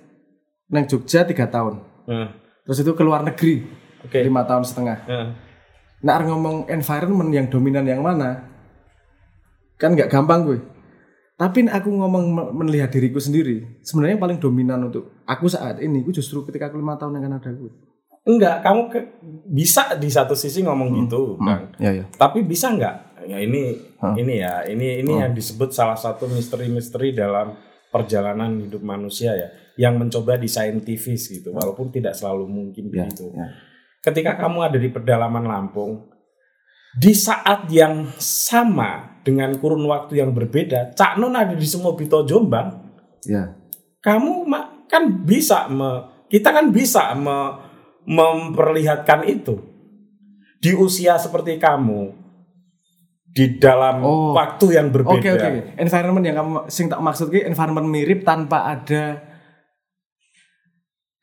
neng 0.66 0.84
Jogja 0.86 1.22
tiga 1.22 1.46
tahun. 1.46 1.78
Hmm. 2.06 2.28
Terus 2.64 2.78
itu 2.80 2.90
ke 2.92 3.02
luar 3.02 3.22
negeri 3.22 3.66
Oke. 4.02 4.22
lima 4.22 4.42
tahun 4.42 4.62
setengah. 4.62 4.98
Hmm. 5.06 5.28
Nah, 6.02 6.22
ngomong 6.22 6.66
environment 6.66 7.30
yang 7.30 7.46
dominan 7.46 7.82
yang 7.82 7.98
mana, 7.98 8.46
kan 9.76 9.92
nggak 9.92 10.06
gampang 10.06 10.42
gue. 10.44 10.58
Tapi 11.36 11.68
aku 11.68 11.92
ngomong 11.92 12.24
me- 12.26 12.50
melihat 12.64 12.88
diriku 12.88 13.20
sendiri, 13.20 13.84
sebenarnya 13.84 14.16
yang 14.16 14.24
paling 14.24 14.40
dominan 14.40 14.88
untuk 14.88 15.20
aku 15.22 15.46
saat 15.46 15.78
ini, 15.78 16.00
gue 16.00 16.16
justru 16.16 16.40
ketika 16.42 16.68
aku 16.68 16.80
lima 16.80 16.96
tahun 16.96 17.20
yang 17.20 17.28
Kanada 17.28 17.52
gue. 17.52 17.72
Enggak, 18.24 18.64
kamu 18.64 18.80
ke- 18.88 19.08
bisa 19.46 19.94
di 19.94 20.08
satu 20.08 20.32
sisi 20.32 20.64
ngomong 20.64 21.04
gitu, 21.04 21.36
Bang. 21.36 21.76
Ya 21.76 21.92
ya. 21.92 22.04
Tapi 22.10 22.40
bisa 22.40 22.72
nggak? 22.72 23.28
Ya 23.28 23.36
ini 23.38 23.74
Hah? 24.00 24.16
ini 24.16 24.34
ya, 24.38 24.64
ini 24.64 25.02
ini 25.02 25.12
yang 25.12 25.34
disebut 25.34 25.70
salah 25.70 25.94
satu 25.94 26.24
misteri-misteri 26.24 27.12
dalam 27.12 27.52
perjalanan 27.90 28.56
hidup 28.58 28.80
manusia 28.80 29.36
ya, 29.36 29.48
yang 29.76 30.00
mencoba 30.00 30.36
disaintifis 30.36 31.28
gitu, 31.28 31.52
walaupun 31.52 31.90
tidak 31.90 32.16
selalu 32.16 32.48
mungkin 32.48 32.88
Ya, 32.88 33.04
begitu. 33.04 33.28
ya. 33.28 33.46
Ketika 34.00 34.38
kamu 34.38 34.58
ada 34.62 34.78
di 34.78 34.88
pedalaman 34.88 35.44
Lampung, 35.44 36.06
di 36.94 37.12
saat 37.12 37.66
yang 37.68 38.08
sama 38.16 39.15
dengan 39.26 39.50
kurun 39.58 39.82
waktu 39.84 40.22
yang 40.22 40.30
berbeda, 40.30 40.94
Cak 40.94 41.18
Nun 41.18 41.34
ada 41.34 41.50
di 41.50 41.66
Sumobito 41.66 42.22
Jombang, 42.22 42.70
ya. 43.26 43.58
kamu 43.98 44.46
kan 44.86 45.26
bisa 45.26 45.66
me- 45.66 46.30
kita 46.30 46.54
kan 46.54 46.70
bisa 46.70 47.10
me- 47.12 47.58
memperlihatkan 48.06 49.26
itu 49.26 49.58
di 50.62 50.70
usia 50.72 51.18
seperti 51.18 51.58
kamu 51.58 52.14
di 53.26 53.58
dalam 53.58 54.00
Oh. 54.00 54.30
waktu 54.32 54.78
yang 54.78 54.88
berbeda. 54.88 55.18
Oke 55.18 55.28
oke. 55.28 55.74
Environment 55.76 56.24
yang 56.24 56.36
kamu 56.38 56.52
sing 56.70 56.86
tak 56.86 57.02
maksud 57.02 57.34
environment 57.34 57.84
mirip 57.84 58.22
tanpa 58.22 58.62
ada 58.64 59.20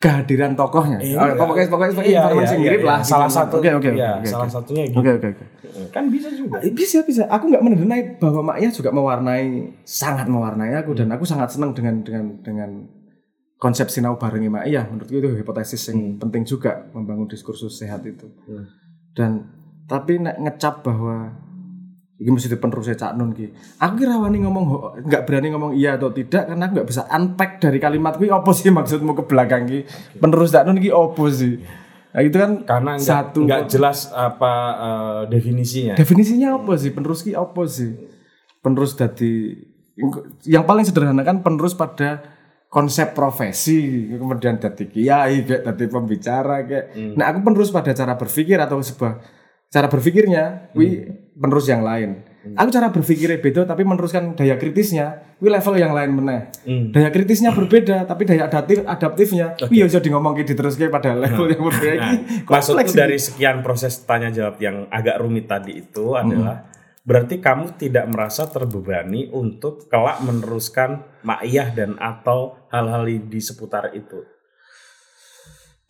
kehadiran 0.03 0.51
tokohnya. 0.59 0.99
Iya. 0.99 1.15
Oh, 1.15 1.47
pokoknya 1.47 1.67
pokoknya 1.71 1.91
pokoknya 1.95 2.11
Iya, 2.11 2.19
environment 2.19 2.43
iya, 2.43 2.51
iya, 2.51 2.63
mirip 2.67 2.81
iya. 2.83 2.89
lah. 2.91 2.99
Salah 2.99 3.29
gitu. 3.31 3.37
satu 3.39 3.55
Oke 3.63 3.69
oke 3.71 3.89
iya, 3.95 4.09
oke, 4.19 4.27
salah 4.27 4.47
oke. 4.47 4.55
satunya 4.59 4.83
gitu. 4.91 4.99
Oke 4.99 5.09
oke 5.15 5.27
oke. 5.31 5.45
Kan 5.95 6.03
bisa 6.11 6.29
juga. 6.35 6.57
Bisa 6.59 6.97
bisa. 7.07 7.23
Aku 7.31 7.47
nggak 7.47 7.63
mendenai 7.63 8.01
bahwa 8.19 8.41
Maknya 8.51 8.69
juga 8.75 8.89
mewarnai 8.91 9.47
sangat 9.87 10.27
mewarnai 10.27 10.75
aku 10.75 10.91
dan 10.91 11.07
aku 11.15 11.23
sangat 11.23 11.55
senang 11.55 11.71
dengan 11.71 12.03
dengan 12.03 12.25
dengan 12.43 12.69
konsep 13.55 13.87
sinau 13.87 14.19
barengi 14.19 14.51
Maknya. 14.51 14.91
Menurutku 14.91 15.15
itu 15.15 15.29
hipotesis 15.39 15.79
yang 15.87 16.19
penting 16.19 16.43
juga 16.43 16.91
membangun 16.91 17.31
diskursus 17.31 17.79
sehat 17.79 18.03
itu. 18.03 18.27
Hmm. 18.43 18.67
Dan 19.15 19.31
tapi 19.87 20.19
ngecap 20.19 20.83
bahwa 20.83 21.31
Iki 22.13 22.29
mesti 22.29 22.55
penerusnya 22.61 22.93
Cak 22.93 23.17
Nun 23.17 23.33
ki. 23.33 23.49
Aku 23.81 23.93
kira 23.97 24.21
wani 24.21 24.45
ngomong 24.45 24.65
nggak 25.01 25.25
berani 25.25 25.49
ngomong 25.49 25.71
iya 25.73 25.97
atau 25.97 26.13
tidak 26.13 26.45
karena 26.45 26.69
aku 26.69 26.73
nggak 26.77 26.89
bisa 26.93 27.01
unpack 27.09 27.57
dari 27.57 27.81
kalimat 27.81 28.15
kuwi 28.21 28.29
apa 28.29 28.49
sih 28.53 28.69
maksudmu 28.69 29.17
ke 29.17 29.23
belakang 29.25 29.65
ki. 29.65 29.79
Penerus 30.21 30.53
Cak 30.53 30.69
Nun 30.69 30.77
ki 30.77 30.93
opo 30.93 31.25
sih? 31.33 31.57
Nah, 32.13 32.21
itu 32.21 32.37
kan 32.37 32.61
Karena 32.61 32.93
satu 33.01 33.41
nggak 33.49 33.65
jelas 33.65 34.13
apa 34.13 34.53
eh, 34.77 35.21
definisinya. 35.33 35.97
definisinya 35.97 36.61
apa 36.61 36.77
sih? 36.77 36.93
Penerus 36.93 37.25
ki 37.25 37.33
apa 37.33 37.65
sih? 37.65 37.89
Penerus 38.61 38.93
dari 38.93 39.57
yang 40.45 40.65
paling 40.65 40.85
sederhana 40.85 41.21
kan 41.25 41.41
penerus 41.41 41.77
pada 41.77 42.21
konsep 42.73 43.13
profesi 43.13 44.09
kemudian 44.09 44.57
dari 44.57 44.89
kiai 44.89 45.45
kayak 45.45 45.61
dari 45.61 45.85
pembicara 45.85 46.65
kayak 46.65 47.13
nah 47.13 47.29
aku 47.29 47.45
penerus 47.45 47.69
pada 47.69 47.93
cara 47.93 48.17
berpikir 48.17 48.57
atau 48.57 48.81
sebuah 48.81 49.21
cara 49.73 49.89
berpikirnya 49.89 50.69
wi 50.77 51.09
penerus 51.33 51.65
yang 51.65 51.81
lain. 51.81 52.21
Aku 52.43 52.69
cara 52.69 52.91
berpikirnya 52.93 53.39
beda 53.39 53.65
tapi 53.65 53.81
meneruskan 53.87 54.37
daya 54.37 54.53
kritisnya 54.61 55.33
wi 55.41 55.49
level 55.49 55.73
yang 55.73 55.97
lain 55.97 56.13
meneh. 56.13 56.53
Daya 56.93 57.09
kritisnya 57.09 57.49
berbeda 57.49 58.05
tapi 58.05 58.29
daya 58.29 58.45
adaptif 58.45 58.85
adaptifnya. 58.85 59.57
Wi 59.73 59.81
ya 59.81 59.89
bisa 59.89 59.97
di 59.97 60.13
ngomong 60.13 60.37
diteruskan 60.45 60.93
pada 60.93 61.17
level 61.17 61.49
yang 61.49 61.63
berbeda 61.65 61.91
Nah, 61.97 62.13
maksudku 62.45 62.93
dari 62.93 63.17
sekian 63.17 63.65
proses 63.65 63.97
tanya 64.05 64.29
jawab 64.29 64.61
yang 64.61 64.85
agak 64.93 65.17
rumit 65.17 65.49
tadi 65.49 65.81
itu 65.81 66.13
adalah 66.13 66.69
berarti 67.03 67.41
kamu 67.41 67.75
tidak 67.75 68.05
merasa 68.07 68.47
terbebani 68.47 69.27
untuk 69.33 69.89
kelak 69.89 70.21
meneruskan 70.21 71.03
maiyah 71.25 71.73
dan 71.73 71.97
atau 71.97 72.69
hal-hal 72.69 73.03
di 73.09 73.41
seputar 73.41 73.91
itu. 73.97 74.21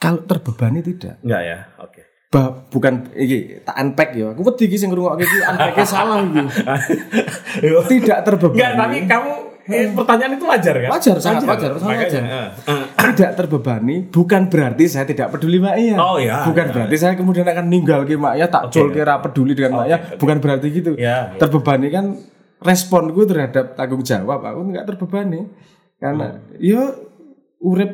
kalau 0.01 0.19
terbebani 0.27 0.83
tidak. 0.83 1.15
Enggak 1.23 1.43
ya? 1.47 1.59
Oke. 1.79 2.02
Ba, 2.33 2.49
bukan 2.65 3.13
iki 3.13 3.61
tak 3.61 3.77
unpack 3.77 4.09
ya. 4.17 4.33
Aku 4.33 4.41
wedi 4.41 4.65
iki 4.65 4.73
sing 4.73 4.89
ngrungokke 4.89 5.21
iki 5.21 5.37
unpack 5.45 5.77
salah 5.85 6.17
iki. 6.19 6.41
Tidak 7.61 8.17
terbebani. 8.25 8.57
Enggak, 8.57 8.71
tapi 8.73 8.97
kamu 9.05 9.31
eh, 9.63 9.85
pertanyaan 9.93 10.33
itu 10.33 10.45
wajar 10.45 10.75
kan? 10.75 10.89
Wajar, 10.91 11.15
sangat 11.21 11.43
wajar, 11.45 11.69
sangat 11.77 11.97
wajar. 12.09 12.21
eh, 12.25 12.49
eh. 12.67 12.83
tidak 13.13 13.31
terbebani 13.37 13.95
bukan 14.09 14.49
berarti 14.49 14.83
saya 14.89 15.05
tidak 15.05 15.29
peduli 15.29 15.61
Mak 15.61 15.75
Iya. 15.77 15.95
Oh, 15.95 16.17
ya, 16.17 16.41
Bukan 16.43 16.65
ya. 16.67 16.71
berarti 16.73 16.95
saya 16.97 17.13
kemudian 17.13 17.45
akan 17.45 17.65
ninggal 17.69 18.01
ke 18.03 18.17
Mak 18.17 18.33
Iya 18.33 18.47
tak 18.49 18.73
jol 18.73 18.89
kira 18.89 19.21
peduli 19.21 19.53
dengan 19.53 19.77
Mak 19.77 19.85
Iya. 19.85 19.97
Bukan 20.17 20.37
berarti 20.39 20.67
gitu. 20.67 20.91
Ya, 20.97 21.31
ya. 21.31 21.37
Terbebani 21.37 21.87
kan 21.87 22.05
responku 22.59 23.23
terhadap 23.23 23.75
tanggung 23.75 24.01
jawab 24.01 24.41
aku 24.41 24.59
nggak 24.65 24.85
terbebani 24.85 25.45
karena 25.95 26.27
Hmm. 26.33 26.57
ya 26.57 26.81
urip 27.59 27.91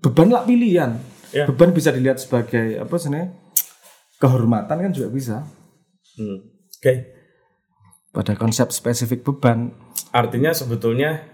beban 0.00 0.26
lah 0.26 0.42
pilihan. 0.42 0.98
Ya. 1.30 1.44
Beban 1.44 1.70
bisa 1.70 1.90
dilihat 1.90 2.18
sebagai 2.18 2.78
apa 2.78 2.94
sebenarnya 2.96 3.34
kehormatan 4.22 4.78
kan 4.78 4.92
juga 4.94 5.10
bisa. 5.10 5.36
Hmm. 6.14 6.46
Oke. 6.78 6.94
pada 8.12 8.36
konsep 8.36 8.68
spesifik 8.68 9.24
beban 9.24 9.72
Artinya 10.12 10.52
sebetulnya 10.52 11.24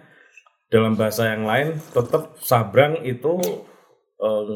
dalam 0.71 0.95
bahasa 0.95 1.27
yang 1.35 1.43
lain 1.49 1.75
tetap 1.91 2.39
Sabrang 2.39 3.03
itu 3.03 3.41
eh, 4.23 4.55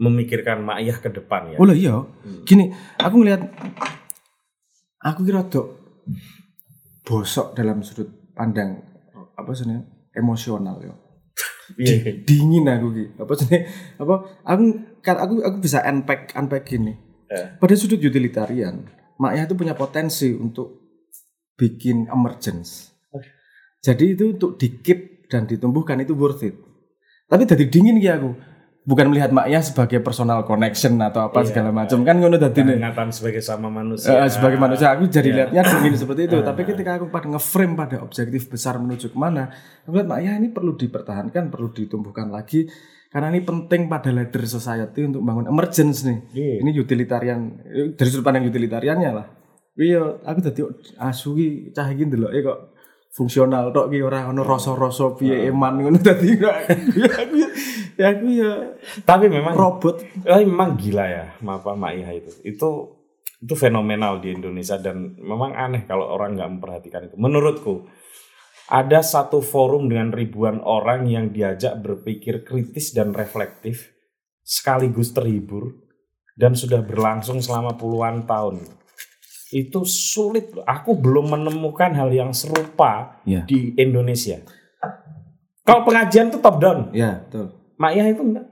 memikirkan 0.00 0.60
maiyah 0.60 0.98
ke 1.00 1.08
depan 1.12 1.54
ya. 1.54 1.56
oh 1.60 1.68
iya 1.70 2.02
gini 2.48 2.72
aku 2.98 3.20
ngelihat 3.20 3.46
aku 5.00 5.20
kira 5.24 5.46
dok 5.46 5.76
bosok 7.06 7.54
dalam 7.56 7.84
sudut 7.84 8.08
pandang 8.32 8.80
apa 9.36 9.50
sih 9.52 9.68
emosional 10.16 10.80
ya 10.82 10.94
dingin 12.26 12.66
aku 12.66 12.86
gitu 12.96 13.12
apa 13.20 13.32
sih 13.38 13.48
apa 14.00 14.14
aku 14.42 14.64
kan 15.00 15.16
aku 15.20 15.34
aku 15.44 15.56
bisa 15.62 15.84
unpack 15.86 16.34
unpack 16.34 16.66
gini 16.66 17.09
Eh. 17.30 17.46
pada 17.62 17.74
sudut 17.78 18.02
utilitarian 18.02 18.82
maknya 19.20 19.46
itu 19.46 19.54
punya 19.54 19.78
potensi 19.78 20.34
untuk 20.34 20.80
bikin 21.60 22.08
emergence. 22.08 22.96
Jadi 23.84 24.16
itu 24.16 24.32
untuk 24.32 24.56
dikit 24.56 25.28
dan 25.28 25.44
ditumbuhkan 25.44 26.00
itu 26.00 26.16
worth 26.16 26.44
it. 26.44 26.56
Tapi 27.28 27.44
dari 27.44 27.68
dingin 27.68 28.00
ya 28.00 28.16
aku. 28.16 28.32
Bukan 28.80 29.12
melihat 29.12 29.28
maknya 29.28 29.60
sebagai 29.60 30.00
personal 30.00 30.40
connection 30.48 30.96
atau 31.04 31.28
apa 31.28 31.44
segala 31.44 31.68
macam. 31.68 32.00
Kan 32.00 32.16
ngono 32.16 32.40
tadi 32.40 32.64
Ingatan 32.64 33.12
sebagai 33.12 33.44
sama 33.44 33.68
manusia. 33.68 34.24
Eh, 34.24 34.32
sebagai 34.32 34.56
manusia 34.56 34.88
aku 34.96 35.04
jadi 35.04 35.30
lihatnya 35.30 35.62
dingin 35.62 36.00
seperti 36.00 36.32
itu. 36.32 36.40
Tapi 36.40 36.64
ketika 36.64 36.96
aku 36.96 37.12
pada 37.12 37.28
ngeframe 37.28 37.76
pada 37.76 38.00
objektif 38.00 38.48
besar 38.48 38.80
menuju 38.80 39.12
ke 39.12 39.18
mana 39.20 39.52
aku 39.84 40.00
lihat 40.00 40.08
maknya 40.08 40.32
ini 40.40 40.48
perlu 40.48 40.80
dipertahankan 40.80 41.52
perlu 41.52 41.68
ditumbuhkan 41.76 42.32
lagi 42.32 42.72
karena 43.10 43.26
ini 43.34 43.42
penting 43.42 43.90
pada 43.90 44.14
ladder 44.14 44.46
society 44.46 45.02
untuk 45.02 45.26
bangun 45.26 45.50
emergence 45.50 46.06
nih 46.06 46.18
Iya. 46.30 46.54
ini 46.62 46.70
utilitarian 46.78 47.40
eh, 47.66 47.88
dari 47.98 48.08
sudut 48.08 48.22
pandang 48.22 48.46
utilitariannya 48.46 49.10
lah 49.10 49.26
iya 49.74 50.02
aku 50.22 50.38
tadi 50.40 50.60
asu 50.96 51.34
ki 51.34 51.74
cah 51.74 51.90
iki 51.90 52.06
ndelok 52.06 52.32
kok 52.40 52.58
fungsional 53.10 53.74
tok 53.74 53.90
ki 53.90 53.98
ora 54.06 54.30
ono 54.30 54.46
rasa-rasa 54.46 55.18
piye 55.18 55.50
eman 55.50 55.82
ngono 55.82 55.98
dadi 56.06 56.38
ya 56.38 56.50
aku 57.10 57.34
ya 57.34 57.48
ya 57.98 58.06
aku 58.14 58.26
ya 58.30 58.52
Tapi 59.02 59.26
memang 59.26 59.54
robot 59.58 59.98
tapi 60.22 60.46
memang 60.46 60.78
gila 60.78 61.04
ya 61.10 61.24
apa 61.36 61.74
maiyah 61.74 62.14
itu. 62.14 62.30
Itu 62.46 62.68
itu 63.40 63.54
fenomenal 63.56 64.20
di 64.20 64.36
Indonesia 64.36 64.76
dan 64.76 65.16
memang 65.16 65.56
aneh 65.56 65.88
kalau 65.88 66.06
orang 66.08 66.36
nggak 66.38 66.50
memperhatikan 66.60 67.08
itu. 67.08 67.16
Menurutku 67.18 67.88
ada 68.70 69.02
satu 69.02 69.42
forum 69.42 69.90
dengan 69.90 70.14
ribuan 70.14 70.62
orang 70.62 71.10
yang 71.10 71.34
diajak 71.34 71.82
berpikir 71.82 72.46
kritis 72.46 72.94
dan 72.94 73.10
reflektif 73.10 73.90
sekaligus 74.46 75.10
terhibur 75.10 75.74
dan 76.38 76.54
sudah 76.54 76.78
berlangsung 76.80 77.42
selama 77.42 77.74
puluhan 77.74 78.24
tahun. 78.30 78.62
Itu 79.50 79.82
sulit. 79.82 80.54
Aku 80.62 80.94
belum 80.94 81.34
menemukan 81.34 81.90
hal 81.98 82.14
yang 82.14 82.30
serupa 82.30 83.18
ya 83.26 83.42
di 83.50 83.74
Indonesia. 83.74 84.38
Kalau 85.66 85.82
pengajian 85.82 86.30
itu 86.30 86.38
top 86.38 86.56
down, 86.62 86.94
ya 86.94 87.26
betul 87.26 87.50
Maiyah 87.74 88.06
itu 88.12 88.22
enggak. 88.22 88.46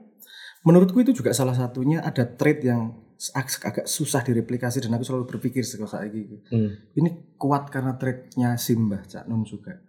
menurutku 0.59 0.99
itu 0.99 1.15
juga 1.15 1.31
salah 1.31 1.55
satunya 1.55 2.03
ada 2.03 2.27
trait 2.27 2.59
yang 2.59 2.91
ag- 3.31 3.63
agak 3.63 3.85
susah 3.87 4.19
direplikasi 4.23 4.83
dan 4.83 4.91
aku 4.91 5.07
selalu 5.07 5.25
berpikir 5.31 5.63
saya 5.63 6.11
gitu. 6.11 6.43
Hmm. 6.51 6.75
Ini 6.99 7.39
kuat 7.39 7.71
karena 7.71 7.95
traitnya 7.95 8.59
Simbah 8.59 9.07
Cak 9.07 9.27
Nun 9.31 9.47
juga. 9.47 9.79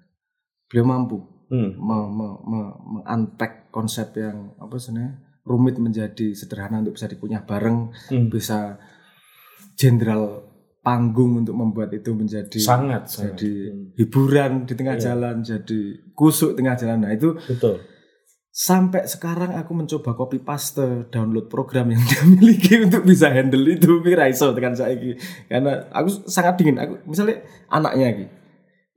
Beliau 0.70 0.86
mampu 0.86 1.18
Hmm. 1.50 1.74
me- 1.74 2.08
me- 2.08 2.40
me- 2.46 2.76
me-unpack 2.94 3.68
konsep 3.68 4.14
yang 4.14 4.54
apa 4.56 4.78
sebenarnya 4.78 5.18
rumit 5.42 5.74
menjadi 5.76 6.30
sederhana 6.30 6.78
untuk 6.78 6.94
bisa 6.94 7.10
dikunyah 7.10 7.42
bareng, 7.42 7.90
Hmm. 8.06 8.30
bisa 8.30 8.78
jenderal 9.74 10.46
panggung 10.80 11.36
untuk 11.36 11.52
membuat 11.52 11.90
itu 11.90 12.14
menjadi 12.14 12.56
Sangat, 12.56 13.10
sangat. 13.10 13.34
jadi 13.34 13.52
Hmm. 13.66 13.86
hiburan 13.96 14.52
di 14.62 14.72
tengah 14.72 14.94
Iya. 14.94 15.02
jalan, 15.10 15.42
jadi 15.42 15.80
kusuk 16.14 16.54
tengah 16.54 16.72
jalan. 16.72 17.02
Nah 17.02 17.12
itu 17.12 17.34
Betul. 17.36 17.82
sampai 18.48 19.04
sekarang 19.04 19.54
aku 19.54 19.72
mencoba 19.74 20.14
copy 20.14 20.38
paste 20.38 20.82
download 21.08 21.46
program 21.46 21.86
yang 21.88 22.02
dia 22.08 22.22
miliki 22.24 22.80
untuk 22.80 23.02
bisa 23.02 23.26
handle 23.28 23.62
itu 23.64 24.00
kira 24.00 24.26
iso 24.26 24.50
tekan 24.50 24.74
saiki 24.74 25.14
karena 25.46 25.86
aku 25.88 26.26
sangat 26.26 26.58
dingin 26.58 26.74
aku 26.76 26.98
misalnya 27.06 27.46
anaknya 27.68 28.06
iki 28.10 28.26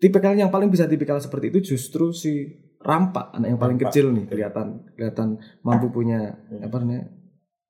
tipikal 0.04 0.36
yang 0.36 0.52
paling 0.52 0.68
bisa 0.68 0.84
tipikal 0.84 1.16
seperti 1.16 1.48
itu 1.48 1.74
justru 1.74 2.12
si 2.12 2.52
rampak 2.84 3.32
anak 3.32 3.48
yang 3.56 3.60
paling 3.62 3.80
Rampak. 3.80 3.96
kecil 3.96 4.12
nih 4.12 4.26
kelihatan 4.28 4.68
kelihatan 5.00 5.28
mampu 5.64 5.88
punya 5.88 6.36
apa 6.60 6.76
namanya 6.84 7.08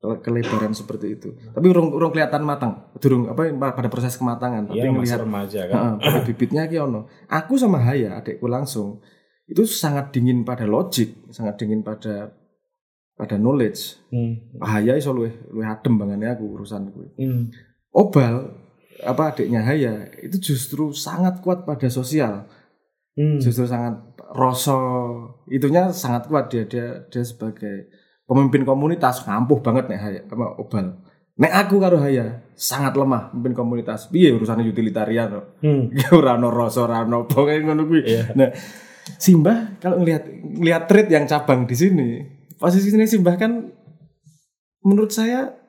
ke- 0.02 0.20
kelebaran 0.26 0.74
seperti 0.74 1.14
itu 1.14 1.30
tapi 1.54 1.70
urung 1.70 1.94
urung 1.94 2.10
kelihatan 2.10 2.42
matang 2.42 2.90
durung 2.98 3.30
apa 3.30 3.46
pada 3.72 3.94
proses 3.94 4.18
kematangan 4.18 4.66
tapi 4.66 4.82
masih 4.82 4.98
melihat 4.98 5.22
remaja 5.22 5.62
kan. 5.70 5.76
Heeh, 5.78 5.94
pada 6.02 6.20
bibitnya 6.28 6.64
ki 6.66 6.82
ono. 6.82 7.06
Aku 7.30 7.62
sama 7.62 7.78
Haya 7.78 8.18
adikku 8.18 8.50
langsung 8.50 9.06
itu 9.46 9.70
sangat 9.70 10.10
dingin 10.10 10.42
pada 10.42 10.66
logik, 10.66 11.30
sangat 11.30 11.62
dingin 11.62 11.86
pada 11.86 12.34
pada 13.14 13.38
knowledge. 13.38 14.02
Hmm. 14.10 14.50
Haya 14.58 14.98
iso 14.98 15.14
luwih 15.14 15.36
luwih 15.54 15.70
adem 15.70 15.94
bangane 15.94 16.26
aku 16.26 16.58
urusan 16.58 16.90
kuwi. 16.90 17.08
Hmm. 17.22 17.54
Obal 17.94 18.63
apa 19.02 19.34
adiknya 19.34 19.66
Haya 19.66 20.14
itu 20.22 20.54
justru 20.54 20.94
sangat 20.94 21.42
kuat 21.42 21.66
pada 21.66 21.90
sosial. 21.90 22.46
Hmm. 23.14 23.38
Justru 23.42 23.66
sangat 23.66 24.02
rasa 24.34 24.78
itunya 25.50 25.90
sangat 25.94 26.30
kuat 26.30 26.50
dia 26.50 26.66
dia 26.66 27.06
dia 27.10 27.24
sebagai 27.26 27.90
pemimpin 28.26 28.66
komunitas 28.66 29.26
ngampuh 29.26 29.60
banget 29.66 29.90
nek 29.90 30.02
Haya 30.02 30.22
sama 30.30 30.48
Obal. 30.62 30.94
Nek 31.34 31.54
aku 31.66 31.82
karo 31.82 31.98
Haya 31.98 32.46
sangat 32.54 32.94
lemah 32.94 33.34
pemimpin 33.34 33.54
komunitas. 33.58 34.10
Piye 34.14 34.34
urusannya 34.34 34.70
utilitarian. 34.70 35.42
Hmm. 35.62 35.90
Ya 35.98 36.14
ora 36.14 36.38
ono 36.38 36.54
rasa 36.54 36.86
ora 36.86 37.02
ono 37.02 37.26
ngono 37.26 37.82
kuwi. 37.90 38.02
Iya. 38.06 38.34
Nah, 38.38 38.50
Simbah 39.04 39.76
kalau 39.84 40.00
ngelihat 40.00 40.24
ngelihat 40.32 40.84
trait 40.88 41.08
yang 41.12 41.28
cabang 41.28 41.68
di 41.68 41.76
sini, 41.76 42.24
posisi 42.56 42.88
sini 42.88 43.04
Simbah 43.04 43.36
kan 43.36 43.68
menurut 44.80 45.12
saya 45.12 45.63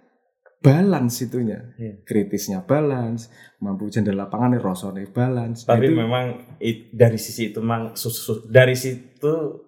balance 0.65 1.21
itunya. 1.21 1.61
Iya. 1.77 2.01
Kritisnya 2.03 2.65
balance, 2.65 3.29
mampu 3.61 3.93
jendela 3.93 4.25
lapangan 4.25 4.57
rasane 4.57 5.05
balance. 5.05 5.69
Tapi 5.69 5.93
Itu- 5.93 6.01
memang 6.01 6.57
it- 6.57 6.89
dari 6.89 7.21
sisi 7.21 7.53
itu 7.53 7.61
memang 7.61 7.93
sus- 7.93 8.17
sus- 8.17 8.45
dari 8.49 8.73
situ 8.73 9.61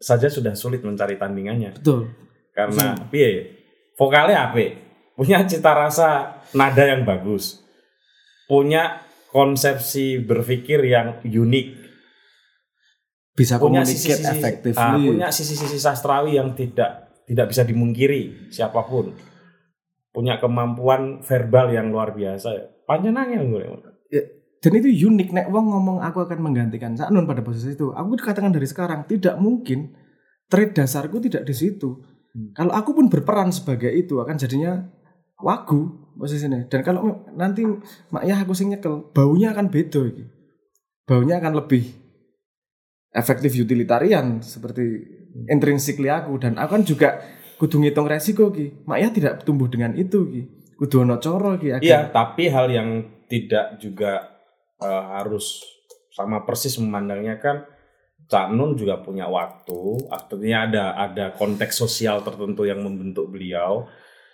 saja 0.00 0.32
sudah 0.32 0.56
sulit 0.56 0.80
mencari 0.80 1.20
tandingannya 1.20 1.76
betul. 1.76 2.08
karena 2.56 2.96
piye 3.12 3.52
vokalnya 4.00 4.48
apa 4.48 4.64
punya 5.12 5.44
cita 5.44 5.76
rasa 5.76 6.40
nada 6.56 6.88
yang 6.88 7.04
bagus 7.04 7.60
punya 8.48 9.04
konsepsi 9.28 10.24
berpikir 10.24 10.80
yang 10.88 11.20
unik 11.20 11.84
Bisa 13.36 13.60
punya 13.60 13.84
sisi-sisi 13.84 14.24
ah, 14.24 14.32
effectively. 14.32 15.04
punya 15.12 15.28
sisi-sisi 15.28 15.76
sastrawi 15.76 16.40
yang 16.40 16.56
tidak 16.56 17.20
tidak 17.28 17.52
bisa 17.52 17.60
dimungkiri 17.62 18.48
siapa 18.48 18.80
pun 18.88 19.12
punya 20.18 20.42
kemampuan 20.42 21.22
verbal 21.22 21.70
yang 21.70 21.94
luar 21.94 22.10
biasa 22.10 22.48
ya 22.50 22.66
panjenengan 22.82 23.46
gue 23.46 23.62
Ya, 24.08 24.24
dan 24.64 24.72
itu 24.74 24.88
unik 25.06 25.30
nek 25.30 25.46
wong 25.52 25.68
ngomong 25.68 25.98
aku 26.00 26.24
akan 26.24 26.40
menggantikan 26.40 26.96
Cak 26.96 27.12
Nun 27.12 27.28
pada 27.28 27.44
posisi 27.44 27.76
itu. 27.76 27.92
Aku 27.92 28.16
katakan 28.16 28.48
dari 28.48 28.64
sekarang 28.64 29.04
tidak 29.04 29.36
mungkin 29.36 29.92
trade 30.48 30.72
dasarku 30.72 31.20
tidak 31.20 31.44
di 31.44 31.52
situ. 31.52 32.00
Hmm. 32.32 32.56
Kalau 32.56 32.72
aku 32.72 32.96
pun 32.96 33.12
berperan 33.12 33.52
sebagai 33.52 33.92
itu 33.92 34.16
akan 34.16 34.40
jadinya 34.40 34.80
wagu 35.44 36.10
posisinya. 36.16 36.64
Dan 36.72 36.80
kalau 36.80 37.28
nanti 37.36 37.68
mak 38.08 38.24
ya 38.24 38.40
aku 38.40 38.56
sing 38.56 38.72
nyekel, 38.72 39.12
baunya 39.12 39.52
akan 39.52 39.68
beda 39.68 40.00
iki. 40.08 40.24
Baunya 41.04 41.36
akan 41.36 41.52
lebih 41.60 41.84
efektif 43.12 43.52
utilitarian 43.60 44.40
seperti 44.40 45.18
Hmm. 45.28 45.44
intrinsically 45.52 46.08
aku 46.08 46.40
dan 46.40 46.56
aku 46.56 46.80
kan 46.80 46.84
juga 46.88 47.08
kudu 47.58 47.82
ngitung 47.82 48.06
resiko 48.06 48.48
ki. 48.48 48.86
Mak 48.86 48.98
ya 48.98 49.08
tidak 49.10 49.32
tumbuh 49.42 49.66
dengan 49.66 49.92
itu 49.92 50.24
ki. 50.24 50.42
Kudu 50.74 51.02
ono 51.02 51.18
coro 51.18 51.58
ki 51.58 51.74
agar- 51.74 51.82
Iya, 51.82 52.00
tapi 52.08 52.46
hal 52.48 52.70
yang 52.70 52.88
tidak 53.26 53.76
juga 53.76 54.38
eh, 54.78 55.04
harus 55.12 55.58
sama 56.08 56.42
persis 56.42 56.78
memandangnya 56.78 57.36
kan 57.36 57.66
Cak 58.28 58.52
Nun 58.52 58.76
juga 58.76 59.00
punya 59.00 59.24
waktu, 59.24 60.04
artinya 60.06 60.68
ada 60.68 60.84
ada 60.94 61.26
konteks 61.32 61.74
sosial 61.74 62.20
tertentu 62.20 62.62
yang 62.62 62.78
membentuk 62.78 63.26
beliau. 63.26 63.88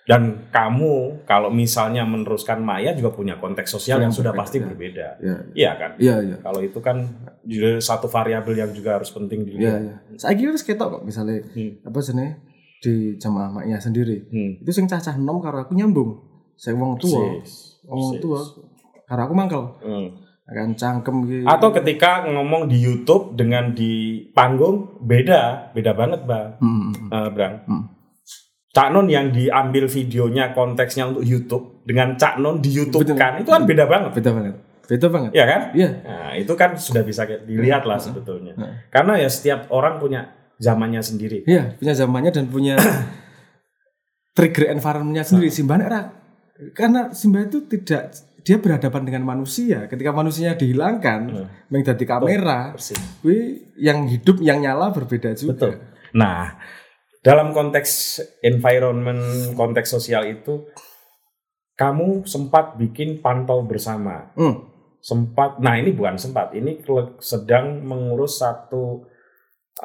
Dan 0.04 0.52
kamu 0.52 1.24
kalau 1.24 1.48
misalnya 1.48 2.04
meneruskan 2.04 2.60
Maya 2.60 2.92
juga 2.92 3.08
punya 3.08 3.40
konteks 3.40 3.70
sosial 3.70 4.04
yang, 4.04 4.12
Yang 4.12 4.20
sudah 4.20 4.32
pasti 4.34 4.60
berbeda. 4.60 5.16
Ya, 5.16 5.36
Iya 5.56 5.70
kan? 5.80 5.90
iya, 5.96 6.16
iya. 6.20 6.36
Kalau 6.36 6.60
itu 6.60 6.76
kan 6.78 7.08
juga 7.40 7.80
satu 7.80 8.04
variabel 8.04 8.52
yang 8.52 8.68
juga 8.68 9.00
harus 9.00 9.08
penting 9.08 9.40
Iya, 9.40 9.48
dilihat. 9.48 9.80
iya. 9.80 9.94
Saya 10.20 10.34
kira 10.36 10.52
ketok 10.52 10.88
kok 10.90 11.02
misalnya 11.08 11.40
Hmm. 11.56 11.80
apa 11.80 11.98
jenenge 12.02 12.36
di 12.84 13.16
jamaah 13.16 13.48
maknya 13.48 13.80
sendiri. 13.80 14.28
Hmm. 14.28 14.60
Itu 14.60 14.76
sing 14.76 14.84
cacah 14.84 15.16
nom 15.16 15.40
karo 15.40 15.64
aku 15.64 15.72
nyambung. 15.72 16.20
Saya 16.60 16.76
wong 16.76 17.00
tua, 17.00 17.40
wong 17.88 18.20
tua. 18.20 18.44
Karo 19.08 19.20
aku 19.24 19.32
mangkel. 19.32 19.64
Hmm. 19.80 20.08
Akan 20.44 20.76
cangkem 20.76 21.24
gitu. 21.24 21.48
Atau 21.48 21.72
ketika 21.72 22.28
ngomong 22.28 22.68
di 22.68 22.76
YouTube 22.76 23.32
dengan 23.32 23.72
di 23.72 24.20
panggung 24.36 25.00
beda, 25.00 25.72
beda 25.72 25.96
banget, 25.96 26.28
Bang. 26.28 26.60
Hmm, 26.60 26.92
hmm, 26.92 27.08
Eh, 27.08 27.28
Brang. 27.32 27.54
Hmm. 27.64 27.84
Cak 28.74 28.90
Non 28.92 29.06
yang 29.08 29.30
diambil 29.32 29.86
videonya 29.88 30.50
konteksnya 30.52 31.08
untuk 31.08 31.24
YouTube 31.24 31.64
dengan 31.88 32.18
Cak 32.18 32.42
Non 32.42 32.58
di 32.58 32.74
YouTube 32.74 33.06
kan 33.16 33.38
itu 33.40 33.48
kan 33.48 33.64
beda 33.64 33.86
banget, 33.88 34.10
beda 34.18 34.30
banget. 34.34 34.54
Beda 34.84 35.06
banget. 35.08 35.30
ya 35.32 35.44
kan? 35.48 35.60
Iya. 35.72 35.90
Nah, 36.04 36.30
itu 36.36 36.52
kan 36.60 36.76
sudah 36.76 37.00
bisa 37.00 37.24
dilihat 37.24 37.88
lah 37.88 37.96
sebetulnya. 37.96 38.52
Heeh. 38.52 38.92
Karena 38.92 39.16
ya 39.16 39.32
setiap 39.32 39.72
orang 39.72 39.96
punya 39.96 40.28
zamannya 40.58 41.02
sendiri. 41.02 41.42
Iya, 41.46 41.74
punya 41.78 41.94
zamannya 41.94 42.30
dan 42.30 42.46
punya 42.50 42.74
trigger 44.36 44.74
environment-nya 44.74 45.24
sendiri. 45.26 45.48
Simba 45.50 45.78
nek 45.78 45.88
ra 45.90 46.02
karena 46.74 47.10
Simba 47.10 47.46
itu 47.46 47.66
tidak 47.66 48.14
dia 48.44 48.60
berhadapan 48.60 49.02
dengan 49.08 49.24
manusia. 49.24 49.88
Ketika 49.88 50.12
manusianya 50.12 50.54
dihilangkan, 50.54 51.20
Hmm. 51.32 51.48
yang 51.72 51.82
jadi 51.82 52.04
kamera, 52.04 52.76
kuwi 53.24 53.72
yang 53.80 54.04
hidup 54.04 54.36
yang 54.44 54.60
nyala 54.60 54.92
berbeda 54.92 55.32
juga. 55.32 55.56
Betul. 55.56 55.72
Nah, 56.12 56.60
dalam 57.24 57.56
konteks 57.56 58.20
environment, 58.44 59.56
konteks 59.56 59.88
sosial 59.88 60.28
itu, 60.28 60.68
kamu 61.74 62.28
sempat 62.28 62.76
bikin 62.76 63.24
pantau 63.24 63.64
bersama. 63.64 64.28
Hmm. 64.36 64.70
Sempat, 65.00 65.60
nah 65.60 65.76
ini 65.76 65.92
bukan 65.92 66.16
sempat, 66.16 66.52
ini 66.56 66.80
sedang 67.20 67.80
mengurus 67.84 68.40
satu 68.40 69.04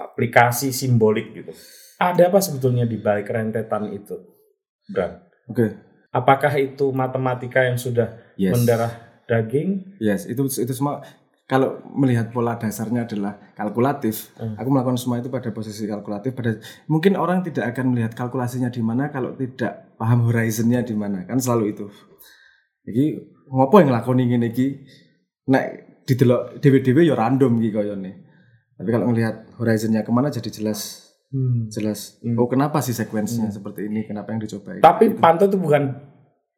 aplikasi 0.08 0.72
simbolik 0.72 1.36
gitu. 1.36 1.52
Ada 2.00 2.32
apa 2.32 2.40
sebetulnya 2.40 2.88
di 2.88 2.96
balik 2.96 3.28
rentetan 3.28 3.92
itu, 3.92 4.16
Bram? 4.88 5.20
Oke. 5.52 5.76
Apakah 6.10 6.56
itu 6.58 6.90
matematika 6.96 7.68
yang 7.68 7.76
sudah 7.76 8.16
Yes. 8.40 8.56
mendarah 8.56 8.92
daging? 9.28 10.00
Yes, 10.00 10.26
itu 10.26 10.42
itu 10.48 10.74
semua 10.74 11.04
kalau 11.50 11.82
melihat 11.98 12.30
pola 12.30 12.62
dasarnya 12.62 13.10
adalah 13.10 13.42
kalkulatif. 13.58 14.30
Hmm. 14.38 14.54
Aku 14.54 14.70
melakukan 14.70 15.02
semua 15.02 15.18
itu 15.18 15.34
pada 15.34 15.50
posisi 15.50 15.90
kalkulatif. 15.90 16.38
Pada 16.38 16.62
mungkin 16.86 17.18
orang 17.18 17.42
tidak 17.42 17.74
akan 17.74 17.90
melihat 17.98 18.14
kalkulasinya 18.14 18.70
di 18.70 18.86
mana 18.86 19.10
kalau 19.10 19.34
tidak 19.34 19.98
paham 19.98 20.30
horizonnya 20.30 20.86
di 20.86 20.94
mana. 20.94 21.26
Kan 21.26 21.42
selalu 21.42 21.74
itu. 21.74 21.86
Jadi 22.86 23.18
ngopo 23.50 23.82
yang 23.82 23.90
ngelakoni 23.90 24.24
ngene 24.30 24.48
iki 24.54 24.68
nek 25.50 25.66
didelok 26.06 26.62
dhewe-dhewe 26.62 27.02
ya 27.02 27.18
random 27.18 27.58
iki 27.58 27.70
koyone. 27.74 28.29
Tapi 28.80 28.90
kalau 28.90 29.12
ngelihat 29.12 29.36
horizonnya 29.60 30.08
ke 30.08 30.12
mana 30.16 30.32
jadi 30.32 30.48
jelas 30.48 31.12
jelas. 31.70 32.18
Hmm. 32.26 32.40
Oh 32.42 32.50
kenapa 32.50 32.82
sih 32.82 32.96
sekuensinya 32.96 33.54
seperti 33.54 33.86
ini? 33.86 34.02
Kenapa 34.02 34.34
yang 34.34 34.42
dicoba? 34.42 34.82
Tapi 34.82 35.14
pantau 35.14 35.46
itu 35.46 35.62
bukan 35.62 36.02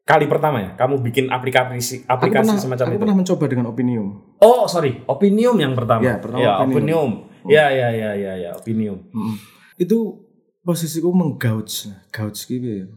kali 0.02 0.26
pertama 0.32 0.64
ya? 0.64 0.70
Kamu 0.80 1.04
bikin 1.04 1.28
aplikasi 1.28 2.08
aku 2.08 2.30
aplikasi 2.30 2.56
pernah, 2.56 2.62
semacam 2.62 2.86
aku 2.88 2.94
itu? 2.96 3.02
pernah 3.04 3.18
mencoba 3.20 3.46
dengan 3.52 3.66
Opinium. 3.68 4.08
Oh 4.40 4.64
sorry, 4.72 5.04
Opinium 5.12 5.60
yang 5.60 5.74
pertama. 5.76 6.02
Ya, 6.06 6.16
pertama 6.24 6.40
Ya, 6.40 6.52
Opinium. 6.64 6.72
Opinium. 6.80 7.12
Ya, 7.52 7.66
ya, 7.74 7.90
ya, 7.92 8.12
ya, 8.16 8.34
ya, 8.38 8.50
Opinium. 8.56 9.02
Mm. 9.12 9.36
Itu 9.76 10.24
posisiku 10.62 11.10
menggauge, 11.12 11.90
gauge 12.14 12.42
gitu 12.48 12.68
ya. 12.70 12.88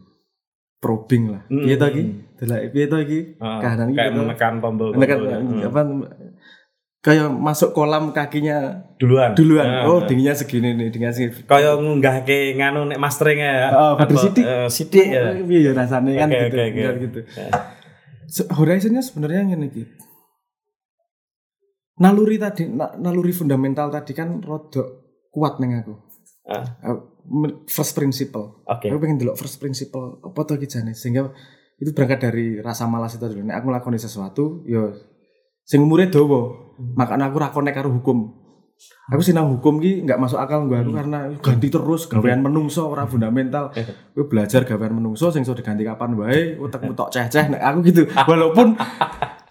Probing 0.79 1.33
lah. 1.33 1.43
Mm. 1.49 1.65
Piye 1.65 1.75
to 1.75 1.85
iki? 1.91 2.03
Delok 2.37 2.59
piye 2.71 2.85
to 2.85 2.97
iki? 3.01 3.19
Ah, 3.41 3.57
Kanan 3.59 3.89
iki. 3.89 3.97
kayak 3.97 4.11
menekan 4.13 4.53
tombol 4.61 4.93
Menekan 4.93 5.17
tombolnya. 5.17 5.65
apa 5.65 5.81
kayak 7.05 7.29
masuk 7.29 7.77
kolam 7.77 8.09
kakinya 8.09 8.81
duluan. 8.97 9.37
duluan. 9.37 9.61
Ah, 9.69 9.85
oh, 9.85 10.01
ah. 10.01 10.09
dinginnya 10.09 10.33
segini 10.33 10.73
nih, 10.73 10.89
dengan 10.89 11.13
segini. 11.13 11.45
Kayak 11.45 11.77
ngunggah 11.77 12.25
ke 12.25 12.57
nganu 12.57 12.89
nek 12.89 12.97
mastering 12.97 13.45
ya. 13.45 13.69
Oh, 13.69 13.93
Badru 13.93 14.17
Sidik. 14.17 14.41
eh, 14.41 14.65
Sidik 14.73 15.05
ya. 15.13 15.37
Piye 15.37 15.69
ya 15.69 15.71
rasanya 15.77 16.25
kan 16.25 16.27
Oke, 16.33 16.41
gitu, 16.49 16.57
kan 16.57 16.95
gitu. 16.97 17.19
Ya. 17.37 17.49
Se- 18.25 18.49
Horizonnya 18.49 19.05
sebenarnya 19.05 19.53
ngene 19.53 19.69
iki. 19.69 19.85
Naluri 22.01 22.41
tadi, 22.41 22.73
na- 22.73 22.97
naluri 22.97 23.31
fundamental 23.37 23.93
tadi 23.93 24.17
kan 24.17 24.41
rodok 24.41 25.05
kuat 25.29 25.61
neng 25.61 25.85
aku. 25.85 25.93
Uh, 26.49 27.13
First 27.69 27.93
principle. 27.93 28.65
Oke. 28.65 28.89
Aku 28.89 28.97
pengen 28.97 29.21
dulu 29.21 29.33
first 29.37 29.57
principle 29.61 30.21
apa 30.25 30.45
tuh 30.45 30.61
iki 30.61 30.69
jane 30.69 30.93
sehingga 30.93 31.33
itu 31.81 31.89
berangkat 31.93 32.29
dari 32.29 32.57
rasa 32.65 32.89
malas 32.89 33.13
itu 33.13 33.25
dulu. 33.29 33.45
Nek 33.45 33.61
aku 33.61 33.65
nglakoni 33.69 33.97
sesuatu, 33.97 34.65
yo 34.65 34.93
sing 35.65 35.85
umure 35.85 36.09
dawa. 36.09 36.64
Makanya 36.77 37.31
aku 37.31 37.37
ra 37.39 37.49
konek 37.51 37.75
karo 37.75 37.91
hukum. 37.91 38.45
Aku 39.07 39.21
sinau 39.23 39.47
hukum 39.55 39.79
ki 39.79 40.03
nggak 40.03 40.19
masuk 40.19 40.35
akal 40.35 40.67
gue 40.67 40.75
aku 40.75 40.91
karena 40.91 41.31
ganti 41.39 41.71
terus 41.71 42.11
gawean 42.11 42.43
menungso 42.43 42.91
ora 42.91 43.07
fundamental. 43.07 43.71
Gue 44.11 44.25
belajar 44.27 44.67
gawean 44.67 44.99
menungso 44.99 45.31
sing 45.31 45.47
iso 45.47 45.55
diganti 45.55 45.87
kapan 45.87 46.11
wae, 46.19 46.59
utek 46.59 46.83
mutok 46.83 47.07
ceh-ceh 47.13 47.55
nek 47.55 47.61
aku 47.63 47.79
gitu. 47.87 48.03
Walaupun 48.29 48.75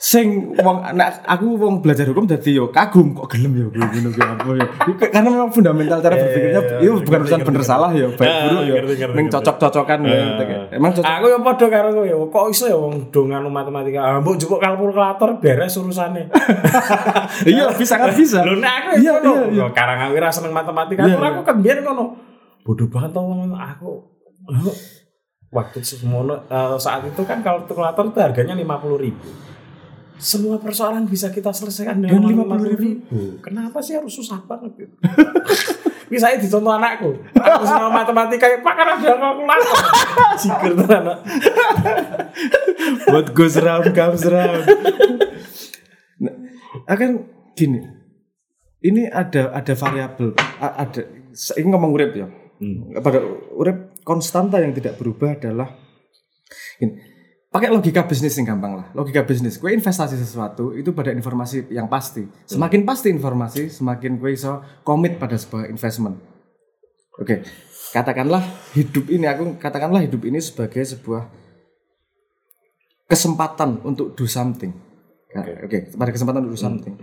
sing 0.05 0.53
wong 0.61 0.85
nek 1.01 1.25
aku 1.25 1.57
wong 1.57 1.81
belajar 1.81 2.05
hukum 2.13 2.29
dadi 2.29 2.61
yo 2.61 2.69
kagum 2.69 3.17
kok 3.17 3.25
gelem 3.33 3.57
yo 3.57 3.67
ngono 3.73 4.13
ki 4.13 4.21
apa 4.21 4.45
yo. 4.53 4.69
Karena 5.01 5.29
memang 5.33 5.49
fundamental 5.49 5.97
cara 6.05 6.13
Iya, 6.13 6.23
berpikirnya 6.29 6.61
iya, 6.61 6.61
itu 6.61 6.93
ngerti, 6.93 7.05
bukan 7.09 7.21
urusan 7.25 7.41
bener 7.41 7.63
salah 7.65 7.91
yo, 7.97 8.13
baik 8.13 8.29
Ah, 8.29 8.41
buruk 8.45 8.63
yo. 8.69 8.75
Ning 9.17 9.27
cocok-cocokan 9.33 9.99
wae. 10.05 10.21
Ah. 10.21 10.77
Emang 10.77 10.93
cocok 10.93 11.09
Aku 11.09 11.27
yang 11.33 11.41
padha 11.41 11.67
karo 11.73 11.89
kowe 11.97 12.05
ya. 12.05 12.17
Kok 12.21 12.45
iso 12.53 12.65
ya 12.69 12.77
wong 12.77 13.09
do 13.09 13.21
nganu 13.25 13.49
matematika. 13.49 13.99
Ah, 14.05 14.21
mbok 14.21 14.37
jupuk 14.37 14.61
kalkulator 14.61 15.41
beres 15.41 15.73
urusane. 15.81 16.29
Iya, 17.49 17.73
bisa 17.73 17.97
kan 17.97 18.13
bisa. 18.13 18.45
Lho 18.45 18.61
nek 18.61 18.73
aku 18.77 18.89
Iya, 19.01 19.13
ya 19.17 19.25
iya, 19.25 19.33
iya. 19.57 19.65
Yo, 19.65 19.73
Karang 19.73 20.05
aku 20.05 20.21
ra 20.21 20.29
seneng 20.29 20.53
matematika. 20.53 21.09
Iya, 21.09 21.17
Aku 21.17 21.41
iya. 21.41 21.49
kan 21.49 21.57
biyen 21.65 21.81
ngono. 21.81 22.13
Bodoh 22.61 22.93
banget 22.93 23.17
ngomong 23.17 23.57
aku. 23.57 24.05
Waktu 25.49 25.81
semono 25.81 26.45
eh, 26.45 26.77
saat 26.77 27.09
itu 27.09 27.25
kan 27.25 27.41
kalkulator 27.41 28.13
itu 28.13 28.19
harganya 28.21 28.53
50.000 28.53 29.01
ribu. 29.01 29.54
Semua 30.19 30.63
persoalan 30.63 31.11
bisa 31.11 31.29
kita 31.35 31.51
selesaikan 31.51 31.99
dengan 31.99 32.23
Dengan 32.23 32.55
50.000 32.55 32.71
ribu. 32.71 32.89
Kenapa 33.43 33.83
sih 33.83 33.99
harus 33.99 34.15
susah 34.15 34.41
banget 34.47 34.87
gitu? 34.87 34.95
Bisa 36.05 36.31
saya 36.31 36.37
dicontoh 36.39 36.71
anakku. 36.71 37.11
Aku 37.35 37.65
senang 37.65 37.91
matematika, 37.91 38.47
ya, 38.47 38.61
Pak 38.61 38.75
kan 38.77 38.87
ada 38.95 39.13
kalkulator. 39.19 39.77
Sikir 40.43 40.73
tuh 40.77 40.87
anak. 40.87 41.19
What 43.11 43.27
goes 43.33 43.57
around 43.57 43.89
comes 43.97 44.23
around. 44.23 44.69
Nah, 46.21 46.35
akan 46.87 47.25
gini. 47.57 47.81
Ini 48.85 49.09
ada 49.09 49.49
ada 49.57 49.73
variabel, 49.73 50.37
ada 50.61 51.03
ini 51.57 51.67
ngomong 51.73 51.91
urip 51.97 52.13
ya. 52.13 52.29
Pada 53.01 53.25
urip 53.57 53.97
konstanta 54.05 54.61
yang 54.61 54.77
tidak 54.77 55.01
berubah 55.01 55.41
adalah 55.41 55.73
ini. 56.85 57.14
Pakai 57.55 57.71
logika 57.71 58.03
bisnis 58.03 58.35
yang 58.35 58.59
gampang 58.59 58.83
lah. 58.83 58.87
Logika 58.99 59.23
bisnis, 59.23 59.63
gue 59.63 59.71
investasi 59.71 60.19
sesuatu 60.19 60.75
itu 60.75 60.91
pada 60.91 61.15
informasi 61.15 61.71
yang 61.71 61.87
pasti. 61.87 62.27
Semakin 62.51 62.83
pasti 62.83 63.15
informasi, 63.15 63.71
semakin 63.71 64.19
gue 64.19 64.35
iso 64.35 64.59
komit 64.83 65.23
pada 65.23 65.39
sebuah 65.39 65.71
investment. 65.71 66.19
Oke, 67.15 67.47
katakanlah 67.95 68.43
hidup 68.75 69.07
ini 69.07 69.31
aku 69.31 69.55
katakanlah 69.63 70.03
hidup 70.03 70.27
ini 70.27 70.43
sebagai 70.43 70.83
sebuah 70.83 71.31
kesempatan 73.07 73.87
untuk 73.87 74.19
do 74.19 74.27
something. 74.27 74.75
Nah, 75.39 75.47
Oke, 75.63 75.95
pada 75.95 76.11
kesempatan 76.11 76.51
urusan 76.51 76.83
penting. 76.83 76.95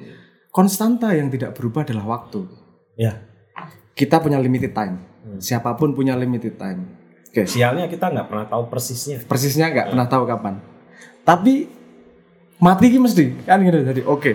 Konstanta 0.52 1.16
yang 1.16 1.32
tidak 1.32 1.56
berubah 1.56 1.88
adalah 1.88 2.20
waktu. 2.20 2.44
Ya. 3.00 3.24
Kita 3.96 4.20
punya 4.20 4.36
limited 4.36 4.76
time. 4.76 5.00
Siapa 5.40 5.80
pun 5.80 5.96
punya 5.96 6.20
limited 6.20 6.60
time. 6.60 7.01
Oke, 7.32 7.48
Sialnya 7.48 7.88
kita 7.88 8.12
nggak 8.12 8.28
pernah 8.28 8.44
tahu 8.44 8.68
persisnya. 8.68 9.24
persisnya 9.24 9.72
nggak 9.72 9.96
pernah 9.96 10.08
tahu 10.12 10.28
kapan. 10.28 10.60
Tapi 11.24 11.64
mati 12.60 12.86
ki 12.92 13.00
mesti 13.00 13.26
kan 13.48 13.64
gitu. 13.64 13.80
Jadi 13.88 14.02
oke. 14.04 14.32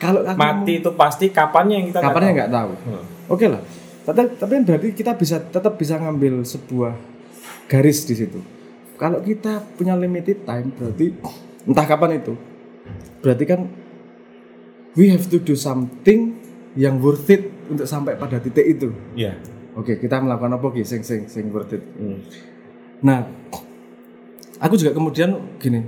Kalau 0.00 0.24
aku 0.24 0.40
Mati 0.40 0.80
itu 0.80 0.90
pasti 0.96 1.28
kapannya 1.28 1.84
yang 1.84 1.86
kita 1.92 2.00
nggak 2.00 2.08
kapannya 2.08 2.30
tahu. 2.32 2.38
nggak 2.40 2.52
tahu. 2.56 2.70
Hmm. 2.88 3.04
Oke 3.28 3.46
lah. 3.52 3.60
Tapi 4.08 4.20
tapi 4.40 4.54
berarti 4.64 4.88
kita 4.96 5.12
bisa 5.12 5.36
tetap 5.36 5.76
bisa 5.76 6.00
ngambil 6.00 6.40
sebuah 6.40 6.96
garis 7.68 8.08
di 8.08 8.16
situ. 8.16 8.40
Kalau 8.96 9.20
kita 9.20 9.60
punya 9.76 9.92
limited 9.92 10.48
time 10.48 10.72
berarti 10.72 11.12
entah 11.68 11.84
kapan 11.84 12.24
itu. 12.24 12.32
Berarti 13.20 13.44
kan 13.44 13.68
we 14.96 15.12
have 15.12 15.28
to 15.28 15.36
do 15.36 15.52
something 15.52 16.40
yang 16.72 16.96
worth 17.04 17.28
it 17.28 17.52
untuk 17.68 17.84
sampai 17.84 18.16
pada 18.16 18.40
titik 18.40 18.64
itu. 18.64 18.88
Iya. 19.12 19.36
Oke, 19.78 19.98
kita 20.02 20.18
melakukan 20.18 20.58
apa 20.58 20.66
ki 20.74 20.82
sing 20.82 21.02
sing 21.06 21.30
sing 21.30 21.50
worth 21.54 21.74
it. 21.74 21.82
Hmm. 21.94 22.18
Nah, 23.00 23.24
aku 24.58 24.74
juga 24.74 24.92
kemudian 24.92 25.58
gini, 25.62 25.80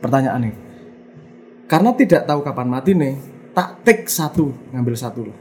pertanyaan 0.00 0.48
nih. 0.48 0.54
Karena 1.68 1.90
tidak 1.96 2.24
tahu 2.24 2.40
kapan 2.44 2.68
mati 2.68 2.92
nih, 2.96 3.14
tak 3.52 3.84
take 3.84 4.08
satu, 4.08 4.52
ngambil 4.72 4.94
satu 4.96 5.20
loh. 5.28 5.38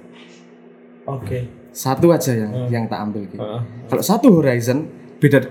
Oke. 1.08 1.64
Satu 1.74 2.14
aja 2.14 2.38
yang 2.38 2.70
yang 2.70 2.84
tak 2.86 3.02
ambil 3.02 3.26
gitu. 3.26 3.42
Heeh. 3.42 3.62
Kalau 3.90 4.04
satu 4.06 4.28
horizon 4.38 4.86
beda 5.18 5.42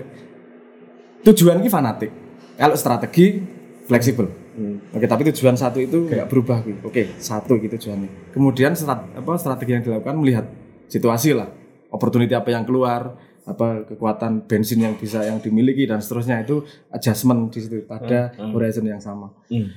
tujuan 1.27 1.59
ki 1.59 1.69
fanatik. 1.69 2.11
Kalau 2.55 2.77
strategi 2.79 3.43
fleksibel. 3.89 4.31
Hmm. 4.53 4.77
Oke, 4.93 5.09
tapi 5.09 5.25
tujuan 5.33 5.57
satu 5.57 5.81
itu 5.81 6.07
nggak 6.07 6.29
berubah 6.29 6.61
gitu. 6.63 6.79
Oke, 6.85 7.17
satu 7.17 7.57
gitu 7.57 7.75
tujuannya. 7.75 8.31
Kemudian 8.31 8.77
strat, 8.77 9.03
apa 9.17 9.33
strategi 9.41 9.71
yang 9.75 9.83
dilakukan 9.83 10.15
melihat 10.15 10.45
situasi 10.87 11.33
lah, 11.33 11.49
opportunity 11.93 12.33
apa 12.33 12.49
yang 12.49 12.65
keluar, 12.65 13.13
apa 13.45 13.85
kekuatan 13.85 14.49
bensin 14.49 14.81
yang 14.81 14.97
bisa 14.97 15.21
yang 15.21 15.37
dimiliki 15.37 15.85
dan 15.85 16.01
seterusnya 16.01 16.41
itu 16.41 16.65
adjustment 16.89 17.53
di 17.53 17.59
situ 17.61 17.85
pada 17.85 18.33
horizon 18.51 18.89
yang 18.89 18.99
sama. 19.03 19.29
Hmm. 19.51 19.69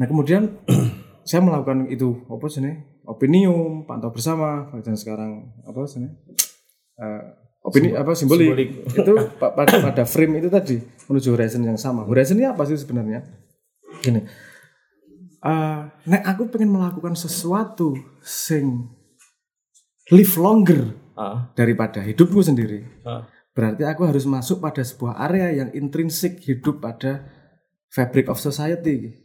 Nah 0.00 0.06
kemudian 0.08 0.64
saya 1.28 1.44
melakukan 1.44 1.92
itu 1.92 2.24
apa 2.30 2.46
sih 2.48 2.64
nih? 2.64 2.76
Opinium, 3.04 3.84
pantau 3.90 4.14
bersama, 4.14 4.70
dan 4.80 4.94
sekarang 4.94 5.50
apa 5.66 5.82
sih 5.90 5.98
nih? 6.00 6.12
Eh, 7.00 7.22
opini 7.64 7.88
apa 7.96 8.12
simbolik, 8.14 8.46
simbolik. 8.46 8.70
itu 8.94 9.12
pa- 9.40 9.52
pada 9.52 9.76
pada 9.82 10.02
frame 10.06 10.40
itu 10.40 10.48
tadi 10.48 10.76
menuju 11.10 11.28
horizon 11.34 11.62
yang 11.66 11.80
sama. 11.80 12.06
Horizonnya 12.06 12.54
apa 12.54 12.62
sih 12.68 12.78
sebenarnya? 12.78 13.26
Gini, 14.00 14.22
eh 15.40 15.80
nek 16.06 16.22
aku 16.24 16.52
pengen 16.52 16.70
melakukan 16.70 17.18
sesuatu 17.18 17.96
sing 18.22 18.86
live 20.12 20.34
longer 20.38 20.92
Ah. 21.20 21.52
daripada 21.52 22.00
hidupku 22.00 22.40
sendiri, 22.40 22.80
Ah. 23.04 23.28
berarti 23.52 23.84
aku 23.84 24.08
harus 24.08 24.24
masuk 24.24 24.58
pada 24.58 24.80
sebuah 24.80 25.20
area 25.20 25.52
yang 25.54 25.68
intrinsik 25.70 26.40
hidup 26.40 26.80
pada 26.80 27.28
fabric 27.88 28.26
of 28.26 28.40
society. 28.40 29.20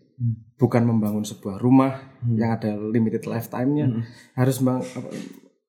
Bukan 0.55 0.83
membangun 0.83 1.23
sebuah 1.23 1.55
rumah 1.57 1.99
yang 2.25 2.51
ada 2.51 2.71
limited 2.75 3.23
lifetime-nya. 3.23 3.91
Harus 4.31 4.59
meng- 4.59 4.79
apa, 4.81 5.11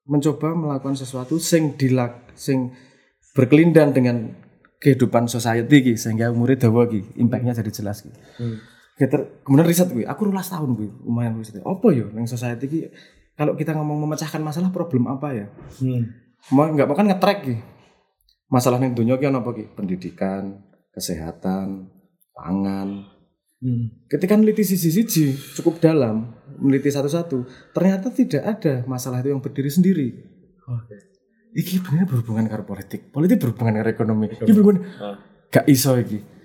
mencoba 0.05 0.55
melakukan 0.55 0.95
sesuatu 0.95 1.39
sing 1.39 1.75
dilak 1.75 2.31
sing 2.35 2.71
berkelindan 3.35 3.91
dengan 3.91 4.31
kehidupan 4.79 5.27
society 5.27 5.83
ki 5.83 5.95
sehingga 5.97 6.31
umurnya 6.31 6.71
dawa 6.71 6.87
ki 6.87 7.19
impactnya 7.19 7.55
jadi 7.55 7.71
jelas 7.75 8.07
ki. 8.07 8.11
Ter- 8.97 9.43
kemudian 9.43 9.67
riset 9.67 9.91
gue 9.91 10.07
aku 10.07 10.31
rulas 10.31 10.47
tahun 10.47 10.73
gue 10.73 10.89
lumayan 11.03 11.37
riset. 11.37 11.59
Apa 11.61 11.91
yo 11.91 12.09
yang 12.15 12.25
society 12.25 12.65
ki 12.65 12.79
kalau 13.37 13.53
kita 13.55 13.77
ngomong 13.77 14.09
memecahkan 14.09 14.41
masalah 14.41 14.73
problem 14.73 15.07
apa 15.07 15.33
ya? 15.37 15.47
Hmm. 15.81 16.09
mau 16.53 16.69
nggak 16.69 16.87
mau 16.89 16.97
kan 16.97 17.07
nge-track 17.11 17.39
ki 17.45 17.57
masalah 18.49 18.81
yang 18.81 18.97
dunia 18.97 19.17
apa 19.17 19.51
ki? 19.53 19.65
Pendidikan 19.77 20.65
kesehatan 20.91 21.93
pangan. 22.33 23.13
Hmm. 23.57 23.89
ketika 24.13 24.37
meneliti 24.37 24.69
sisi-sisi 24.69 25.33
cukup 25.57 25.81
dalam 25.81 26.29
meneliti 26.61 26.93
satu-satu 26.93 27.73
ternyata 27.73 28.13
tidak 28.13 28.45
ada 28.45 28.85
masalah 28.85 29.25
itu 29.25 29.33
yang 29.33 29.41
berdiri 29.41 29.73
sendiri. 29.73 30.09
Oke. 30.67 30.97
iki 31.57 31.81
bener 31.81 32.05
berhubungan 32.05 32.45
dengan 32.45 32.69
politik. 32.69 33.09
Politik 33.09 33.41
berhubungan 33.41 33.81
dengan 33.81 33.89
ekonomi. 33.89 34.29
Iki 34.29 34.53
berhubungan 34.53 34.85
Ah. 35.01 35.17
gak 35.49 35.65
iso 35.73 35.97
iki 35.97 36.36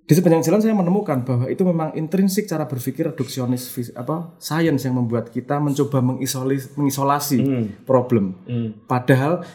di 0.00 0.12
sepanjang 0.12 0.42
jalan 0.42 0.60
saya 0.60 0.74
menemukan 0.74 1.22
bahwa 1.22 1.46
itu 1.46 1.62
memang 1.62 1.94
intrinsik 1.94 2.44
cara 2.44 2.64
berpikir 2.64 3.06
reduksionis 3.06 3.68
apa 3.92 4.34
sains 4.36 4.82
yang 4.82 4.96
membuat 4.96 5.28
kita 5.28 5.56
mencoba 5.56 5.98
mengisolasi, 6.00 6.74
mengisolasi 6.74 7.38
Hmm. 7.38 7.66
problem 7.84 8.34
Hmm. 8.42 8.82
padahal 8.84 9.46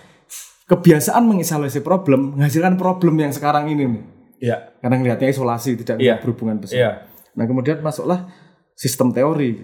kebiasaan 0.65 1.23
mengisolasi 1.23 1.79
problem 1.79 2.33
menghasilkan 2.33 2.75
problem 2.75 3.19
yang 3.19 3.29
sekarang 3.29 3.67
ini 3.67 3.85
nih 3.85 4.03
Iya. 4.41 4.57
karena 4.79 4.95
ngelihatnya 4.97 5.27
isolasi 5.29 5.75
tidak 5.75 5.95
Iya. 5.97 6.19
berhubungan 6.19 6.57
besar 6.57 6.75
Iya. 6.75 6.91
Nah 7.35 7.43
kemudian 7.43 7.79
masuklah 7.79 8.31
sistem 8.73 9.11
teori 9.11 9.59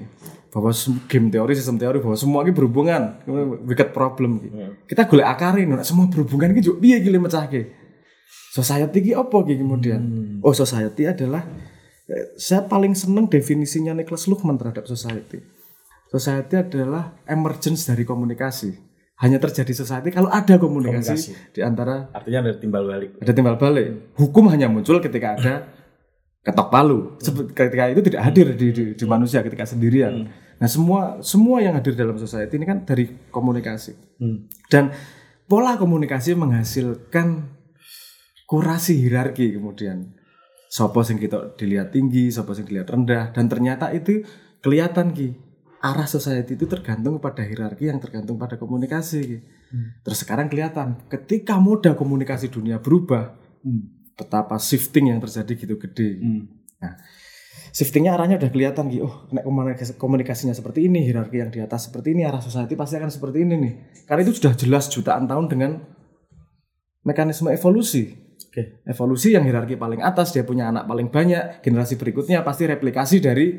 bahwa 0.48 0.72
game 1.08 1.28
teori 1.28 1.56
sistem 1.56 1.76
teori 1.76 2.00
bahwa 2.00 2.14
semua 2.14 2.44
ini 2.44 2.52
berhubungan 2.52 3.24
wicked 3.64 3.92
problem 3.92 4.40
gitu. 4.40 4.56
kita 4.86 5.08
golek 5.08 5.24
akarin 5.26 5.68
nek 5.72 5.84
semua 5.84 6.06
berhubungan 6.06 6.52
gitu 6.52 6.76
piye 6.76 7.00
iki 7.00 7.08
mecahke 7.10 7.72
society 8.52 9.12
ki 9.12 9.12
apa 9.16 9.38
ki 9.44 9.56
kemudian 9.60 10.02
oh 10.44 10.54
society 10.56 11.08
adalah 11.08 11.44
eh, 12.08 12.36
saya 12.36 12.66
paling 12.68 12.96
seneng 12.96 13.28
definisinya 13.32 13.96
Niklas 13.96 14.28
Luhmann 14.28 14.60
terhadap 14.60 14.88
society 14.88 15.40
society 16.12 16.60
adalah 16.60 17.16
emergence 17.28 17.88
dari 17.88 18.04
komunikasi 18.04 18.92
hanya 19.22 19.38
terjadi 19.38 19.70
society 19.78 20.10
kalau 20.10 20.34
ada 20.34 20.58
komunikasi, 20.58 21.14
Komunikasi. 21.14 21.54
di 21.54 21.62
antara 21.62 22.10
Artinya 22.10 22.50
ada 22.50 22.54
timbal 22.58 22.84
balik. 22.90 23.22
ada 23.22 23.32
timbal 23.38 23.56
balik. 23.62 24.18
Hukum 24.18 24.50
hanya 24.50 24.66
muncul 24.66 24.98
ketika 24.98 25.38
ada 25.38 25.54
ketok 26.42 26.74
palu. 26.74 27.22
Ketika 27.54 27.94
itu 27.94 28.02
tidak 28.02 28.22
hadir 28.26 28.50
di, 28.58 28.68
di, 28.74 28.84
di 28.98 29.06
manusia 29.06 29.46
ketika 29.46 29.70
sendirian. 29.70 30.26
Nah 30.58 30.66
semua 30.66 31.22
semua 31.22 31.62
yang 31.62 31.78
hadir 31.78 31.94
dalam 31.94 32.18
society 32.18 32.58
ini 32.58 32.66
kan 32.66 32.82
dari 32.82 33.30
komunikasi. 33.30 33.94
Hmm. 34.18 34.50
Dan 34.74 34.90
pola 35.46 35.78
komunikasi 35.78 36.34
menghasilkan 36.34 37.46
kurasi 38.52 39.00
hierarki 39.00 39.56
kemudian. 39.56 40.12
Sopo 40.68 41.08
sing 41.08 41.16
kita 41.16 41.56
dilihat 41.56 41.96
tinggi, 41.96 42.28
sopo 42.28 42.52
sing 42.52 42.68
dilihat 42.68 42.92
rendah, 42.92 43.32
dan 43.32 43.48
ternyata 43.48 43.96
itu 43.96 44.28
kelihatan 44.60 45.16
ki 45.16 45.36
arah 45.80 46.08
society 46.08 46.60
itu 46.60 46.68
tergantung 46.68 47.24
pada 47.24 47.48
hierarki 47.48 47.88
yang 47.88 48.04
tergantung 48.04 48.36
pada 48.36 48.60
komunikasi 48.60 49.20
ki. 49.24 49.38
Terus 50.04 50.28
sekarang 50.28 50.52
kelihatan 50.52 51.08
ketika 51.08 51.64
moda 51.64 51.96
komunikasi 51.96 52.52
dunia 52.52 52.84
berubah, 52.84 53.40
betapa 54.20 54.60
shifting 54.60 55.16
yang 55.16 55.20
terjadi 55.24 55.54
gitu 55.56 55.76
gede. 55.80 56.20
Hmm. 56.20 56.44
Nah, 56.84 56.94
shiftingnya 57.72 58.16
arahnya 58.16 58.36
udah 58.40 58.52
kelihatan 58.52 58.92
gitu. 58.92 59.08
Oh, 59.08 59.28
komunikasinya 59.96 60.56
seperti 60.56 60.92
ini, 60.92 61.08
hierarki 61.08 61.40
yang 61.40 61.52
di 61.52 61.64
atas 61.64 61.88
seperti 61.88 62.16
ini, 62.16 62.28
arah 62.28 62.44
society 62.44 62.76
pasti 62.76 63.00
akan 63.00 63.12
seperti 63.12 63.48
ini 63.48 63.56
nih. 63.58 63.74
Karena 64.08 64.22
itu 64.28 64.40
sudah 64.40 64.54
jelas 64.56 64.92
jutaan 64.92 65.26
tahun 65.28 65.48
dengan 65.52 65.72
mekanisme 67.02 67.50
evolusi. 67.50 68.21
Oke. 68.52 68.84
Evolusi 68.84 69.32
yang 69.32 69.48
hierarki 69.48 69.80
paling 69.80 70.04
atas 70.04 70.36
dia 70.36 70.44
punya 70.44 70.68
anak 70.68 70.84
paling 70.84 71.08
banyak, 71.08 71.64
generasi 71.64 71.96
berikutnya 71.96 72.44
pasti 72.44 72.68
replikasi 72.68 73.24
dari 73.24 73.56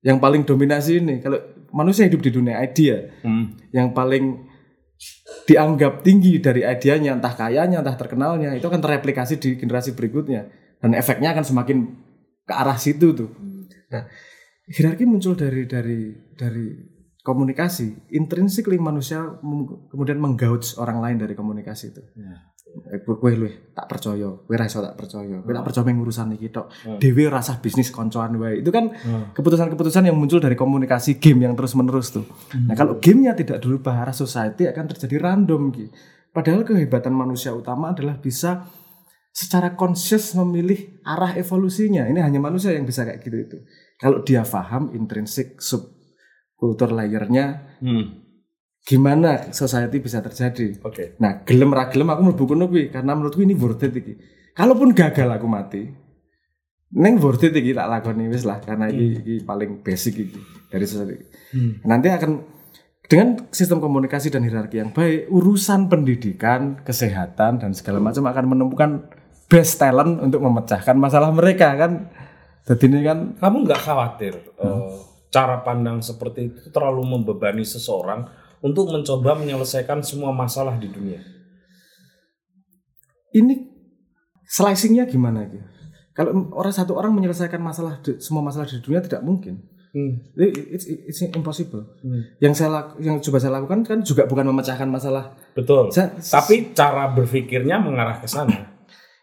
yang 0.00 0.16
paling 0.16 0.48
dominasi 0.48 1.04
ini. 1.04 1.20
Kalau 1.20 1.36
manusia 1.76 2.08
hidup 2.08 2.24
di 2.24 2.32
dunia 2.32 2.56
idea, 2.64 3.12
Hmm. 3.20 3.52
yang 3.76 3.92
paling 3.92 4.48
dianggap 5.44 6.00
tinggi 6.00 6.40
dari 6.40 6.64
idenya 6.64 7.12
entah 7.12 7.36
kayanya 7.36 7.84
entah 7.84 8.00
terkenalnya 8.00 8.56
itu 8.56 8.64
akan 8.64 8.80
terreplikasi 8.80 9.36
di 9.36 9.60
generasi 9.60 9.92
berikutnya 9.92 10.48
dan 10.80 10.96
efeknya 10.96 11.36
akan 11.36 11.44
semakin 11.44 11.78
ke 12.48 12.54
arah 12.56 12.80
situ 12.80 13.12
tuh. 13.12 13.28
Nah, 13.92 14.08
hierarki 14.64 15.04
muncul 15.04 15.36
dari 15.36 15.68
dari 15.68 16.16
dari 16.32 16.66
komunikasi 17.20 18.16
intrinsically 18.16 18.80
manusia 18.80 19.20
kemudian 19.92 20.16
menggauge 20.16 20.80
orang 20.80 21.04
lain 21.04 21.20
dari 21.20 21.36
komunikasi 21.36 21.92
itu. 21.92 22.00
Eh, 22.16 22.38
Kowe 23.06 23.16
kowe 23.16 23.32
lu 23.32 23.48
tak 23.72 23.86
percaya, 23.88 24.26
kowe 24.26 24.54
ra 24.58 24.66
iso 24.68 24.82
tak 24.84 24.98
percaya. 24.98 25.40
Kowe 25.40 25.52
tak 25.54 25.64
percaya 25.64 25.84
meng 25.86 26.02
urusan 26.02 26.34
iki 26.36 26.52
tok. 26.52 26.68
Dewe 27.00 27.30
rasa 27.30 27.56
bisnis 27.62 27.88
koncoan 27.88 28.36
wae. 28.36 28.60
Itu 28.60 28.68
kan 28.74 28.92
keputusan-keputusan 29.32 30.10
yang 30.10 30.18
muncul 30.18 30.42
dari 30.42 30.58
komunikasi 30.58 31.16
game 31.16 31.46
yang 31.48 31.54
terus-menerus 31.56 32.12
tuh. 32.12 32.26
Nah, 32.68 32.76
kalau 32.76 32.98
gamenya 33.00 33.32
tidak 33.38 33.64
dirubah 33.64 34.04
arah 34.04 34.12
society 34.12 34.68
akan 34.68 34.92
terjadi 34.92 35.16
random 35.22 35.72
Ki. 35.72 35.86
Padahal 36.34 36.68
kehebatan 36.68 37.16
manusia 37.16 37.56
utama 37.56 37.96
adalah 37.96 38.20
bisa 38.20 38.68
secara 39.32 39.72
conscious 39.72 40.36
memilih 40.36 41.00
arah 41.00 41.32
evolusinya. 41.36 42.04
Ini 42.04 42.20
hanya 42.20 42.40
manusia 42.44 42.76
yang 42.76 42.84
bisa 42.84 43.08
kayak 43.08 43.24
gitu 43.24 43.36
itu. 43.40 43.56
Kalau 43.96 44.20
dia 44.20 44.44
paham 44.44 44.92
intrinsik 44.92 45.56
subkultur 45.62 46.92
layernya 46.92 47.72
Hmm. 47.80 48.25
Gimana 48.86 49.50
society 49.50 49.98
bisa 49.98 50.22
terjadi. 50.22 50.78
Oke. 50.86 51.18
Nah, 51.18 51.42
gelem 51.42 51.74
ra 51.74 51.90
gelem 51.90 52.06
aku 52.06 52.20
mlebu 52.30 52.44
kono 52.46 52.64
kuwi 52.70 52.94
karena 52.94 53.18
menurutku 53.18 53.42
ini 53.42 53.58
worth 53.58 53.82
it 53.82 53.98
iki. 53.98 54.14
Kalaupun 54.54 54.94
gagal 54.94 55.26
aku 55.26 55.46
mati, 55.50 55.82
Neng 56.94 57.18
worth 57.18 57.42
it 57.42 57.52
iki 57.58 57.74
tak 57.74 57.90
lakoni 57.90 58.30
wis 58.30 58.46
lah 58.46 58.62
karena 58.62 58.86
iki, 58.86 59.06
iki 59.18 59.34
paling 59.42 59.82
basic 59.82 60.22
iki 60.22 60.38
dari 60.70 60.86
sesuatu. 60.86 61.18
Nanti 61.82 62.08
akan 62.14 62.30
dengan 63.10 63.50
sistem 63.50 63.82
komunikasi 63.82 64.30
dan 64.30 64.46
hierarki 64.46 64.78
yang 64.78 64.94
baik, 64.94 65.30
urusan 65.34 65.90
pendidikan, 65.90 66.78
kesehatan 66.86 67.58
dan 67.58 67.70
segala 67.74 67.98
macam 67.98 68.22
akan 68.30 68.44
menemukan 68.46 68.90
best 69.50 69.82
talent 69.82 70.22
untuk 70.22 70.38
memecahkan 70.46 70.94
masalah 70.94 71.34
mereka 71.34 71.74
kan. 71.74 72.06
Jadi 72.66 72.90
ini 72.90 73.06
kan 73.06 73.18
Kamu 73.38 73.62
nggak 73.62 73.78
khawatir 73.78 74.34
eh, 74.58 74.90
cara 75.30 75.62
pandang 75.62 76.02
seperti 76.02 76.50
itu 76.50 76.70
terlalu 76.74 77.02
membebani 77.02 77.62
seseorang 77.62 78.45
untuk 78.60 78.88
mencoba 78.88 79.34
menyelesaikan 79.34 80.00
semua 80.00 80.32
masalah 80.32 80.76
di 80.76 80.88
dunia? 80.88 81.20
ini 83.32 83.68
slicingnya 84.48 85.04
gimana 85.04 85.44
gitu? 85.44 85.60
Kalau 86.16 86.32
orang 86.56 86.72
satu 86.72 86.96
orang 86.96 87.12
menyelesaikan 87.12 87.60
masalah 87.60 88.00
di- 88.00 88.16
semua 88.16 88.40
masalah 88.40 88.64
di 88.64 88.80
dunia 88.80 89.04
tidak 89.04 89.20
mungkin. 89.20 89.60
It's, 90.36 90.84
it's 90.88 91.20
impossible. 91.32 91.84
Yang 92.40 92.64
saya 92.64 92.68
laku- 92.72 93.00
yang 93.00 93.20
coba 93.20 93.36
saya 93.36 93.52
lakukan 93.60 93.80
kan 93.80 93.98
juga 94.00 94.24
bukan 94.24 94.48
memecahkan 94.48 94.88
masalah. 94.88 95.36
Betul. 95.52 95.92
Saya- 95.92 96.16
Tapi 96.16 96.72
cara 96.72 97.12
berpikirnya 97.12 97.76
mengarah 97.76 98.16
ke 98.16 98.28
sana. 98.28 98.72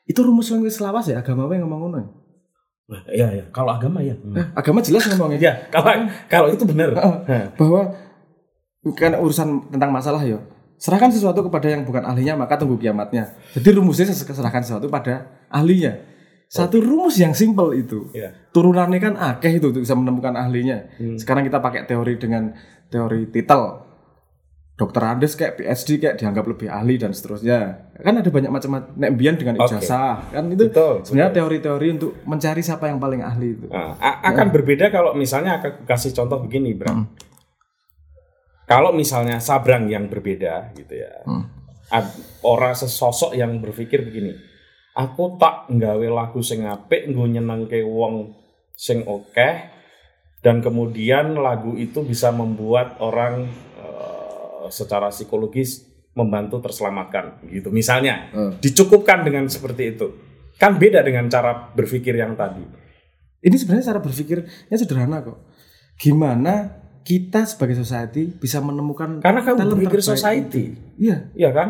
Itu 0.06 0.22
rumus 0.22 0.50
yang 0.50 0.62
wis 0.62 0.78
lawas 0.78 1.10
ya 1.10 1.22
agama 1.22 1.50
yang 1.50 1.66
ngomong 1.66 1.82
ngono. 1.90 1.98
ya? 1.98 2.06
Iya, 3.10 3.28
iya. 3.34 3.46
Kalau 3.50 3.74
agama 3.74 4.02
ya. 4.02 4.14
Eh, 4.14 4.46
agama 4.54 4.82
jelas 4.82 5.10
ngomongnya. 5.10 5.40
Ya, 5.42 5.54
kalau 5.70 5.90
kalau 6.30 6.48
itu 6.50 6.62
benar. 6.66 6.94
bahwa 7.58 7.82
kan 8.92 9.16
urusan 9.16 9.72
tentang 9.72 9.96
masalah 9.96 10.20
ya 10.28 10.44
serahkan 10.84 11.16
sesuatu 11.16 11.48
kepada 11.48 11.72
yang 11.72 11.88
bukan 11.88 12.04
ahlinya 12.04 12.36
maka 12.36 12.60
tunggu 12.60 12.76
kiamatnya. 12.76 13.40
Jadi 13.56 13.72
rumusnya 13.72 14.12
serahkan 14.12 14.68
sesuatu 14.68 14.92
pada 14.92 15.32
ahlinya. 15.48 15.96
Satu 16.52 16.84
rumus 16.84 17.18
yang 17.18 17.32
simpel 17.32 17.74
itu 17.74 18.12
Iya. 18.14 18.36
turunannya 18.52 19.00
kan 19.00 19.14
akeh 19.16 19.58
itu 19.58 19.72
untuk 19.72 19.82
bisa 19.88 19.96
menemukan 19.96 20.36
ahlinya. 20.36 20.92
Sekarang 21.16 21.48
kita 21.48 21.64
pakai 21.64 21.88
teori 21.88 22.20
dengan 22.20 22.52
teori 22.92 23.32
titel. 23.32 23.90
Dokter 24.74 25.06
Andes 25.06 25.38
kayak 25.38 25.62
PhD 25.62 26.02
kayak 26.02 26.16
dianggap 26.18 26.50
lebih 26.50 26.66
ahli 26.66 26.98
dan 26.98 27.14
seterusnya. 27.14 27.94
Kan 27.94 28.20
ada 28.20 28.26
banyak 28.26 28.50
macam 28.50 28.82
nek 28.98 29.14
dengan 29.16 29.54
ijazah 29.62 30.34
kan 30.34 30.50
itu 30.50 30.66
Betul, 30.66 31.06
sebenarnya 31.06 31.34
teori-teori 31.38 31.88
untuk 31.94 32.12
mencari 32.26 32.66
siapa 32.66 32.90
yang 32.90 32.98
paling 32.98 33.22
ahli 33.22 33.54
itu. 33.54 33.70
Nah, 33.70 33.94
akan 34.02 34.50
berbeda 34.50 34.90
kalau 34.90 35.14
misalnya 35.14 35.62
aku 35.62 35.86
kasih 35.86 36.18
contoh 36.18 36.42
begini, 36.42 36.74
Bram. 36.74 37.06
Kalau 38.64 38.96
misalnya 38.96 39.38
Sabrang 39.38 39.92
yang 39.92 40.08
berbeda 40.08 40.72
gitu 40.74 40.94
ya. 40.96 41.12
Ad- 41.92 42.16
orang 42.42 42.74
sesosok 42.74 43.36
yang 43.36 43.60
berpikir 43.60 44.02
begini. 44.02 44.34
Aku 44.94 45.36
tak 45.36 45.68
nggawe 45.74 46.08
lagu 46.08 46.40
sing 46.40 46.64
apik 46.64 47.10
nggo 47.10 47.26
nyenengke 47.26 47.82
wong 47.82 48.34
sing 48.74 49.02
oke 49.06 49.50
dan 50.42 50.62
kemudian 50.62 51.34
lagu 51.34 51.74
itu 51.74 52.06
bisa 52.06 52.30
membuat 52.30 53.02
orang 53.02 53.48
eh, 53.80 54.66
secara 54.70 55.10
psikologis 55.10 55.86
membantu 56.14 56.62
terselamatkan 56.62 57.42
gitu. 57.50 57.74
Misalnya 57.74 58.30
Hmm. 58.30 58.54
dicukupkan 58.62 59.26
dengan 59.26 59.50
seperti 59.50 59.98
itu. 59.98 60.08
Kan 60.62 60.78
beda 60.78 61.02
dengan 61.02 61.26
cara 61.26 61.74
berpikir 61.74 62.14
yang 62.14 62.38
tadi. 62.38 62.62
Ini 63.44 63.56
sebenarnya 63.58 63.92
cara 63.92 64.00
berpikirnya 64.00 64.78
sederhana 64.78 65.26
kok. 65.26 65.42
Gimana 65.98 66.83
kita 67.04 67.44
sebagai 67.44 67.76
society 67.76 68.32
bisa 68.32 68.60
menemukan 68.60 69.20
Karena 69.20 69.44
kamu 69.44 69.76
berpikir 69.76 70.00
society. 70.00 70.76
Iya, 70.98 71.30
Iya 71.36 71.52
kan? 71.52 71.70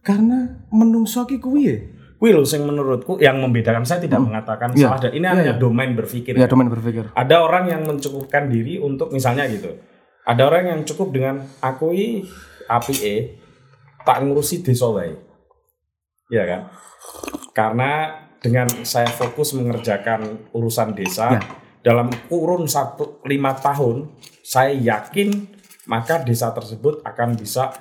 karena 0.00 0.64
menungso 0.72 1.28
ki 1.28 1.36
kuwi 1.38 1.62
ya. 1.68 1.76
Kuwi 2.16 2.32
lho 2.32 2.44
sing 2.44 2.64
menurutku 2.64 3.16
yang 3.16 3.36
membedakan 3.40 3.84
saya 3.84 4.00
tidak 4.00 4.20
mengatakan 4.20 4.72
Iya. 4.72 4.88
salah 4.88 5.00
dan 5.00 5.12
ini 5.12 5.24
Iya, 5.24 5.32
hanya 5.36 5.44
iya. 5.52 5.60
domain 5.60 5.92
berpikir. 5.92 6.32
Ya, 6.36 6.48
domain 6.48 6.68
berpikir. 6.68 7.12
Ada 7.12 7.36
orang 7.36 7.64
yang 7.68 7.82
mencukupkan 7.84 8.48
diri 8.48 8.80
untuk 8.80 9.12
misalnya 9.12 9.44
gitu. 9.48 9.76
Ada 10.24 10.42
orang 10.48 10.64
yang 10.68 10.80
cukup 10.84 11.12
dengan 11.12 11.40
aku 11.60 11.92
i 11.92 12.24
APE 12.64 13.14
tak 14.04 14.24
ngurusi 14.24 14.60
desa 14.60 14.88
wae. 14.88 15.16
Iya 16.28 16.44
kan? 16.48 16.60
Karena 17.52 17.90
dengan 18.40 18.68
saya 18.84 19.08
fokus 19.08 19.52
mengerjakan 19.52 20.48
urusan 20.52 20.96
desa 20.96 21.36
Ya. 21.36 21.40
Dalam 21.80 22.12
kurun 22.28 22.68
satu 22.68 23.24
lima 23.24 23.56
tahun, 23.56 24.12
saya 24.44 24.76
yakin 24.76 25.48
maka 25.88 26.20
desa 26.20 26.52
tersebut 26.52 27.00
akan 27.02 27.34
bisa 27.34 27.72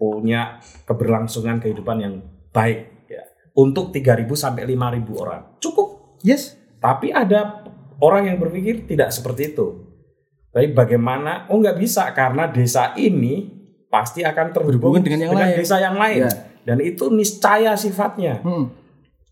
punya 0.00 0.58
keberlangsungan 0.88 1.60
kehidupan 1.60 1.96
yang 2.00 2.14
baik 2.50 3.06
ya. 3.06 3.22
Untuk 3.54 3.92
3.000 3.92 4.26
sampai 4.32 4.64
5.000 4.64 5.22
orang. 5.22 5.42
Cukup. 5.60 6.18
Yes. 6.24 6.56
Tapi 6.80 7.12
ada 7.12 7.64
orang 8.00 8.32
yang 8.32 8.36
berpikir 8.40 8.88
tidak 8.88 9.12
seperti 9.12 9.52
itu. 9.54 9.88
Tapi 10.50 10.72
bagaimana? 10.74 11.46
Oh 11.52 11.60
nggak 11.60 11.78
bisa 11.78 12.10
karena 12.16 12.50
desa 12.50 12.96
ini 12.98 13.60
pasti 13.86 14.24
akan 14.24 14.46
terhubung 14.50 14.98
dengan 15.04 15.30
yang 15.30 15.34
lain. 15.36 15.54
desa 15.54 15.76
yang 15.78 15.94
lain. 15.94 16.26
Ya. 16.26 16.32
Dan 16.64 16.78
itu 16.82 17.12
niscaya 17.12 17.76
sifatnya. 17.78 18.42
Hmm. 18.42 18.72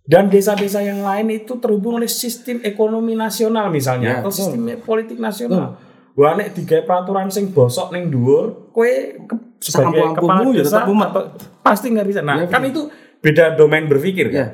Dan 0.08 0.32
desa-desa 0.32 0.80
yang 0.80 1.04
lain 1.04 1.28
itu 1.28 1.60
terhubung 1.60 2.00
oleh 2.00 2.08
sistem 2.08 2.64
ekonomi 2.64 3.12
nasional 3.12 3.68
misalnya 3.68 4.08
Ya, 4.08 4.18
atau 4.18 4.32
sistem 4.32 4.64
politik 4.80 5.20
nasional. 5.20 5.76
Wah 6.16 6.32
nek 6.32 6.56
digawe 6.56 6.82
peraturan 6.82 7.28
sing 7.28 7.52
bosok 7.52 7.92
ning 7.92 8.08
dhuwur, 8.08 8.72
kowe 8.72 8.88
ke- 9.20 9.60
sebagai 9.60 10.16
kepala 10.16 10.48
ya 10.48 10.64
desa 10.64 10.80
atau- 10.82 11.28
pasti 11.60 11.92
nggak 11.92 12.08
bisa. 12.08 12.20
Nah, 12.24 12.40
Ya, 12.40 12.46
kan 12.48 12.64
itu 12.64 12.88
beda 13.20 13.52
domain 13.54 13.84
berpikir 13.84 14.32
kan. 14.32 14.38
Ya. 14.40 14.46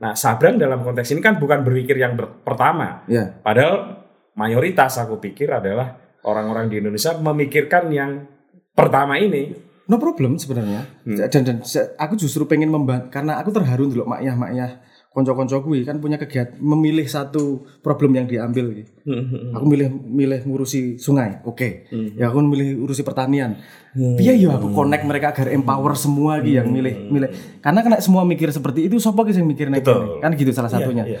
Nah, 0.00 0.16
Sabrang 0.16 0.56
dalam 0.56 0.82
konteks 0.82 1.12
ini 1.12 1.20
kan 1.20 1.38
bukan 1.38 1.62
berpikir 1.62 1.94
yang 1.94 2.16
ber- 2.16 2.42
pertama. 2.42 3.04
Ya. 3.06 3.36
Padahal 3.38 4.02
mayoritas 4.34 4.96
aku 4.96 5.20
pikir 5.20 5.46
adalah 5.46 5.94
orang-orang 6.24 6.66
di 6.66 6.80
Indonesia 6.80 7.14
memikirkan 7.14 7.92
yang 7.92 8.26
pertama 8.72 9.20
ini. 9.20 9.52
No 9.86 10.00
problem 10.00 10.40
sebenarnya. 10.40 10.88
Hmm. 11.04 11.20
Dan, 11.20 11.42
dan 11.44 11.56
aku 12.00 12.14
justru 12.16 12.48
pengen 12.48 12.72
membantu 12.72 13.12
karena 13.12 13.36
aku 13.36 13.52
terharu 13.52 13.86
dulu 13.86 14.08
maknya 14.08 14.32
maknya 14.34 14.66
konco-konco 15.12 15.60
kuwi 15.60 15.84
kan 15.84 16.00
punya 16.00 16.16
kegiatan 16.16 16.56
memilih 16.56 17.04
satu 17.04 17.68
problem 17.84 18.16
yang 18.16 18.24
diambil 18.24 18.72
gitu. 18.72 18.92
Hmm. 19.04 19.52
Aku 19.52 19.64
milih 19.68 19.92
milih 19.92 20.40
ngurusi 20.48 20.96
sungai, 20.96 21.44
oke. 21.44 21.92
Ya 22.16 22.32
aku 22.32 22.40
milih 22.40 22.80
urusi 22.80 23.04
pertanian. 23.04 23.60
Hmm. 23.92 24.16
Ya 24.16 24.32
aku 24.48 24.72
connect 24.72 25.04
mereka 25.04 25.36
agar 25.36 25.52
empower 25.52 25.92
semua 26.00 26.40
gitu 26.40 26.56
yang 26.56 26.72
milih 26.72 27.12
milih. 27.12 27.28
Karena 27.60 27.84
kena 27.84 28.00
semua 28.00 28.24
mikir 28.24 28.48
seperti 28.48 28.88
itu, 28.88 28.96
siapa 28.96 29.20
sih 29.28 29.44
yang 29.44 29.52
mikir 29.52 29.68
gini? 29.68 29.84
Kan 30.24 30.32
gitu 30.32 30.50
salah 30.50 30.72
satunya. 30.72 31.04
Iya, 31.04 31.20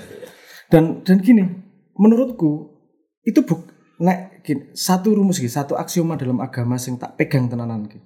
Dan 0.72 1.04
dan 1.04 1.20
gini, 1.20 1.44
menurutku 1.92 2.72
itu 3.28 3.44
buk 3.44 3.68
nek 4.00 4.40
gini, 4.40 4.72
satu 4.72 5.12
rumus 5.12 5.36
gitu, 5.36 5.52
satu 5.52 5.76
aksioma 5.76 6.16
dalam 6.16 6.40
agama 6.40 6.80
sing 6.80 6.96
tak 6.96 7.20
pegang 7.20 7.46
tenanan 7.52 7.86
gitu. 7.86 8.02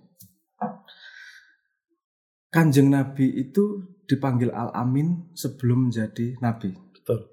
Kanjeng 2.51 2.89
Nabi 2.89 3.37
itu 3.37 3.95
dipanggil 4.07 4.54
Al-Amin 4.54 5.34
sebelum 5.34 5.90
menjadi 5.90 6.38
Nabi. 6.40 6.72
Betul. 6.72 7.26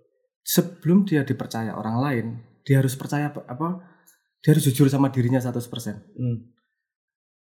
Sebelum 0.44 1.08
dia 1.08 1.24
dipercaya 1.24 1.78
orang 1.78 1.98
lain, 2.02 2.26
dia 2.68 2.82
harus 2.84 2.98
percaya 3.00 3.32
apa? 3.32 3.46
apa 3.48 3.68
dia 4.44 4.52
harus 4.52 4.68
jujur 4.68 4.92
sama 4.92 5.08
dirinya 5.08 5.40
100%. 5.40 5.56
Hmm. 6.20 6.52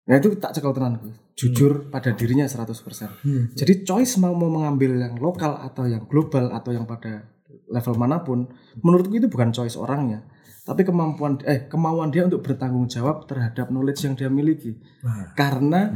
Nah 0.06 0.16
itu 0.18 0.38
tak 0.38 0.54
cekel 0.54 0.70
tenan. 0.70 1.02
Jujur 1.34 1.90
pada 1.90 2.14
dirinya 2.14 2.46
100%. 2.46 3.26
Jadi 3.58 3.82
choice 3.82 4.22
mau 4.22 4.34
mau 4.38 4.50
mengambil 4.50 4.98
yang 4.98 5.14
lokal 5.18 5.58
atau 5.62 5.90
yang 5.90 6.06
global 6.06 6.54
atau 6.54 6.70
yang 6.70 6.86
pada 6.86 7.26
level 7.72 7.94
mana 7.98 8.22
pun, 8.22 8.46
menurutku 8.84 9.16
itu 9.18 9.26
bukan 9.26 9.50
choice 9.50 9.80
orangnya, 9.80 10.22
tapi 10.62 10.84
kemampuan 10.84 11.40
eh 11.48 11.66
kemauan 11.66 12.12
dia 12.12 12.28
untuk 12.28 12.44
bertanggung 12.44 12.86
jawab 12.86 13.24
terhadap 13.26 13.72
knowledge 13.72 14.04
yang 14.04 14.14
dia 14.14 14.28
miliki. 14.28 14.76
Nah, 15.02 15.32
Karena 15.34 15.88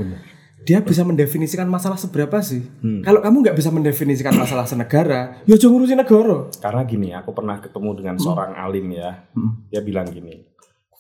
dia 0.65 0.81
bisa 0.81 1.05
mendefinisikan 1.05 1.69
masalah 1.69 2.01
seberapa 2.01 2.41
sih. 2.41 2.65
Hmm. 2.81 3.05
Kalau 3.05 3.21
kamu 3.21 3.37
nggak 3.45 3.57
bisa 3.61 3.69
mendefinisikan 3.69 4.33
masalah 4.33 4.65
senegara, 4.65 5.45
ya 5.45 5.55
jangan 5.61 5.77
ngurusin 5.77 6.01
negara. 6.01 6.49
Karena 6.57 6.83
gini, 6.89 7.09
aku 7.13 7.31
pernah 7.37 7.61
ketemu 7.61 7.91
dengan 7.93 8.17
seorang 8.17 8.57
alim 8.57 8.89
ya. 8.97 9.29
Hmm. 9.37 9.69
Dia 9.69 9.85
bilang 9.85 10.09
gini, 10.09 10.41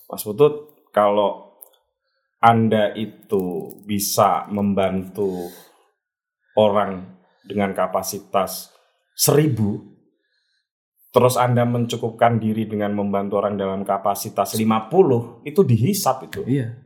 Mas 0.06 0.22
Putut, 0.22 0.84
kalau 0.92 1.56
Anda 2.38 2.92
itu 2.92 3.72
bisa 3.88 4.44
membantu 4.52 5.48
orang 6.60 7.16
dengan 7.42 7.72
kapasitas 7.72 8.70
seribu, 9.16 9.82
terus 11.16 11.40
Anda 11.40 11.64
mencukupkan 11.64 12.36
diri 12.36 12.68
dengan 12.68 12.92
membantu 12.92 13.40
orang 13.40 13.56
dalam 13.56 13.82
kapasitas 13.88 14.52
50, 14.52 15.48
itu 15.48 15.60
dihisap 15.64 16.28
itu. 16.28 16.44
Iya. 16.44 16.76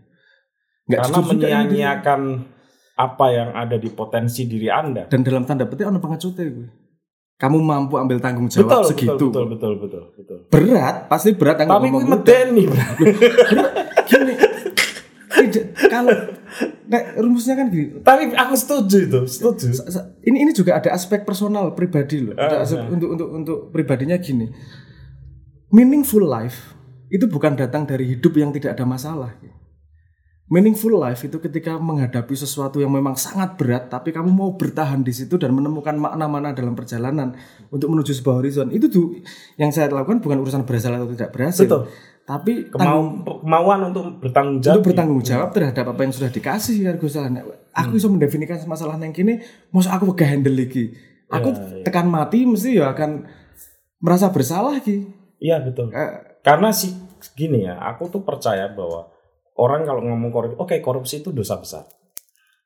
Nggak 0.86 1.00
Karena 1.02 1.18
menyia-nyiakan 1.22 2.20
apa 3.00 3.26
yang 3.32 3.48
ada 3.50 3.80
di 3.80 3.88
potensi 3.88 4.44
diri 4.44 4.68
Anda. 4.68 5.08
dan 5.08 5.24
dalam 5.24 5.48
tanda 5.48 5.64
petik 5.64 5.88
ono 5.88 5.96
pengecute 5.96 6.44
gue. 6.44 6.68
Kamu 7.34 7.56
mampu 7.56 7.96
ambil 7.96 8.20
tanggung 8.20 8.52
jawab 8.52 8.68
Betul, 8.68 8.84
segitu. 8.84 9.12
betul, 9.32 9.44
betul, 9.48 9.48
betul, 9.48 9.72
betul, 9.80 10.02
betul. 10.12 10.38
Berat, 10.52 11.08
pasti 11.08 11.32
berat 11.32 11.56
yang 11.58 11.72
Tapi 11.72 11.88
ngomong 11.88 12.02
gitu. 12.04 12.12
medeni, 12.12 12.64
gini 14.04 14.34
kalau 15.88 16.12
nek 16.84 17.16
rumusnya 17.16 17.54
kan 17.54 17.72
gini 17.72 18.02
Tapi 18.02 18.36
aku 18.36 18.54
setuju 18.54 18.96
itu, 19.00 19.20
setuju. 19.24 19.72
ini 20.20 20.44
ini 20.44 20.52
juga 20.52 20.76
ada 20.76 20.92
aspek 20.92 21.24
personal 21.24 21.72
pribadi 21.72 22.20
loh 22.20 22.36
Ah, 22.36 22.44
Ada 22.44 22.56
aspek 22.60 22.86
untuk 22.92 23.08
untuk 23.08 23.28
untuk 23.32 23.58
pribadinya 23.72 24.20
gini 24.20 24.52
meaningful 25.70 26.20
life 26.20 26.76
itu 27.08 27.24
bukan 27.24 27.56
datang 27.56 27.86
dari 27.86 28.04
hidup 28.06 28.36
yang 28.36 28.52
tidak 28.52 28.76
ada 28.76 28.84
masalah 28.84 29.32
meaningful 30.50 30.90
life 30.98 31.22
itu 31.22 31.38
ketika 31.38 31.78
menghadapi 31.78 32.34
sesuatu 32.34 32.82
yang 32.82 32.90
memang 32.90 33.14
sangat 33.14 33.54
berat 33.54 33.86
tapi 33.86 34.10
kamu 34.10 34.34
mau 34.34 34.50
bertahan 34.58 34.98
di 35.06 35.14
situ 35.14 35.38
dan 35.38 35.54
menemukan 35.54 35.94
makna-makna 35.94 36.50
dalam 36.50 36.74
perjalanan 36.74 37.38
untuk 37.70 37.86
menuju 37.86 38.10
sebuah 38.18 38.42
horizon 38.42 38.74
itu 38.74 38.90
tuh 38.90 39.14
yang 39.54 39.70
saya 39.70 39.86
lakukan 39.94 40.18
bukan 40.18 40.42
urusan 40.42 40.66
berhasil 40.66 40.90
atau 40.90 41.06
tidak 41.14 41.30
berhasil 41.30 41.70
Betul. 41.70 41.82
tapi 42.26 42.52
Kemau, 42.66 43.22
kemauan 43.46 43.94
untuk 43.94 44.18
bertanggung 44.18 44.58
jawab. 44.58 44.74
untuk 44.74 44.86
bertanggung 44.90 45.22
jawab 45.22 45.48
terhadap 45.54 45.84
apa 45.86 46.00
yang 46.02 46.12
sudah 46.12 46.30
dikasih 46.34 46.76
Gus 46.98 47.14
Alan. 47.14 47.46
Aku 47.70 47.94
bisa 47.94 48.10
mendefinisikan 48.10 48.58
masalah 48.66 48.98
yang 48.98 49.14
kini, 49.14 49.38
masa 49.70 49.94
aku 49.94 50.10
gak 50.18 50.34
handle 50.34 50.54
lagi. 50.58 50.90
Aku 51.30 51.54
tekan 51.86 52.10
mati 52.10 52.42
mesti 52.42 52.82
ya 52.82 52.90
akan 52.90 53.22
merasa 54.02 54.26
bersalah 54.34 54.82
ki. 54.82 55.06
Iya 55.38 55.62
betul. 55.62 55.94
Eh, 55.94 56.42
Karena 56.42 56.74
sih 56.74 56.90
gini 57.38 57.62
ya, 57.70 57.78
aku 57.78 58.10
tuh 58.10 58.26
percaya 58.26 58.66
bahwa 58.74 59.12
orang 59.60 59.84
kalau 59.84 60.00
ngomong 60.00 60.32
korupsi, 60.32 60.56
oke 60.56 60.76
korupsi 60.80 61.14
itu 61.20 61.30
dosa 61.30 61.60
besar. 61.60 61.84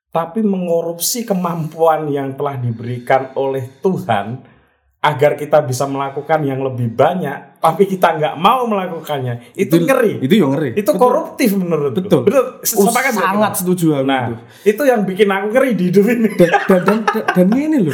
Tapi 0.07 0.39
mengkorupsi 0.39 1.27
kemampuan 1.27 2.07
yang 2.07 2.39
telah 2.39 2.55
diberikan 2.55 3.35
oleh 3.35 3.67
Tuhan 3.83 4.39
agar 5.03 5.37
kita 5.37 5.61
bisa 5.61 5.85
melakukan 5.85 6.41
yang 6.41 6.65
lebih 6.65 6.89
banyak, 6.89 7.61
tapi 7.61 7.85
kita 7.85 8.17
nggak 8.17 8.35
mau 8.41 8.65
melakukannya, 8.65 9.53
itu, 9.53 9.77
ngeri. 9.77 10.17
Itu 10.17 10.33
yang 10.33 10.57
ngeri. 10.57 10.71
Itu 10.73 10.97
koruptif 10.97 11.53
menurutku. 11.53 12.09
Betul. 12.09 12.21
Betul. 12.25 12.45
Oh, 12.57 12.89
Sepakat 12.89 13.13
nggak 13.13 13.27
sangat 13.29 13.53
setuju 13.53 13.85
aku 13.91 14.07
Nah, 14.07 14.23
itu. 14.25 14.35
itu 14.65 14.81
yang 14.87 15.01
bikin 15.05 15.29
aku 15.29 15.47
ngeri 15.53 15.71
di 15.77 15.83
hidup 15.93 16.05
ini. 16.09 16.29
Dan 16.33 16.49
dan 16.65 16.81
dan, 16.81 16.99
dan, 17.05 17.23
dan 17.35 17.47
ini 17.53 17.77
loh. 17.85 17.93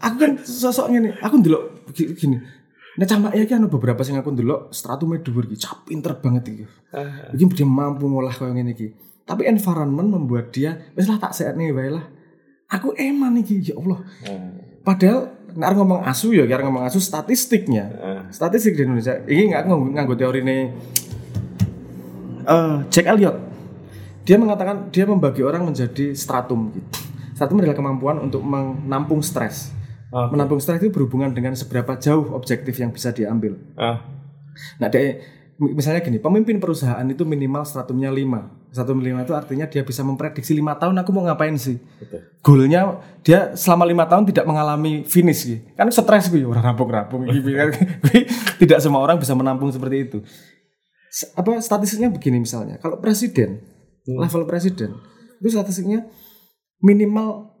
Aku 0.00 0.16
kan 0.16 0.32
sosok 0.40 0.86
ini, 0.92 1.12
aku 1.20 1.34
ndelok 1.44 1.62
gi- 1.92 2.14
gini. 2.14 2.36
Nah 2.96 3.04
camak 3.04 3.36
ya 3.36 3.44
kan 3.44 3.60
beberapa 3.68 4.00
sing 4.00 4.16
aku 4.16 4.32
ndelok 4.32 4.72
stratumnya 4.72 5.20
dhuwur 5.20 5.44
iki, 5.52 5.60
cap 5.60 5.84
pinter 5.84 6.16
banget 6.16 6.48
iki. 6.48 6.64
Iki 7.36 7.44
dia 7.52 7.68
mampu 7.68 8.08
ngolah 8.08 8.32
kaya 8.32 8.56
ngene 8.56 8.72
iki. 8.72 8.88
Tapi 9.28 9.44
environment 9.44 10.08
membuat 10.08 10.48
dia 10.54 10.80
wis 10.96 11.04
lah 11.04 11.20
tak 11.20 11.36
nih 11.36 11.76
wae 11.76 11.92
lah. 11.92 12.04
Aku 12.72 12.96
eman 12.96 13.36
iki 13.36 13.60
ya 13.60 13.76
Allah. 13.76 14.00
Padahal 14.80 15.28
nek 15.56 15.72
ngomong 15.76 16.04
asu 16.08 16.32
ya 16.32 16.48
kira 16.48 16.64
ngomong 16.64 16.88
asu 16.88 16.96
statistiknya. 16.96 17.84
Statistik 18.32 18.80
di 18.80 18.88
Indonesia. 18.88 19.20
Ini 19.28 19.52
nggak 19.52 19.62
nganggo, 19.68 19.86
nganggo 19.92 20.14
teori 20.16 20.40
ini 20.40 20.56
eh 22.46 22.76
Jack 22.88 23.06
Elliot. 23.12 23.36
Dia 24.24 24.40
mengatakan 24.40 24.88
dia 24.88 25.04
membagi 25.04 25.44
orang 25.44 25.68
menjadi 25.68 26.16
stratum 26.16 26.72
gitu. 26.72 26.88
Stratum 27.36 27.60
adalah 27.60 27.76
kemampuan 27.76 28.16
untuk 28.24 28.40
menampung 28.40 29.20
stres. 29.20 29.70
Ah. 30.14 30.30
Menampung 30.30 30.62
stres 30.62 30.78
itu 30.78 30.94
berhubungan 30.94 31.34
dengan 31.34 31.52
seberapa 31.58 31.98
jauh 31.98 32.30
objektif 32.32 32.78
yang 32.78 32.94
bisa 32.94 33.10
diambil. 33.10 33.58
Ah, 33.74 34.02
Nah, 34.80 34.88
dia, 34.88 35.20
misalnya 35.60 36.00
gini, 36.00 36.16
pemimpin 36.16 36.56
perusahaan 36.56 37.04
itu 37.04 37.28
minimal 37.28 37.68
stratumnya 37.68 38.08
5. 38.08 38.72
Stratum 38.72 39.04
5 39.04 39.24
itu 39.24 39.32
artinya 39.36 39.66
dia 39.68 39.84
bisa 39.84 40.00
memprediksi 40.00 40.52
lima 40.56 40.76
tahun 40.76 40.96
aku 41.00 41.12
mau 41.12 41.24
ngapain 41.28 41.56
sih. 41.56 41.76
betul. 42.00 42.20
Goalnya 42.40 43.00
dia 43.20 43.52
selama 43.52 43.84
lima 43.84 44.04
tahun 44.08 44.28
tidak 44.32 44.44
mengalami 44.48 45.04
finish 45.04 45.44
gitu. 45.44 45.60
Kan 45.76 45.88
stres 45.92 46.32
gue 46.32 46.44
orang 46.44 46.72
rampung-rampung 46.72 47.28
gitu 47.28 47.52
kan. 47.58 47.72
Tidak 48.56 48.78
semua 48.80 49.04
orang 49.04 49.20
bisa 49.20 49.36
menampung 49.36 49.68
seperti 49.68 49.96
itu. 50.08 50.18
Apa 51.36 51.60
statistiknya 51.60 52.12
begini 52.12 52.40
misalnya, 52.44 52.76
kalau 52.76 53.00
presiden, 53.00 53.64
level 54.04 54.44
presiden, 54.44 55.00
itu 55.40 55.48
statistiknya 55.48 56.04
minimal 56.80 57.56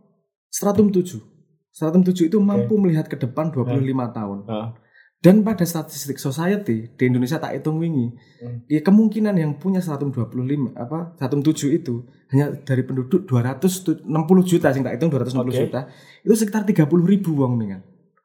stratum 0.48 0.92
7. 0.92 1.35
Stratum 1.76 2.00
7 2.00 2.32
itu 2.32 2.40
mampu 2.40 2.80
melihat 2.80 3.04
ke 3.04 3.14
depan 3.14 3.52
25 3.52 3.84
tahun. 4.08 4.38
Ah, 4.48 4.72
Dan 5.16 5.42
pada 5.42 5.60
statistik 5.62 6.16
society 6.16 6.88
di 6.88 7.02
Indonesia 7.04 7.36
tak 7.36 7.52
hitung 7.52 7.76
wingi, 7.76 8.12
Hmm. 8.36 8.64
ya 8.66 8.80
kemungkinan 8.80 9.34
yang 9.34 9.56
punya 9.56 9.80
stratum 9.80 10.08
25 10.08 10.72
apa 10.72 11.12
stratum 11.14 11.40
7 11.42 11.72
itu 11.74 12.00
hanya 12.28 12.52
dari 12.54 12.80
penduduk 12.80 13.24
260 13.24 14.04
juta 14.42 14.68
sing 14.70 14.80
tak 14.80 14.92
hitung 14.92 15.08
260 15.08 15.40
Oke. 15.46 15.56
juta 15.58 15.80
itu 16.20 16.34
sekitar 16.34 16.62
30 16.62 16.84
ribu 17.02 17.32
wong 17.34 17.56
mingan 17.56 17.80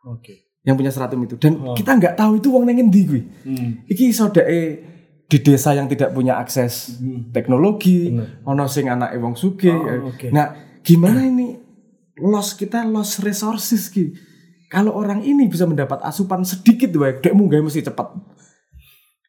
Oke. 0.06 0.52
yang 0.62 0.76
punya 0.76 0.92
stratum 0.92 1.20
itu 1.22 1.36
dan 1.36 1.58
Oh. 1.58 1.74
kita 1.74 1.92
nggak 1.94 2.14
tahu 2.14 2.38
itu 2.38 2.48
wong 2.50 2.64
neng 2.66 2.80
endi 2.82 3.02
kuwi. 3.04 3.22
Hmm. 3.42 3.72
Iki 3.86 4.06
sodake 4.12 4.62
di 5.26 5.38
desa 5.40 5.72
yang 5.72 5.88
tidak 5.88 6.12
punya 6.12 6.38
akses 6.38 7.00
teknologi, 7.32 8.12
Bener. 8.12 8.44
ono 8.44 8.64
sing 8.66 8.88
anake 8.88 9.16
wong 9.16 9.34
sugih. 9.34 9.74
Oh, 9.74 10.12
oke. 10.12 10.28
Nah, 10.30 10.54
gimana 10.84 11.24
ini 11.26 11.56
loss 12.22 12.54
kita 12.54 12.86
loss 12.86 13.20
resources 13.20 13.90
ki? 13.90 14.14
Kalau 14.72 14.96
orang 14.96 15.20
ini 15.22 15.52
bisa 15.52 15.68
mendapat 15.68 16.00
asupan 16.00 16.48
sedikit 16.48 16.96
wae, 16.96 17.20
dek 17.20 17.36
munggah 17.36 17.60
mesti 17.60 17.84
cepat. 17.84 18.16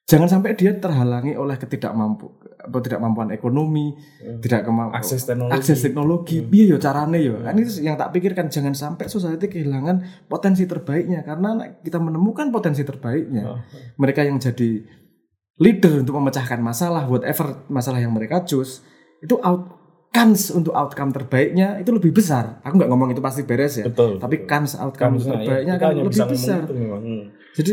Jangan 0.07 0.28
sampai 0.28 0.53
dia 0.55 0.76
terhalangi 0.76 1.34
oleh 1.34 1.57
ketidakmampu 1.57 2.26
atau 2.62 2.78
tidak 2.78 3.01
mampuan 3.03 3.32
ekonomi, 3.34 3.97
tidak 4.38 4.62
kemampuan 4.66 4.95
Hmm. 4.95 5.03
Akses 5.03 5.26
teknologi. 5.26 5.55
akses 5.57 5.78
teknologi. 5.82 6.36
Piye 6.45 6.70
yo 6.70 6.78
carane 6.78 7.18
yo? 7.18 7.43
Kan 7.43 7.59
itu 7.59 7.82
yang 7.82 7.99
tak 7.99 8.14
pikirkan 8.14 8.47
jangan 8.47 8.74
sampai 8.76 9.11
society 9.11 9.51
kehilangan 9.51 10.26
potensi 10.30 10.68
terbaiknya 10.68 11.26
karena 11.26 11.59
kita 11.80 11.99
menemukan 11.99 12.55
potensi 12.55 12.86
terbaiknya 12.86 13.43
Oh. 13.47 13.59
mereka 13.99 14.22
yang 14.22 14.38
jadi 14.38 14.84
leader 15.59 16.03
untuk 16.07 16.14
memecahkan 16.18 16.62
masalah 16.62 17.07
whatever 17.07 17.66
masalah 17.66 17.99
yang 17.99 18.14
mereka 18.14 18.47
choose 18.47 18.82
itu 19.22 19.38
out 19.43 19.82
kans 20.13 20.53
untuk 20.53 20.77
outcome 20.77 21.09
terbaiknya 21.11 21.81
itu 21.81 21.89
lebih 21.89 22.13
besar. 22.13 22.61
Aku 22.61 22.77
nggak 22.77 22.87
ngomong 22.87 23.11
itu 23.11 23.19
pasti 23.19 23.43
beres 23.43 23.81
ya. 23.81 23.89
Betul, 23.89 24.21
Tapi 24.21 24.37
betul. 24.39 24.49
kans 24.49 24.77
outcome 24.77 25.17
Kan, 25.17 25.25
terbaiknya 25.27 25.75
kita 25.75 25.83
akan 25.83 25.91
hanya 25.91 26.03
lebih 26.05 26.29
besar. 26.29 26.61
Hmm. 26.69 27.23
Jadi 27.53 27.73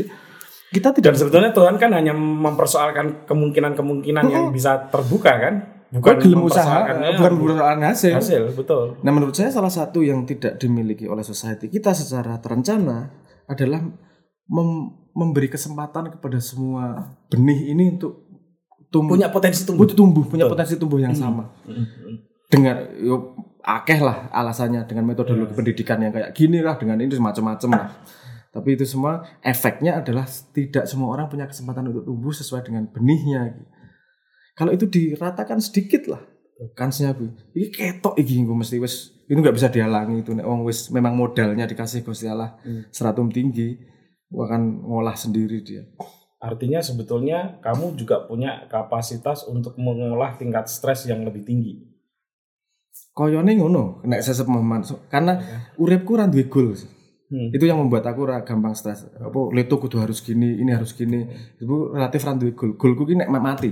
kita 0.70 0.88
Dan 0.90 0.96
tidak 0.96 1.14
sebetulnya 1.18 1.52
Tuhan 1.52 1.76
kan 1.76 1.92
hanya 1.92 2.14
mempersoalkan 2.16 3.28
kemungkinan-kemungkinan 3.28 4.24
yang 4.26 4.46
bisa 4.50 4.88
terbuka 4.88 5.34
kan, 5.36 5.54
bukan 5.90 6.16
gelem 6.16 6.40
usaha, 6.40 6.64
mempersoalkan, 6.64 6.96
ya, 6.96 7.10
bukan 7.18 7.32
perusahaan 7.36 7.80
hasil. 7.84 8.14
hasil, 8.16 8.44
betul. 8.54 8.84
Nah 9.02 9.12
menurut 9.12 9.34
saya 9.34 9.50
salah 9.50 9.74
satu 9.74 10.00
yang 10.00 10.24
tidak 10.24 10.56
dimiliki 10.56 11.06
oleh 11.06 11.26
society 11.26 11.68
kita 11.68 11.92
secara 11.92 12.38
terencana 12.38 13.10
adalah 13.46 13.82
mem- 14.46 14.90
memberi 15.12 15.50
kesempatan 15.50 16.14
kepada 16.14 16.38
semua 16.38 17.18
benih 17.28 17.74
ini 17.74 17.98
untuk 17.98 18.30
tumbuh 18.88 19.18
Punya 19.18 19.28
potensi 19.28 19.66
tumbuh. 19.66 19.90
tumbuh 19.90 20.24
punya 20.24 20.46
Betul. 20.46 20.54
potensi 20.54 20.74
tumbuh 20.78 20.98
yang 20.98 21.14
sama 21.14 21.50
Hmm, 21.66 21.82
hmm. 21.82 22.16
Dengan 22.50 22.82
yo 22.98 23.38
akeh 23.62 24.02
lah 24.02 24.34
alasannya 24.34 24.90
dengan 24.90 25.06
metodologi 25.06 25.54
pendidikan 25.54 26.02
yang 26.02 26.10
kayak 26.10 26.34
gini 26.34 26.60
lah 26.66 26.76
dengan 26.76 26.98
ini 26.98 27.14
macam-macam 27.16 27.70
lah. 27.78 27.90
Tapi 28.56 28.74
itu 28.74 28.82
semua 28.82 29.22
efeknya 29.46 30.02
adalah 30.02 30.26
tidak 30.26 30.90
semua 30.90 31.14
orang 31.14 31.30
punya 31.30 31.46
kesempatan 31.46 31.94
untuk 31.94 32.10
tumbuh 32.10 32.34
sesuai 32.34 32.66
dengan 32.66 32.90
benihnya. 32.90 33.54
Kalau 34.58 34.74
itu 34.74 34.90
diratakan 34.90 35.62
sedikit 35.62 36.10
lah 36.10 36.22
kansnya 36.76 37.16
bu 37.16 37.32
ini 37.56 37.72
ketok 37.72 38.20
iki 38.20 38.44
gue 38.44 38.52
mesti 38.52 38.84
wis 38.84 39.16
itu 39.30 39.38
nggak 39.38 39.56
bisa 39.56 39.70
dihalangi 39.70 40.26
itu. 40.26 40.34
Nek 40.34 40.44
wong 40.50 40.66
wis 40.66 40.90
memang 40.90 41.14
modalnya 41.14 41.70
dikasih 41.70 42.02
Gusti 42.02 42.26
Allah 42.26 42.58
Hmm. 42.66 42.90
seratum 42.90 43.30
tinggi 43.30 43.78
akan 44.34 44.86
ngolah 44.86 45.14
sendiri 45.14 45.62
dia. 45.62 45.86
Artinya 46.40 46.80
sebetulnya 46.80 47.60
kamu 47.62 48.00
juga 48.00 48.26
punya 48.26 48.66
kapasitas 48.72 49.46
untuk 49.46 49.76
mengolah 49.76 50.40
tingkat 50.40 50.72
stres 50.72 51.06
yang 51.06 51.22
lebih 51.28 51.44
tinggi. 51.46 51.89
Koyone 53.12 53.52
ngono 53.54 54.02
nek 54.04 54.22
sesep 54.22 54.48
Muhammad 54.48 54.86
So- 54.86 55.04
karena 55.08 55.40
uripku 55.76 56.16
ra 56.16 56.26
duwe 56.26 56.48
goal 56.48 56.74
Hmm. 57.30 57.54
itu 57.54 57.62
yang 57.62 57.78
membuat 57.78 58.10
aku 58.10 58.26
ra 58.26 58.42
gampang 58.42 58.74
stres. 58.74 59.06
Apa 59.14 59.54
leto 59.54 59.78
kudu 59.78 60.02
harus 60.02 60.18
gini 60.18 60.58
ini 60.58 60.74
harus 60.74 60.98
gini. 60.98 61.30
Itu 61.56 61.94
relatif 61.94 62.26
ra 62.26 62.34
duwe 62.34 62.58
goal. 62.58 62.74
Goalku 62.74 63.06
ki 63.06 63.14
nek 63.16 63.30
mati. 63.30 63.70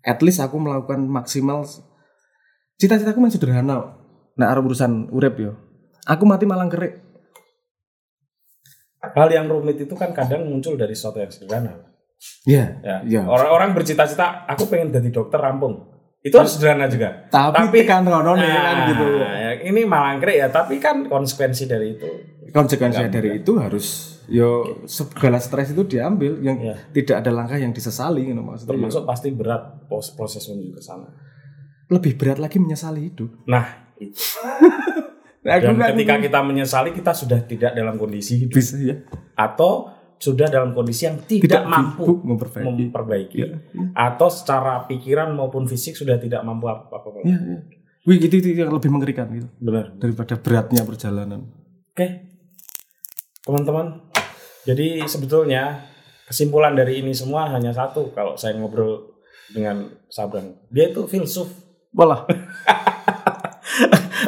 At 0.00 0.22
least 0.22 0.38
aku 0.38 0.62
melakukan 0.62 1.02
maksimal 1.02 1.66
cita-citaku 2.76 3.18
masih 3.18 3.42
sederhana. 3.42 3.98
Nah 4.38 4.46
arep 4.46 4.62
urusan 4.64 5.10
urip 5.10 5.34
yo. 5.34 5.58
Aku 6.06 6.30
mati 6.30 6.46
malang 6.46 6.70
kerik. 6.70 7.02
Hal 9.02 9.28
yang 9.28 9.50
rumit 9.50 9.76
itu 9.76 9.92
kan 9.92 10.14
kadang 10.14 10.46
muncul 10.46 10.78
dari 10.78 10.94
sesuatu 10.94 11.20
yang 11.20 11.28
sederhana. 11.28 11.90
ya 12.46 12.80
Ya. 12.80 12.96
ya 13.04 13.22
Orang-orang 13.26 13.74
bercita-cita, 13.74 14.46
aku 14.46 14.64
pengen 14.64 14.94
jadi 14.94 15.10
dokter 15.10 15.36
rampung. 15.36 15.93
Itu 16.24 16.34
harus 16.34 16.56
sederhana 16.56 16.88
juga. 16.88 17.28
tapi, 17.28 17.68
Tapi- 17.68 17.78
tekan 17.78 18.02
rono 18.02 18.32
nih 18.32 18.48
Nah, 18.48 18.62
kan 18.64 18.76
gitu 18.88 19.04
ya, 19.20 19.50
ini 19.62 19.80
malangkrik 19.84 20.36
ya, 20.36 20.48
tapi 20.48 20.80
kan 20.80 21.04
konsekuensi 21.04 21.64
dari 21.64 21.88
itu. 21.92 22.08
konsekuensinya 22.46 23.10
dari 23.10 23.30
itu 23.36 23.52
harus 23.56 23.86
yo 24.24 24.78
segala 24.84 25.36
stres 25.36 25.70
itu 25.70 25.84
diambil 25.84 26.38
yang 26.38 26.56
Iya. 26.56 26.76
tidak 26.92 27.16
ada 27.18 27.30
langkah 27.30 27.56
yang 27.56 27.70
disesali 27.70 28.24
gitu 28.24 28.38
maksudnya 28.38 28.72
Termasuk 28.72 29.02
pasti 29.04 29.28
berat 29.30 29.84
proses 29.90 30.46
menuju 30.46 30.70
ke 30.70 30.80
sana. 30.80 31.08
lebih 31.86 32.14
berat 32.14 32.38
lagi 32.38 32.56
menyesali 32.56 33.04
hidup 33.04 33.28
Nah, 33.44 33.64
itu. 34.00 34.16
Nah, 35.40 35.60
dan 35.60 35.76
ketika 35.92 36.16
kita 36.18 36.40
menyesali 36.40 36.90
kita 36.90 37.12
sudah 37.12 37.42
tidak 37.42 37.74
dalam 37.74 37.94
kondisi 37.94 38.40
hidup 38.40 38.54
bisa 38.54 38.78
ya 38.78 38.96
atau 39.34 39.92
sudah 40.18 40.46
dalam 40.48 40.72
kondisi 40.72 41.04
yang 41.04 41.18
tidak, 41.26 41.66
mampu 41.68 42.06
sibuk 42.06 42.18
memperbaiki. 42.24 42.68
memperbaiki 42.68 43.36
Iya, 43.38 43.48
atau 43.92 44.28
secara 44.30 44.86
pikiran 44.88 45.34
maupun 45.34 45.68
fisik 45.68 45.98
sudah 45.98 46.16
tidak 46.16 46.40
mampu 46.46 46.70
apa-apa. 46.70 47.22
Iya, 47.26 47.38
iya. 47.38 47.58
Wih, 48.04 48.20
itu, 48.20 48.36
itu 48.36 48.52
yang 48.52 48.68
lebih 48.68 48.92
mengerikan 48.92 49.24
gitu 49.32 49.48
Benar. 49.56 49.96
daripada 49.96 50.36
beratnya 50.36 50.84
perjalanan. 50.84 51.40
Oke. 51.92 52.08
Teman-teman, 53.44 54.00
jadi 54.68 55.04
sebetulnya 55.08 55.84
kesimpulan 56.28 56.76
dari 56.76 57.00
ini 57.00 57.12
semua 57.12 57.48
hanya 57.52 57.72
satu 57.72 58.12
kalau 58.12 58.36
saya 58.36 58.56
ngobrol 58.56 59.20
dengan 59.52 59.88
Sabrang. 60.08 60.56
Dia 60.72 60.92
itu 60.92 61.04
filsuf. 61.08 61.48
Walah, 61.94 62.26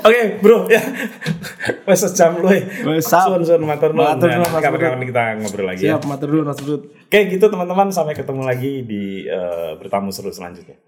Oke, 0.06 0.38
Bro, 0.38 0.70
ya. 0.70 0.78
Wes 1.88 2.00
sejam 2.02 2.38
lu. 2.40 2.48
Wes, 2.90 3.06
sap. 3.06 3.30
Sun 3.30 3.42
sun 3.42 3.62
matur 3.66 3.92
nuwun. 3.92 4.18
Nuwun, 4.18 4.50
Mas 4.50 4.62
Kapan-kapan 4.62 5.02
kita 5.06 5.22
ngobrol 5.42 5.66
lagi 5.66 5.82
ya. 5.86 5.96
siap 5.96 6.02
matur 6.06 6.28
dulu 6.32 6.42
Mas. 6.46 6.58
Oke, 6.62 7.18
gitu 7.30 7.44
teman-teman 7.46 7.88
sampai 7.94 8.14
ketemu 8.14 8.42
lagi 8.42 8.72
di 8.82 9.26
eh, 9.26 9.72
bertamu 9.78 10.10
seru 10.10 10.30
selanjutnya. 10.30 10.78